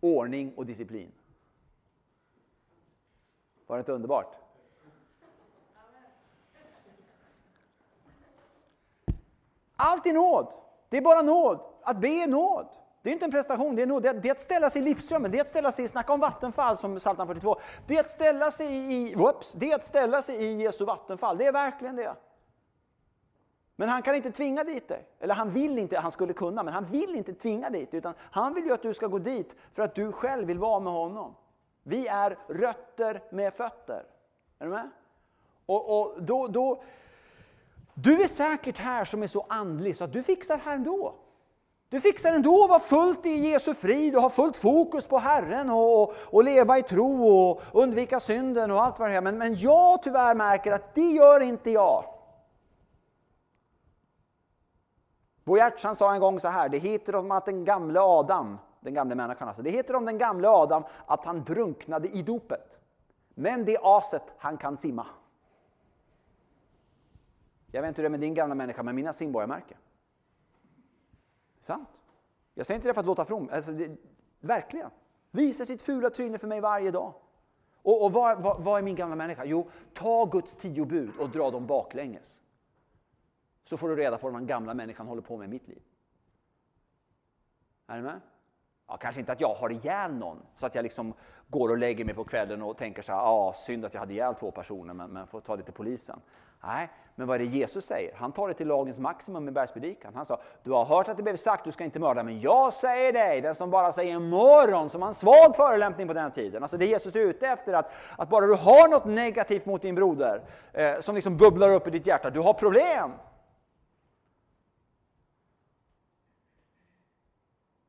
Ordning 0.00 0.54
och 0.54 0.66
disciplin. 0.66 1.12
Var 3.66 3.76
det 3.76 3.80
inte 3.80 3.92
underbart? 3.92 4.43
Allt 9.86 10.06
är 10.06 10.12
nåd. 10.12 10.54
Det 10.88 10.96
är 10.96 11.02
bara 11.02 11.22
nåd. 11.22 11.60
Att 11.82 11.96
be 11.96 12.08
är 12.08 12.26
nåd. 12.26 12.66
Det 13.02 13.10
är 13.10 13.12
inte 13.12 13.24
en 13.24 13.30
prestation, 13.30 13.76
det 13.76 13.82
är, 13.82 13.86
nåd. 13.86 14.02
Det 14.02 14.28
är 14.28 14.30
att 14.30 14.40
ställa 14.40 14.70
sig 14.70 14.82
i 14.82 14.84
livsströmmen, 14.84 15.30
det 15.30 15.38
är 15.38 15.42
att 15.42 15.48
ställa 15.48 15.72
sig, 15.72 15.88
snacka 15.88 16.12
om 16.12 16.20
vattenfall 16.20 16.76
som 16.76 16.98
Psaltaren 16.98 17.28
42. 17.28 17.56
Det 17.86 17.96
är 17.96 18.00
att 18.00 18.08
ställa 18.08 18.50
sig 18.50 18.92
i, 18.92 19.14
whoops, 19.14 19.52
det 19.52 19.70
är 19.70 19.74
att 19.74 19.84
ställa 19.84 20.22
sig 20.22 20.36
i 20.36 20.62
Jesu 20.62 20.84
vattenfall, 20.84 21.38
det 21.38 21.46
är 21.46 21.52
verkligen 21.52 21.96
det. 21.96 22.14
Men 23.76 23.88
han 23.88 24.02
kan 24.02 24.14
inte 24.14 24.30
tvinga 24.30 24.64
dit 24.64 24.88
dig. 24.88 25.06
Eller 25.20 25.34
han 25.34 25.50
vill 25.50 25.78
inte, 25.78 25.98
han 25.98 26.10
skulle 26.10 26.32
kunna, 26.32 26.62
men 26.62 26.74
han 26.74 26.84
vill 26.84 27.14
inte 27.14 27.34
tvinga 27.34 27.70
dit. 27.70 27.94
Utan 27.94 28.14
han 28.18 28.54
vill 28.54 28.64
ju 28.64 28.72
att 28.72 28.82
du 28.82 28.94
ska 28.94 29.06
gå 29.06 29.18
dit 29.18 29.54
för 29.74 29.82
att 29.82 29.94
du 29.94 30.12
själv 30.12 30.46
vill 30.46 30.58
vara 30.58 30.80
med 30.80 30.92
honom. 30.92 31.34
Vi 31.82 32.06
är 32.06 32.38
rötter 32.48 33.22
med 33.30 33.54
fötter. 33.54 34.04
Är 34.58 34.64
du 34.64 34.70
med? 34.70 34.90
Och, 35.66 36.00
och 36.00 36.22
då, 36.22 36.46
då, 36.46 36.82
du 37.94 38.22
är 38.22 38.28
säkert 38.28 38.78
här 38.78 39.04
som 39.04 39.22
är 39.22 39.26
så 39.26 39.46
andlig 39.48 39.96
så 39.96 40.04
att 40.04 40.12
du 40.12 40.22
fixar 40.22 40.58
här 40.58 40.74
ändå. 40.74 41.14
Du 41.88 42.00
fixar 42.00 42.32
ändå 42.32 42.64
att 42.64 42.70
vara 42.70 42.80
fullt 42.80 43.26
i 43.26 43.30
Jesu 43.30 43.74
frid 43.74 44.16
och 44.16 44.22
ha 44.22 44.30
fullt 44.30 44.56
fokus 44.56 45.06
på 45.06 45.18
Herren 45.18 45.70
och, 45.70 46.02
och, 46.02 46.14
och, 46.30 46.44
leva 46.44 46.78
i 46.78 46.82
tro 46.82 47.26
och 47.26 47.62
undvika 47.72 48.20
synden 48.20 48.70
och 48.70 48.84
allt 48.84 48.98
vad 48.98 49.10
det 49.10 49.14
är. 49.14 49.20
Men, 49.20 49.38
men 49.38 49.54
jag 49.54 50.02
tyvärr 50.02 50.34
märker 50.34 50.72
att 50.72 50.94
det 50.94 51.10
gör 51.10 51.40
inte 51.40 51.70
jag. 51.70 52.04
Bo 55.44 55.56
Giertz 55.56 55.98
sa 55.98 56.14
en 56.14 56.20
gång 56.20 56.40
så 56.40 56.48
här, 56.48 56.68
det 56.68 56.78
heter 56.78 57.14
om 57.14 57.30
att 57.30 57.44
den 57.44 57.64
gamle 57.64 58.00
Adam, 58.00 58.58
den 58.80 58.94
gamle 58.94 59.14
människan 59.14 59.48
alltså, 59.48 59.62
det 59.62 59.70
heter 59.70 59.96
om 59.96 60.04
den 60.04 60.18
gamle 60.18 60.48
Adam 60.48 60.84
att 61.06 61.24
han 61.24 61.44
drunknade 61.44 62.08
i 62.08 62.22
dopet. 62.22 62.78
Men 63.34 63.64
det 63.64 63.78
aset 63.82 64.24
han 64.38 64.56
kan 64.56 64.76
simma. 64.76 65.06
Jag 67.74 67.82
vet 67.82 67.88
inte 67.88 68.02
hur 68.02 68.02
det 68.02 68.08
är 68.08 68.10
med 68.10 68.20
din 68.20 68.34
gamla 68.34 68.54
människa, 68.54 68.82
men 68.82 68.94
mina 68.94 69.12
simborgarmärken. 69.12 69.76
Sant. 71.60 71.88
Jag 72.54 72.66
säger 72.66 72.78
inte 72.78 72.88
det 72.88 72.94
för 72.94 73.00
att 73.00 73.06
låta 73.06 73.24
from. 73.24 73.48
Alltså, 73.52 73.72
det, 73.72 73.96
verkligen. 74.40 74.90
Visa 75.30 75.66
sitt 75.66 75.82
fula 75.82 76.10
tryne 76.10 76.38
för 76.38 76.46
mig 76.46 76.60
varje 76.60 76.90
dag. 76.90 77.14
Och, 77.82 78.04
och 78.04 78.12
vad, 78.12 78.42
vad, 78.42 78.64
vad, 78.64 78.78
är 78.78 78.82
min 78.82 78.94
gamla 78.94 79.16
människa? 79.16 79.44
Jo, 79.44 79.70
ta 79.92 80.24
Guds 80.24 80.56
tio 80.56 80.84
bud 80.84 81.10
och 81.18 81.30
dra 81.30 81.50
dem 81.50 81.66
baklänges. 81.66 82.42
Så 83.64 83.76
får 83.76 83.88
du 83.88 83.96
reda 83.96 84.18
på 84.18 84.30
vad 84.30 84.40
den 84.40 84.46
gamla 84.46 84.74
människan 84.74 85.06
håller 85.06 85.22
på 85.22 85.36
med 85.36 85.44
i 85.44 85.50
mitt 85.50 85.68
liv. 85.68 85.82
Är 87.86 87.96
du 87.96 88.02
med? 88.02 88.20
Ja, 88.86 88.96
kanske 88.96 89.20
inte 89.20 89.32
att 89.32 89.40
jag 89.40 89.54
har 89.54 89.72
ihjäl 89.72 90.14
någon, 90.14 90.42
så 90.56 90.66
att 90.66 90.74
jag 90.74 90.82
liksom 90.82 91.14
går 91.48 91.68
och 91.68 91.78
lägger 91.78 92.04
mig 92.04 92.14
på 92.14 92.24
kvällen 92.24 92.62
och 92.62 92.76
tänker 92.76 93.02
så 93.02 93.12
här, 93.12 93.20
ah, 93.20 93.52
synd 93.52 93.84
att 93.84 93.94
jag 93.94 94.00
hade 94.00 94.12
ihjäl 94.12 94.34
två 94.34 94.50
personer, 94.50 94.94
men, 94.94 95.10
men 95.10 95.26
får 95.26 95.40
ta 95.40 95.56
det 95.56 95.62
till 95.62 95.74
polisen. 95.74 96.20
Nej, 96.66 96.88
men 97.14 97.26
vad 97.26 97.34
är 97.34 97.38
det 97.38 97.44
Jesus 97.44 97.84
säger? 97.84 98.14
Han 98.14 98.32
tar 98.32 98.48
det 98.48 98.54
till 98.54 98.68
lagens 98.68 98.98
maximum 98.98 99.48
i 99.48 99.50
bergspredikan. 99.50 100.14
Han 100.14 100.26
sa, 100.26 100.40
du 100.62 100.70
har 100.70 100.84
hört 100.84 101.08
att 101.08 101.16
det 101.16 101.22
blev 101.22 101.36
sagt, 101.36 101.64
du 101.64 101.72
ska 101.72 101.84
inte 101.84 101.98
mörda, 101.98 102.22
men 102.22 102.40
jag 102.40 102.72
säger 102.72 103.12
dig, 103.12 103.40
den 103.40 103.54
som 103.54 103.70
bara 103.70 103.92
säger 103.92 104.18
morgon, 104.18 104.90
som 104.90 105.02
har 105.02 105.08
en 105.08 105.14
svag 105.14 105.56
förolämpning 105.56 106.08
på 106.08 106.14
den 106.14 106.32
tiden. 106.32 106.62
Alltså 106.62 106.76
det 106.76 106.86
Jesus 106.86 107.16
är 107.16 107.20
ute 107.20 107.48
efter, 107.48 107.72
att, 107.72 107.92
att 108.18 108.28
bara 108.28 108.46
du 108.46 108.54
har 108.54 108.88
något 108.88 109.04
negativt 109.04 109.66
mot 109.66 109.82
din 109.82 109.94
broder, 109.94 110.42
eh, 110.72 111.00
som 111.00 111.14
liksom 111.14 111.36
bubblar 111.36 111.70
upp 111.70 111.86
i 111.86 111.90
ditt 111.90 112.06
hjärta, 112.06 112.30
du 112.30 112.40
har 112.40 112.54
problem. 112.54 113.12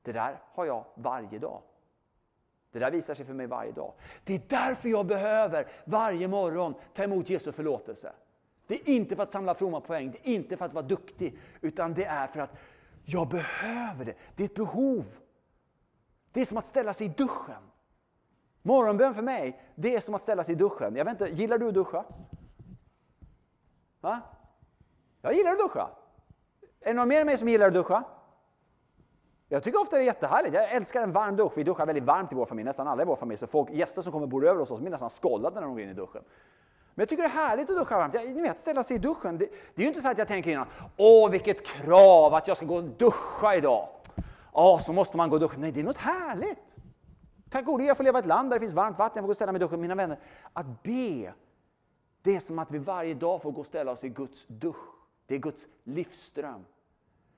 Det 0.02 0.12
där 0.12 0.40
har 0.54 0.66
jag 0.66 0.86
varje 0.96 1.40
dag. 1.40 1.62
Det 2.72 2.80
där 2.80 2.92
visar 2.92 3.14
sig 3.14 3.26
för 3.26 3.34
mig 3.34 3.48
varje 3.48 3.72
dag. 3.72 3.94
Det 4.24 4.36
är 4.36 4.42
därför 4.48 4.90
jag 4.90 5.06
behöver 5.06 5.68
varje 5.86 6.28
morgon 6.28 6.74
ta 6.94 7.04
emot 7.04 7.30
Jesu 7.30 7.52
förlåtelse. 7.52 8.12
Det 8.68 8.76
är 8.76 8.89
inte 8.89 9.16
för 9.16 9.24
att 9.24 9.32
samla 9.32 9.53
fromma 9.53 9.82
poäng, 9.82 10.11
det 10.11 10.30
är 10.30 10.34
inte 10.34 10.57
för 10.57 10.66
att 10.66 10.74
vara 10.74 10.86
duktig, 10.86 11.38
utan 11.61 11.93
det 11.93 12.05
är 12.05 12.28
för 12.28 12.39
att 12.39 12.55
jag 13.03 13.28
behöver 13.28 14.05
det. 14.05 14.13
Det 14.36 14.43
är 14.43 14.45
ett 14.45 14.55
behov. 14.55 15.05
Det 16.32 16.41
är 16.41 16.45
som 16.45 16.57
att 16.57 16.66
ställa 16.66 16.93
sig 16.93 17.07
i 17.07 17.09
duschen. 17.09 17.63
Morgonbön 18.61 19.13
för 19.13 19.22
mig, 19.22 19.61
det 19.76 19.95
är 19.95 19.99
som 19.99 20.16
att 20.16 20.22
ställa 20.22 20.43
sig 20.43 20.53
i 20.53 20.57
duschen. 20.57 20.95
Jag 20.95 21.05
vet 21.05 21.22
inte, 21.22 21.34
gillar 21.34 21.57
du 21.57 21.68
att 21.68 21.74
duscha? 21.74 22.05
Va? 24.01 24.22
Jag 25.22 25.34
gillar 25.34 25.51
att 25.51 25.59
duscha. 25.59 25.89
Är 26.80 26.88
det 26.88 26.93
någon 26.93 27.07
mer 27.07 27.22
än 27.22 27.26
mig 27.26 27.38
som 27.38 27.49
gillar 27.49 27.68
att 27.68 27.74
duscha? 27.74 28.03
Jag 29.49 29.63
tycker 29.63 29.82
ofta 29.82 29.95
det 29.95 30.01
är 30.01 30.05
jättehärligt. 30.05 30.55
Jag 30.55 30.72
älskar 30.72 31.03
en 31.03 31.11
varm 31.11 31.36
dusch. 31.36 31.53
Vi 31.55 31.63
duschar 31.63 31.86
väldigt 31.86 32.03
varmt 32.03 32.32
i 32.32 32.36
vår 32.36 32.45
familj, 32.45 32.66
nästan 32.66 32.88
alla 32.88 33.01
i 33.01 33.05
vår 33.05 33.16
familj. 33.16 33.38
Så 33.38 33.47
folk, 33.47 33.70
gäster 33.70 34.01
som 34.01 34.11
kommer 34.11 34.24
och 34.24 34.30
bor 34.30 34.47
över 34.47 34.59
hos 34.59 34.72
oss 34.72 34.80
blir 34.80 34.91
nästan 34.91 35.09
skållade 35.09 35.55
när 35.55 35.61
de 35.61 35.72
går 35.72 35.82
in 35.82 35.89
i 35.89 35.93
duschen. 35.93 36.24
Men 36.96 37.02
jag 37.02 37.10
tycker 37.10 37.24
det 37.24 37.30
är 37.30 37.48
härligt 37.48 37.70
att 37.70 37.78
duscha 37.78 37.98
varmt. 37.98 38.14
Jag, 38.14 38.36
ni 38.36 38.41
vet, 38.41 38.58
ställa 38.58 38.84
sig 38.84 38.96
i 38.96 39.00
duschen. 39.00 39.38
Det, 39.38 39.46
det 39.76 39.82
är 39.82 39.84
ju 39.84 39.88
inte 39.88 40.02
så 40.02 40.10
att 40.10 40.18
jag 40.18 40.28
tänker 40.28 40.52
innan, 40.52 40.68
åh 40.98 41.30
vilket 41.30 41.66
krav 41.66 42.34
att 42.34 42.48
jag 42.48 42.58
ska 42.58 42.66
gå 42.66 42.76
och 42.76 42.84
duscha 42.84 43.56
idag. 43.56 43.88
Åh, 44.52 44.80
så 44.80 44.93
måste 44.93 45.18
man 45.18 45.30
gå 45.30 45.36
och 45.36 45.39
duscha. 45.39 45.58
Nej, 45.60 45.72
det 45.72 45.80
är 45.80 45.84
något 45.84 45.98
härligt. 45.98 46.76
Tack 47.50 47.66
gode 47.66 47.84
jag 47.84 47.98
får 47.98 48.04
leva 48.04 48.20
i 48.20 48.22
ett 48.22 48.26
land 48.26 48.50
där 48.50 48.56
det 48.56 48.60
finns 48.60 48.74
varmt 48.74 48.98
vatten, 48.98 49.16
jag 49.16 49.24
får 49.24 49.28
gå 49.28 49.32
och 49.32 49.36
ställa 49.36 49.52
mig 49.52 49.62
i 49.62 49.66
duschen. 49.66 49.82
Mina 49.82 49.96
vänner, 49.96 50.20
att 50.54 50.84
be 50.84 51.34
Det 52.22 52.36
är 52.36 52.39
som 52.39 52.60
att 52.60 52.72
vi 52.72 52.78
varje 52.78 53.14
dag 53.14 53.41
får 53.41 53.52
gå 53.52 53.60
och 53.60 53.66
ställa 53.66 53.91
oss 53.91 54.04
i 54.04 54.10
Guds 54.10 54.46
dusch. 54.48 54.96
Det 55.26 55.36
är 55.36 55.39
Guds 55.39 55.68
livsström. 55.84 56.66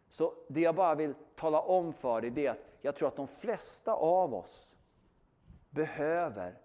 Så 0.10 0.34
det 0.47 0.62
jag 0.62 0.76
bara 0.76 0.95
vill 0.95 1.14
tala 1.36 1.62
om 1.62 1.93
för 1.93 2.22
dig 2.22 2.30
det 2.30 2.45
är 2.45 2.51
att 2.51 2.58
jag 2.82 2.95
tror 2.95 3.08
att 3.08 3.16
de 3.16 3.28
flesta 3.28 3.93
av 3.93 4.34
oss 4.34 4.76
behöver 5.70 6.58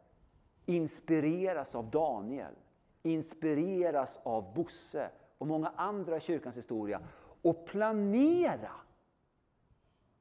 inspireras 0.66 1.74
av 1.74 1.90
Daniel, 1.90 2.54
inspireras 3.02 4.20
av 4.22 4.54
Bosse 4.54 5.10
och 5.38 5.46
många 5.46 5.72
andra 5.76 6.16
i 6.16 6.20
kyrkans 6.20 6.56
historia 6.56 7.00
och 7.42 7.66
planera. 7.66 8.70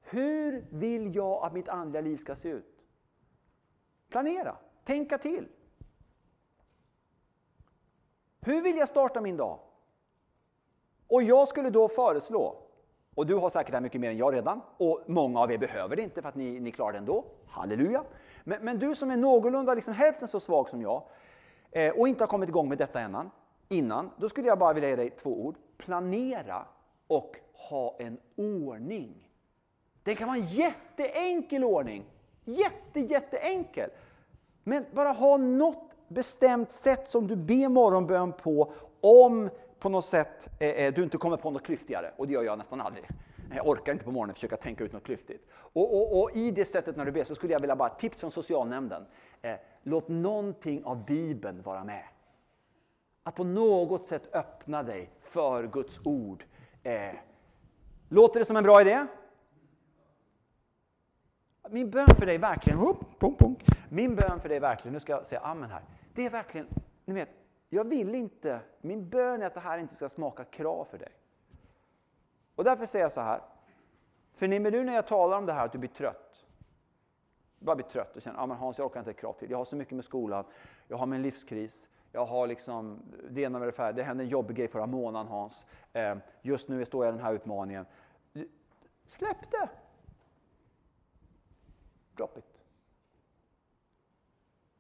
Hur 0.02 0.66
vill 0.70 1.16
jag 1.16 1.44
att 1.44 1.54
mitt 1.54 1.70
andliga 1.70 2.02
liv 2.02 2.18
ska 2.18 2.36
se 2.36 2.50
ut? 2.50 2.84
Planera, 4.10 4.56
tänka 4.84 5.18
till. 5.18 5.48
Hur 8.42 8.62
vill 8.62 8.78
jag 8.78 8.90
starta 8.90 9.22
min 9.22 9.38
dag? 9.38 9.60
Och 11.08 11.24
jag 11.24 11.48
skulle 11.48 11.70
då 11.70 11.88
föreslå, 11.88 12.56
och 13.16 13.28
du 13.28 13.36
har 13.36 13.50
säkert 13.50 13.72
det 13.72 13.76
här 13.76 13.82
mycket 13.82 14.02
mer 14.02 14.10
än 14.10 14.18
jag 14.18 14.34
redan, 14.34 14.62
och 14.78 15.04
många 15.08 15.40
av 15.40 15.52
er 15.52 15.58
behöver 15.58 15.96
det 15.96 16.02
inte 16.02 16.22
för 16.22 16.30
att 16.30 16.36
ni, 16.36 16.60
ni 16.60 16.72
klarar 16.72 16.92
det 16.92 16.98
ändå. 16.98 17.26
Halleluja! 17.48 18.04
Men, 18.44 18.66
men 18.66 18.80
du 18.80 18.96
som 18.96 19.12
är 19.12 19.18
någorlunda 19.18 19.74
liksom 19.74 19.94
hälften 19.94 20.28
så 20.28 20.40
svag 20.40 20.70
som 20.70 20.82
jag 20.82 21.04
eh, 21.72 21.92
och 21.92 22.08
inte 22.08 22.24
har 22.24 22.28
kommit 22.28 22.50
igång 22.50 22.70
med 22.70 22.78
detta 22.78 23.06
innan, 23.06 23.30
innan, 23.70 24.12
då 24.18 24.30
skulle 24.30 24.48
jag 24.48 24.60
bara 24.60 24.74
vilja 24.74 24.90
ge 24.90 24.96
dig 24.96 25.10
två 25.10 25.46
ord. 25.46 25.56
Planera 25.78 26.66
och 27.08 27.36
ha 27.54 27.96
en 28.00 28.18
ordning. 28.36 29.28
Det 30.04 30.16
kan 30.16 30.28
vara 30.28 30.38
en 30.38 30.46
jätteenkel 30.46 31.64
ordning. 31.64 32.06
Jätte, 32.46 33.00
jätteenkel. 33.00 33.90
Men 34.64 34.86
bara 34.92 35.10
ha 35.10 35.38
något 35.38 35.96
bestämt 36.08 36.72
sätt 36.72 37.08
som 37.08 37.28
du 37.28 37.36
ber 37.36 37.70
morgonbön 37.70 38.34
på 38.34 38.74
om 39.02 39.50
på 39.80 39.90
något 39.90 40.06
sätt 40.06 40.50
eh, 40.60 40.70
eh 40.70 40.94
du 40.94 41.04
inte 41.04 41.18
kommer 41.18 41.38
på 41.38 41.52
något 41.52 41.64
klyftigare. 41.64 42.12
Och 42.18 42.28
det 42.28 42.34
gör 42.34 42.44
jag 42.44 42.58
nästan 42.58 42.82
aldrig. 42.82 43.06
Jag 43.56 43.68
orkar 43.68 43.92
inte 43.94 44.06
på 44.06 44.12
morgonen 44.12 44.34
försöka 44.34 44.58
tänka 44.58 44.84
ut 44.84 44.94
något 44.94 45.04
klyftigt. 45.04 45.48
Och, 45.54 45.96
och, 45.96 46.22
och, 46.22 46.32
i 46.36 46.52
det 46.52 46.66
sättet 46.66 46.96
när 46.96 47.06
du 47.06 47.12
ber 47.12 47.24
så 47.24 47.36
skulle 47.36 47.54
jag 47.54 47.60
vilja 47.60 47.76
bara 47.76 47.90
tips 47.90 48.20
från 48.20 48.32
socialnämnden. 48.32 49.06
Eh, 49.42 49.56
låt 49.84 50.08
någonting 50.08 50.84
av 50.86 51.06
Bibeln 51.06 51.62
vara 51.62 51.84
med. 51.84 52.04
Att 53.24 53.36
på 53.36 53.44
något 53.44 54.08
sätt 54.08 54.36
öppna 54.36 54.84
dig 54.84 55.10
för 55.22 55.68
Guds 55.68 56.00
ord. 56.04 56.46
Eh, 56.84 57.16
låter 58.10 58.40
det 58.40 58.46
som 58.46 58.56
en 58.58 58.64
bra 58.64 58.82
idé? 58.82 59.06
Min 61.70 61.90
bön 61.90 62.08
för 62.18 62.26
dig 62.26 62.38
verkligen, 62.38 62.96
min 63.90 64.16
bön 64.16 64.40
för 64.40 64.50
dig 64.50 64.60
verkligen, 64.60 64.94
nu 64.94 65.00
ska 65.00 65.12
jag 65.12 65.26
säga 65.26 65.42
amen 65.42 65.70
här. 65.70 65.82
Det 66.14 66.26
är 66.26 66.30
verkligen, 66.30 66.68
ni 67.06 67.14
vet, 67.14 67.30
jag 67.70 67.84
vill 67.84 68.16
inte, 68.16 68.60
min 68.82 69.10
bön 69.10 69.42
är 69.42 69.46
att 69.46 69.54
det 69.54 69.60
här 69.60 69.78
inte 69.78 69.96
ska 69.96 70.10
smaka 70.10 70.44
krav 70.44 70.86
för 70.86 70.98
dig. 70.98 71.12
Och 72.56 72.64
därför 72.64 72.86
säger 72.86 73.06
jag 73.06 73.12
så 73.12 73.22
här. 73.22 73.42
Förnimmer 74.34 74.72
du 74.72 74.84
när 74.84 74.94
jag 74.94 75.08
talar 75.08 75.38
om 75.38 75.46
det 75.46 75.54
här 75.54 75.66
att 75.66 75.72
du 75.72 75.78
blir 75.78 75.90
trött? 75.90 76.46
Du 77.60 77.66
bara 77.66 77.76
blir 77.76 77.86
trött 77.86 78.16
och 78.16 78.22
känner, 78.22 78.40
ja 78.40 78.46
men 78.46 78.58
Hans 78.58 78.78
jag 78.78 78.86
orkar 78.86 79.00
inte 79.00 79.12
ett 79.12 79.18
krav 79.18 79.34
till. 79.34 79.52
Jag 79.52 79.58
har 79.58 79.66
så 79.66 79.76
mycket 79.76 79.96
med 79.96 80.06
skolan, 80.06 80.46
jag 80.88 80.98
har 80.98 81.06
min 81.06 81.22
livskris, 81.22 81.90
jag 82.12 82.26
har 82.26 82.48
liksom, 82.48 83.02
det 83.30 83.42
ena 83.42 83.60
med 83.60 83.68
det 83.68 83.72
färdiga. 83.72 84.04
Det 84.04 84.08
hände 84.08 84.24
en 84.24 84.30
jobbig 84.30 84.58
grej 84.58 84.68
förra 84.68 84.86
månaden 84.86 85.28
Hans. 85.28 85.66
Eh, 85.94 86.18
just 86.42 86.68
nu 86.68 86.86
står 86.86 87.06
jag 87.06 87.14
i 87.14 87.18
den 87.18 87.26
här 87.26 87.34
utmaningen. 87.34 87.86
Släpp 89.06 89.52
det! 89.52 89.70
Drop 92.16 92.38
it. 92.38 92.62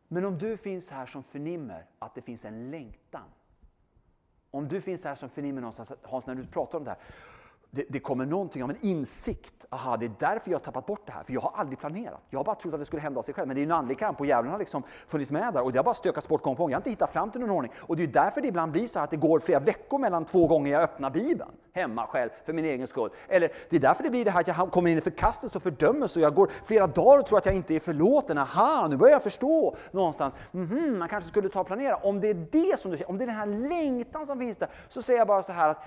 Men 0.08 0.26
om 0.26 0.38
du 0.38 0.58
finns 0.58 0.90
här 0.90 1.06
som 1.06 1.24
förnimmer 1.24 1.86
att 2.00 2.16
det 2.16 2.22
finns 2.22 2.46
en 2.46 2.72
längtan. 2.72 3.30
Om 4.52 4.68
du 4.68 4.82
finns 4.82 5.04
här 5.04 5.16
som 5.16 5.30
förnimmer 5.30 5.62
någonstans, 5.62 5.92
Hans 6.02 6.26
när 6.26 6.36
du 6.36 6.48
pratar 6.48 6.78
om 6.78 6.84
det 6.84 6.90
här 6.90 7.00
det, 7.74 7.86
det, 7.90 8.00
kommer 8.00 8.26
någonting 8.26 8.64
av 8.64 8.70
en 8.70 8.78
insikt. 8.82 9.66
Aha, 9.70 9.98
det 9.98 10.06
är 10.06 10.12
därför 10.20 10.52
jag 10.52 10.58
har 10.58 10.64
tappat 10.64 10.86
bort 10.86 11.02
det 11.06 11.12
här. 11.12 11.24
För 11.24 11.34
jag 11.34 11.42
har 11.42 11.52
aldrig 11.56 11.80
planerat. 11.80 12.22
Jag 12.30 12.40
har 12.40 12.44
bara 12.44 12.56
trott 12.56 12.74
att 12.74 12.80
det 12.80 12.86
skulle 12.86 13.02
hända 13.02 13.20
av 13.20 13.24
sig 13.24 13.34
själv. 13.34 13.48
Men 13.48 13.56
det 13.56 13.62
är 13.62 13.64
en 13.64 13.72
andlig 13.72 14.00
kamp 14.00 14.20
och 14.20 14.26
djävulen 14.26 14.52
har 14.52 14.60
liksom 14.60 14.84
funnits 15.08 15.32
med 15.32 15.54
där. 15.54 15.64
Och 15.64 15.72
det 15.72 15.80
har 15.80 15.84
bara 15.84 15.96
stökats 15.96 16.28
bort 16.28 16.44
gång 16.44 16.56
på 16.56 16.64
gång. 16.64 16.72
Jag 16.72 16.76
har 16.76 16.80
inte 16.80 16.90
hittat 16.90 17.14
fram 17.14 17.32
till 17.32 17.42
någon 17.42 17.50
ordning. 17.50 17.72
Och 17.78 17.98
det 17.98 18.04
är 18.04 18.08
därför 18.08 18.42
det 18.42 18.48
ibland 18.48 18.72
blir 18.72 18.88
så 18.88 19.00
att 19.00 19.10
det 19.10 19.18
går 19.18 19.40
flera 19.40 19.60
veckor 19.60 20.00
mellan 20.00 20.26
två 20.26 20.48
gånger 20.48 20.72
jag 20.72 20.82
öppnar 20.82 21.10
Bibeln. 21.10 21.52
Hemma 21.74 22.08
själv, 22.08 22.30
för 22.46 22.54
min 22.54 22.66
egen 22.66 22.88
skull. 22.88 23.10
Eller 23.28 23.52
det 23.70 23.76
är 23.76 23.80
därför 23.80 24.04
det 24.04 24.10
blir 24.10 24.26
det 24.26 24.32
här 24.32 24.40
att 24.40 24.48
jag 24.48 24.72
kommer 24.72 24.90
in 24.90 24.98
i 24.98 25.02
förkastelse 25.02 25.58
och 25.58 25.64
fördömelse. 25.64 26.20
Och 26.20 26.24
jag 26.26 26.36
går 26.36 26.52
flera 26.66 26.88
dagar 26.88 27.20
och 27.20 27.26
tror 27.26 27.38
att 27.38 27.46
jag 27.46 27.56
inte 27.56 27.76
är 27.76 27.80
förlåten. 27.80 28.38
Aha, 28.38 28.88
nu 28.88 28.98
börjar 28.98 29.14
jag 29.14 29.24
förstå 29.24 29.76
någonstans. 29.92 30.34
Mm 30.54 30.68
-hmm, 30.68 30.98
man 30.98 31.10
kanske 31.10 31.28
skulle 31.30 31.50
ta 31.50 31.60
och 31.60 31.68
planera. 31.68 31.96
Om 31.96 32.20
det 32.20 32.30
är 32.30 32.48
det 32.52 32.80
som 32.80 32.92
du 32.92 33.04
om 33.04 33.18
det 33.18 33.24
är 33.24 33.28
den 33.28 33.36
här 33.36 33.70
längtan 33.70 34.26
som 34.26 34.40
finns 34.40 34.58
där. 34.58 34.70
Så 34.90 35.02
säger 35.02 35.20
jag 35.20 35.28
bara 35.28 35.44
så 35.44 35.52
här 35.52 35.70
att 35.70 35.86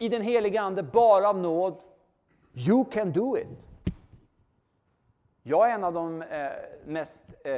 i 0.00 0.08
den 0.08 0.22
heliga 0.22 0.60
Ande, 0.60 0.82
bara 0.82 1.28
av 1.28 1.38
nåd, 1.38 1.82
You 2.52 2.84
can 2.84 3.12
do 3.12 3.38
it. 3.38 3.66
Jag 5.42 5.70
är 5.70 5.74
en 5.74 5.84
av 5.84 5.92
de 5.92 6.22
eh, 6.22 6.50
mest, 6.86 7.24
eh, 7.44 7.52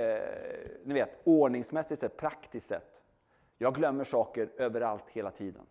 ni 0.85 0.95
vet, 0.95 1.21
ordningsmässigt 1.25 2.01
sett, 2.01 2.17
praktiskt 2.17 2.67
sett. 2.67 3.03
Jag 3.59 3.75
glömmer 3.75 4.05
saker 4.05 4.51
överallt 4.57 5.05
hela 5.09 5.31
tiden. 5.31 5.63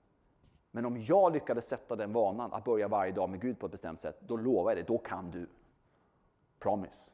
Men 0.72 0.86
om 0.86 0.98
jag 0.98 1.34
lyckades 1.34 1.68
sätta 1.68 1.96
den 1.96 2.14
vanan 2.14 2.54
att 2.54 2.64
börja 2.64 2.88
varje 2.88 3.12
dag 3.12 3.30
med 3.30 3.42
Gud 3.42 3.60
på 3.60 3.66
ett 3.66 3.72
bestämt 3.72 4.02
sätt, 4.02 4.18
då 4.20 4.38
lovar 4.38 4.72
jag 4.72 4.78
dig, 4.78 4.86
då 4.88 4.98
kan 4.98 5.32
du. 5.32 5.48
Promise. 6.60 7.12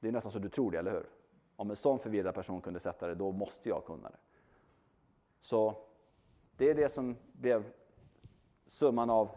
Det 0.00 0.08
är 0.08 0.12
nästan 0.12 0.32
så 0.32 0.38
du 0.38 0.48
tror 0.48 0.70
det, 0.70 0.78
eller 0.78 0.90
hur? 0.90 1.06
Om 1.56 1.70
en 1.70 1.76
sån 1.76 1.98
förvirrad 1.98 2.34
person 2.34 2.60
kunde 2.60 2.80
sätta 2.80 3.06
det, 3.06 3.14
då 3.14 3.32
måste 3.32 3.68
jag 3.68 3.84
kunna 3.84 4.08
det. 4.08 4.18
Så 5.40 5.89
det 6.60 6.70
är 6.70 6.74
det 6.74 6.88
som 6.88 7.16
blev 7.32 7.64
summan 8.66 9.10
av 9.10 9.30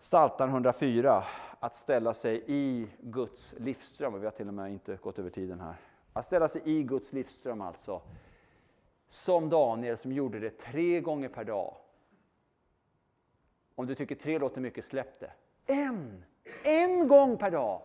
Psaltaren 0.00 0.50
104, 0.50 1.24
att 1.60 1.76
ställa 1.76 2.14
sig 2.14 2.42
i 2.46 2.88
Guds 3.00 3.54
livsström. 3.58 4.20
Vi 4.20 4.24
har 4.24 4.30
till 4.32 4.48
och 4.48 4.54
med 4.54 4.72
inte 4.72 4.96
gått 4.96 5.18
över 5.18 5.30
tiden 5.30 5.60
här. 5.60 5.74
Att 6.12 6.24
ställa 6.24 6.48
sig 6.48 6.62
i 6.64 6.82
Guds 6.82 7.12
livsström 7.12 7.60
alltså. 7.60 8.02
Som 9.08 9.48
Daniel 9.48 9.96
som 9.96 10.12
gjorde 10.12 10.40
det 10.40 10.50
tre 10.50 11.00
gånger 11.00 11.28
per 11.28 11.44
dag. 11.44 11.74
Om 13.74 13.86
du 13.86 13.94
tycker 13.94 14.14
tre 14.14 14.38
låter 14.38 14.60
mycket, 14.60 14.84
släpp 14.84 15.20
det. 15.20 15.32
En! 15.66 16.24
En 16.64 17.08
gång 17.08 17.36
per 17.36 17.50
dag! 17.50 17.82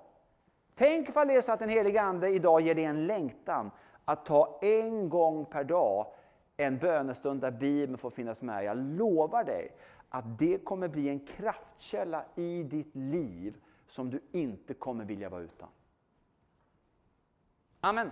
Tänk 0.76 1.10
ifall 1.10 1.28
det 1.28 1.34
är 1.34 1.42
så 1.42 1.52
att 1.52 1.60
den 1.60 1.70
helige 1.70 2.02
Ande 2.02 2.30
idag 2.30 2.62
ger 2.62 2.76
dig 2.76 2.84
en 2.84 3.08
längtan 3.08 3.72
att 4.06 4.26
ta 4.26 4.60
en 4.62 5.10
gång 5.10 5.46
per 5.46 5.64
dag 5.64 6.14
en 6.64 6.78
bönestund 6.78 7.42
där 7.42 7.52
Bibeln 7.52 7.98
får 7.98 8.10
finnas 8.10 8.42
med. 8.42 8.64
Jag 8.64 8.78
lovar 8.78 9.44
dig 9.44 9.72
att 10.10 10.40
det 10.40 10.58
kommer 10.58 10.88
bli 10.88 11.10
en 11.10 11.20
kraftkälla 11.20 12.26
i 12.36 12.64
ditt 12.64 12.96
liv 12.96 13.58
som 13.88 14.10
du 14.10 14.22
inte 14.32 14.74
kommer 14.74 15.06
vilja 15.06 15.30
vara 15.30 15.42
utan. 15.42 15.70
Amen. 17.82 18.12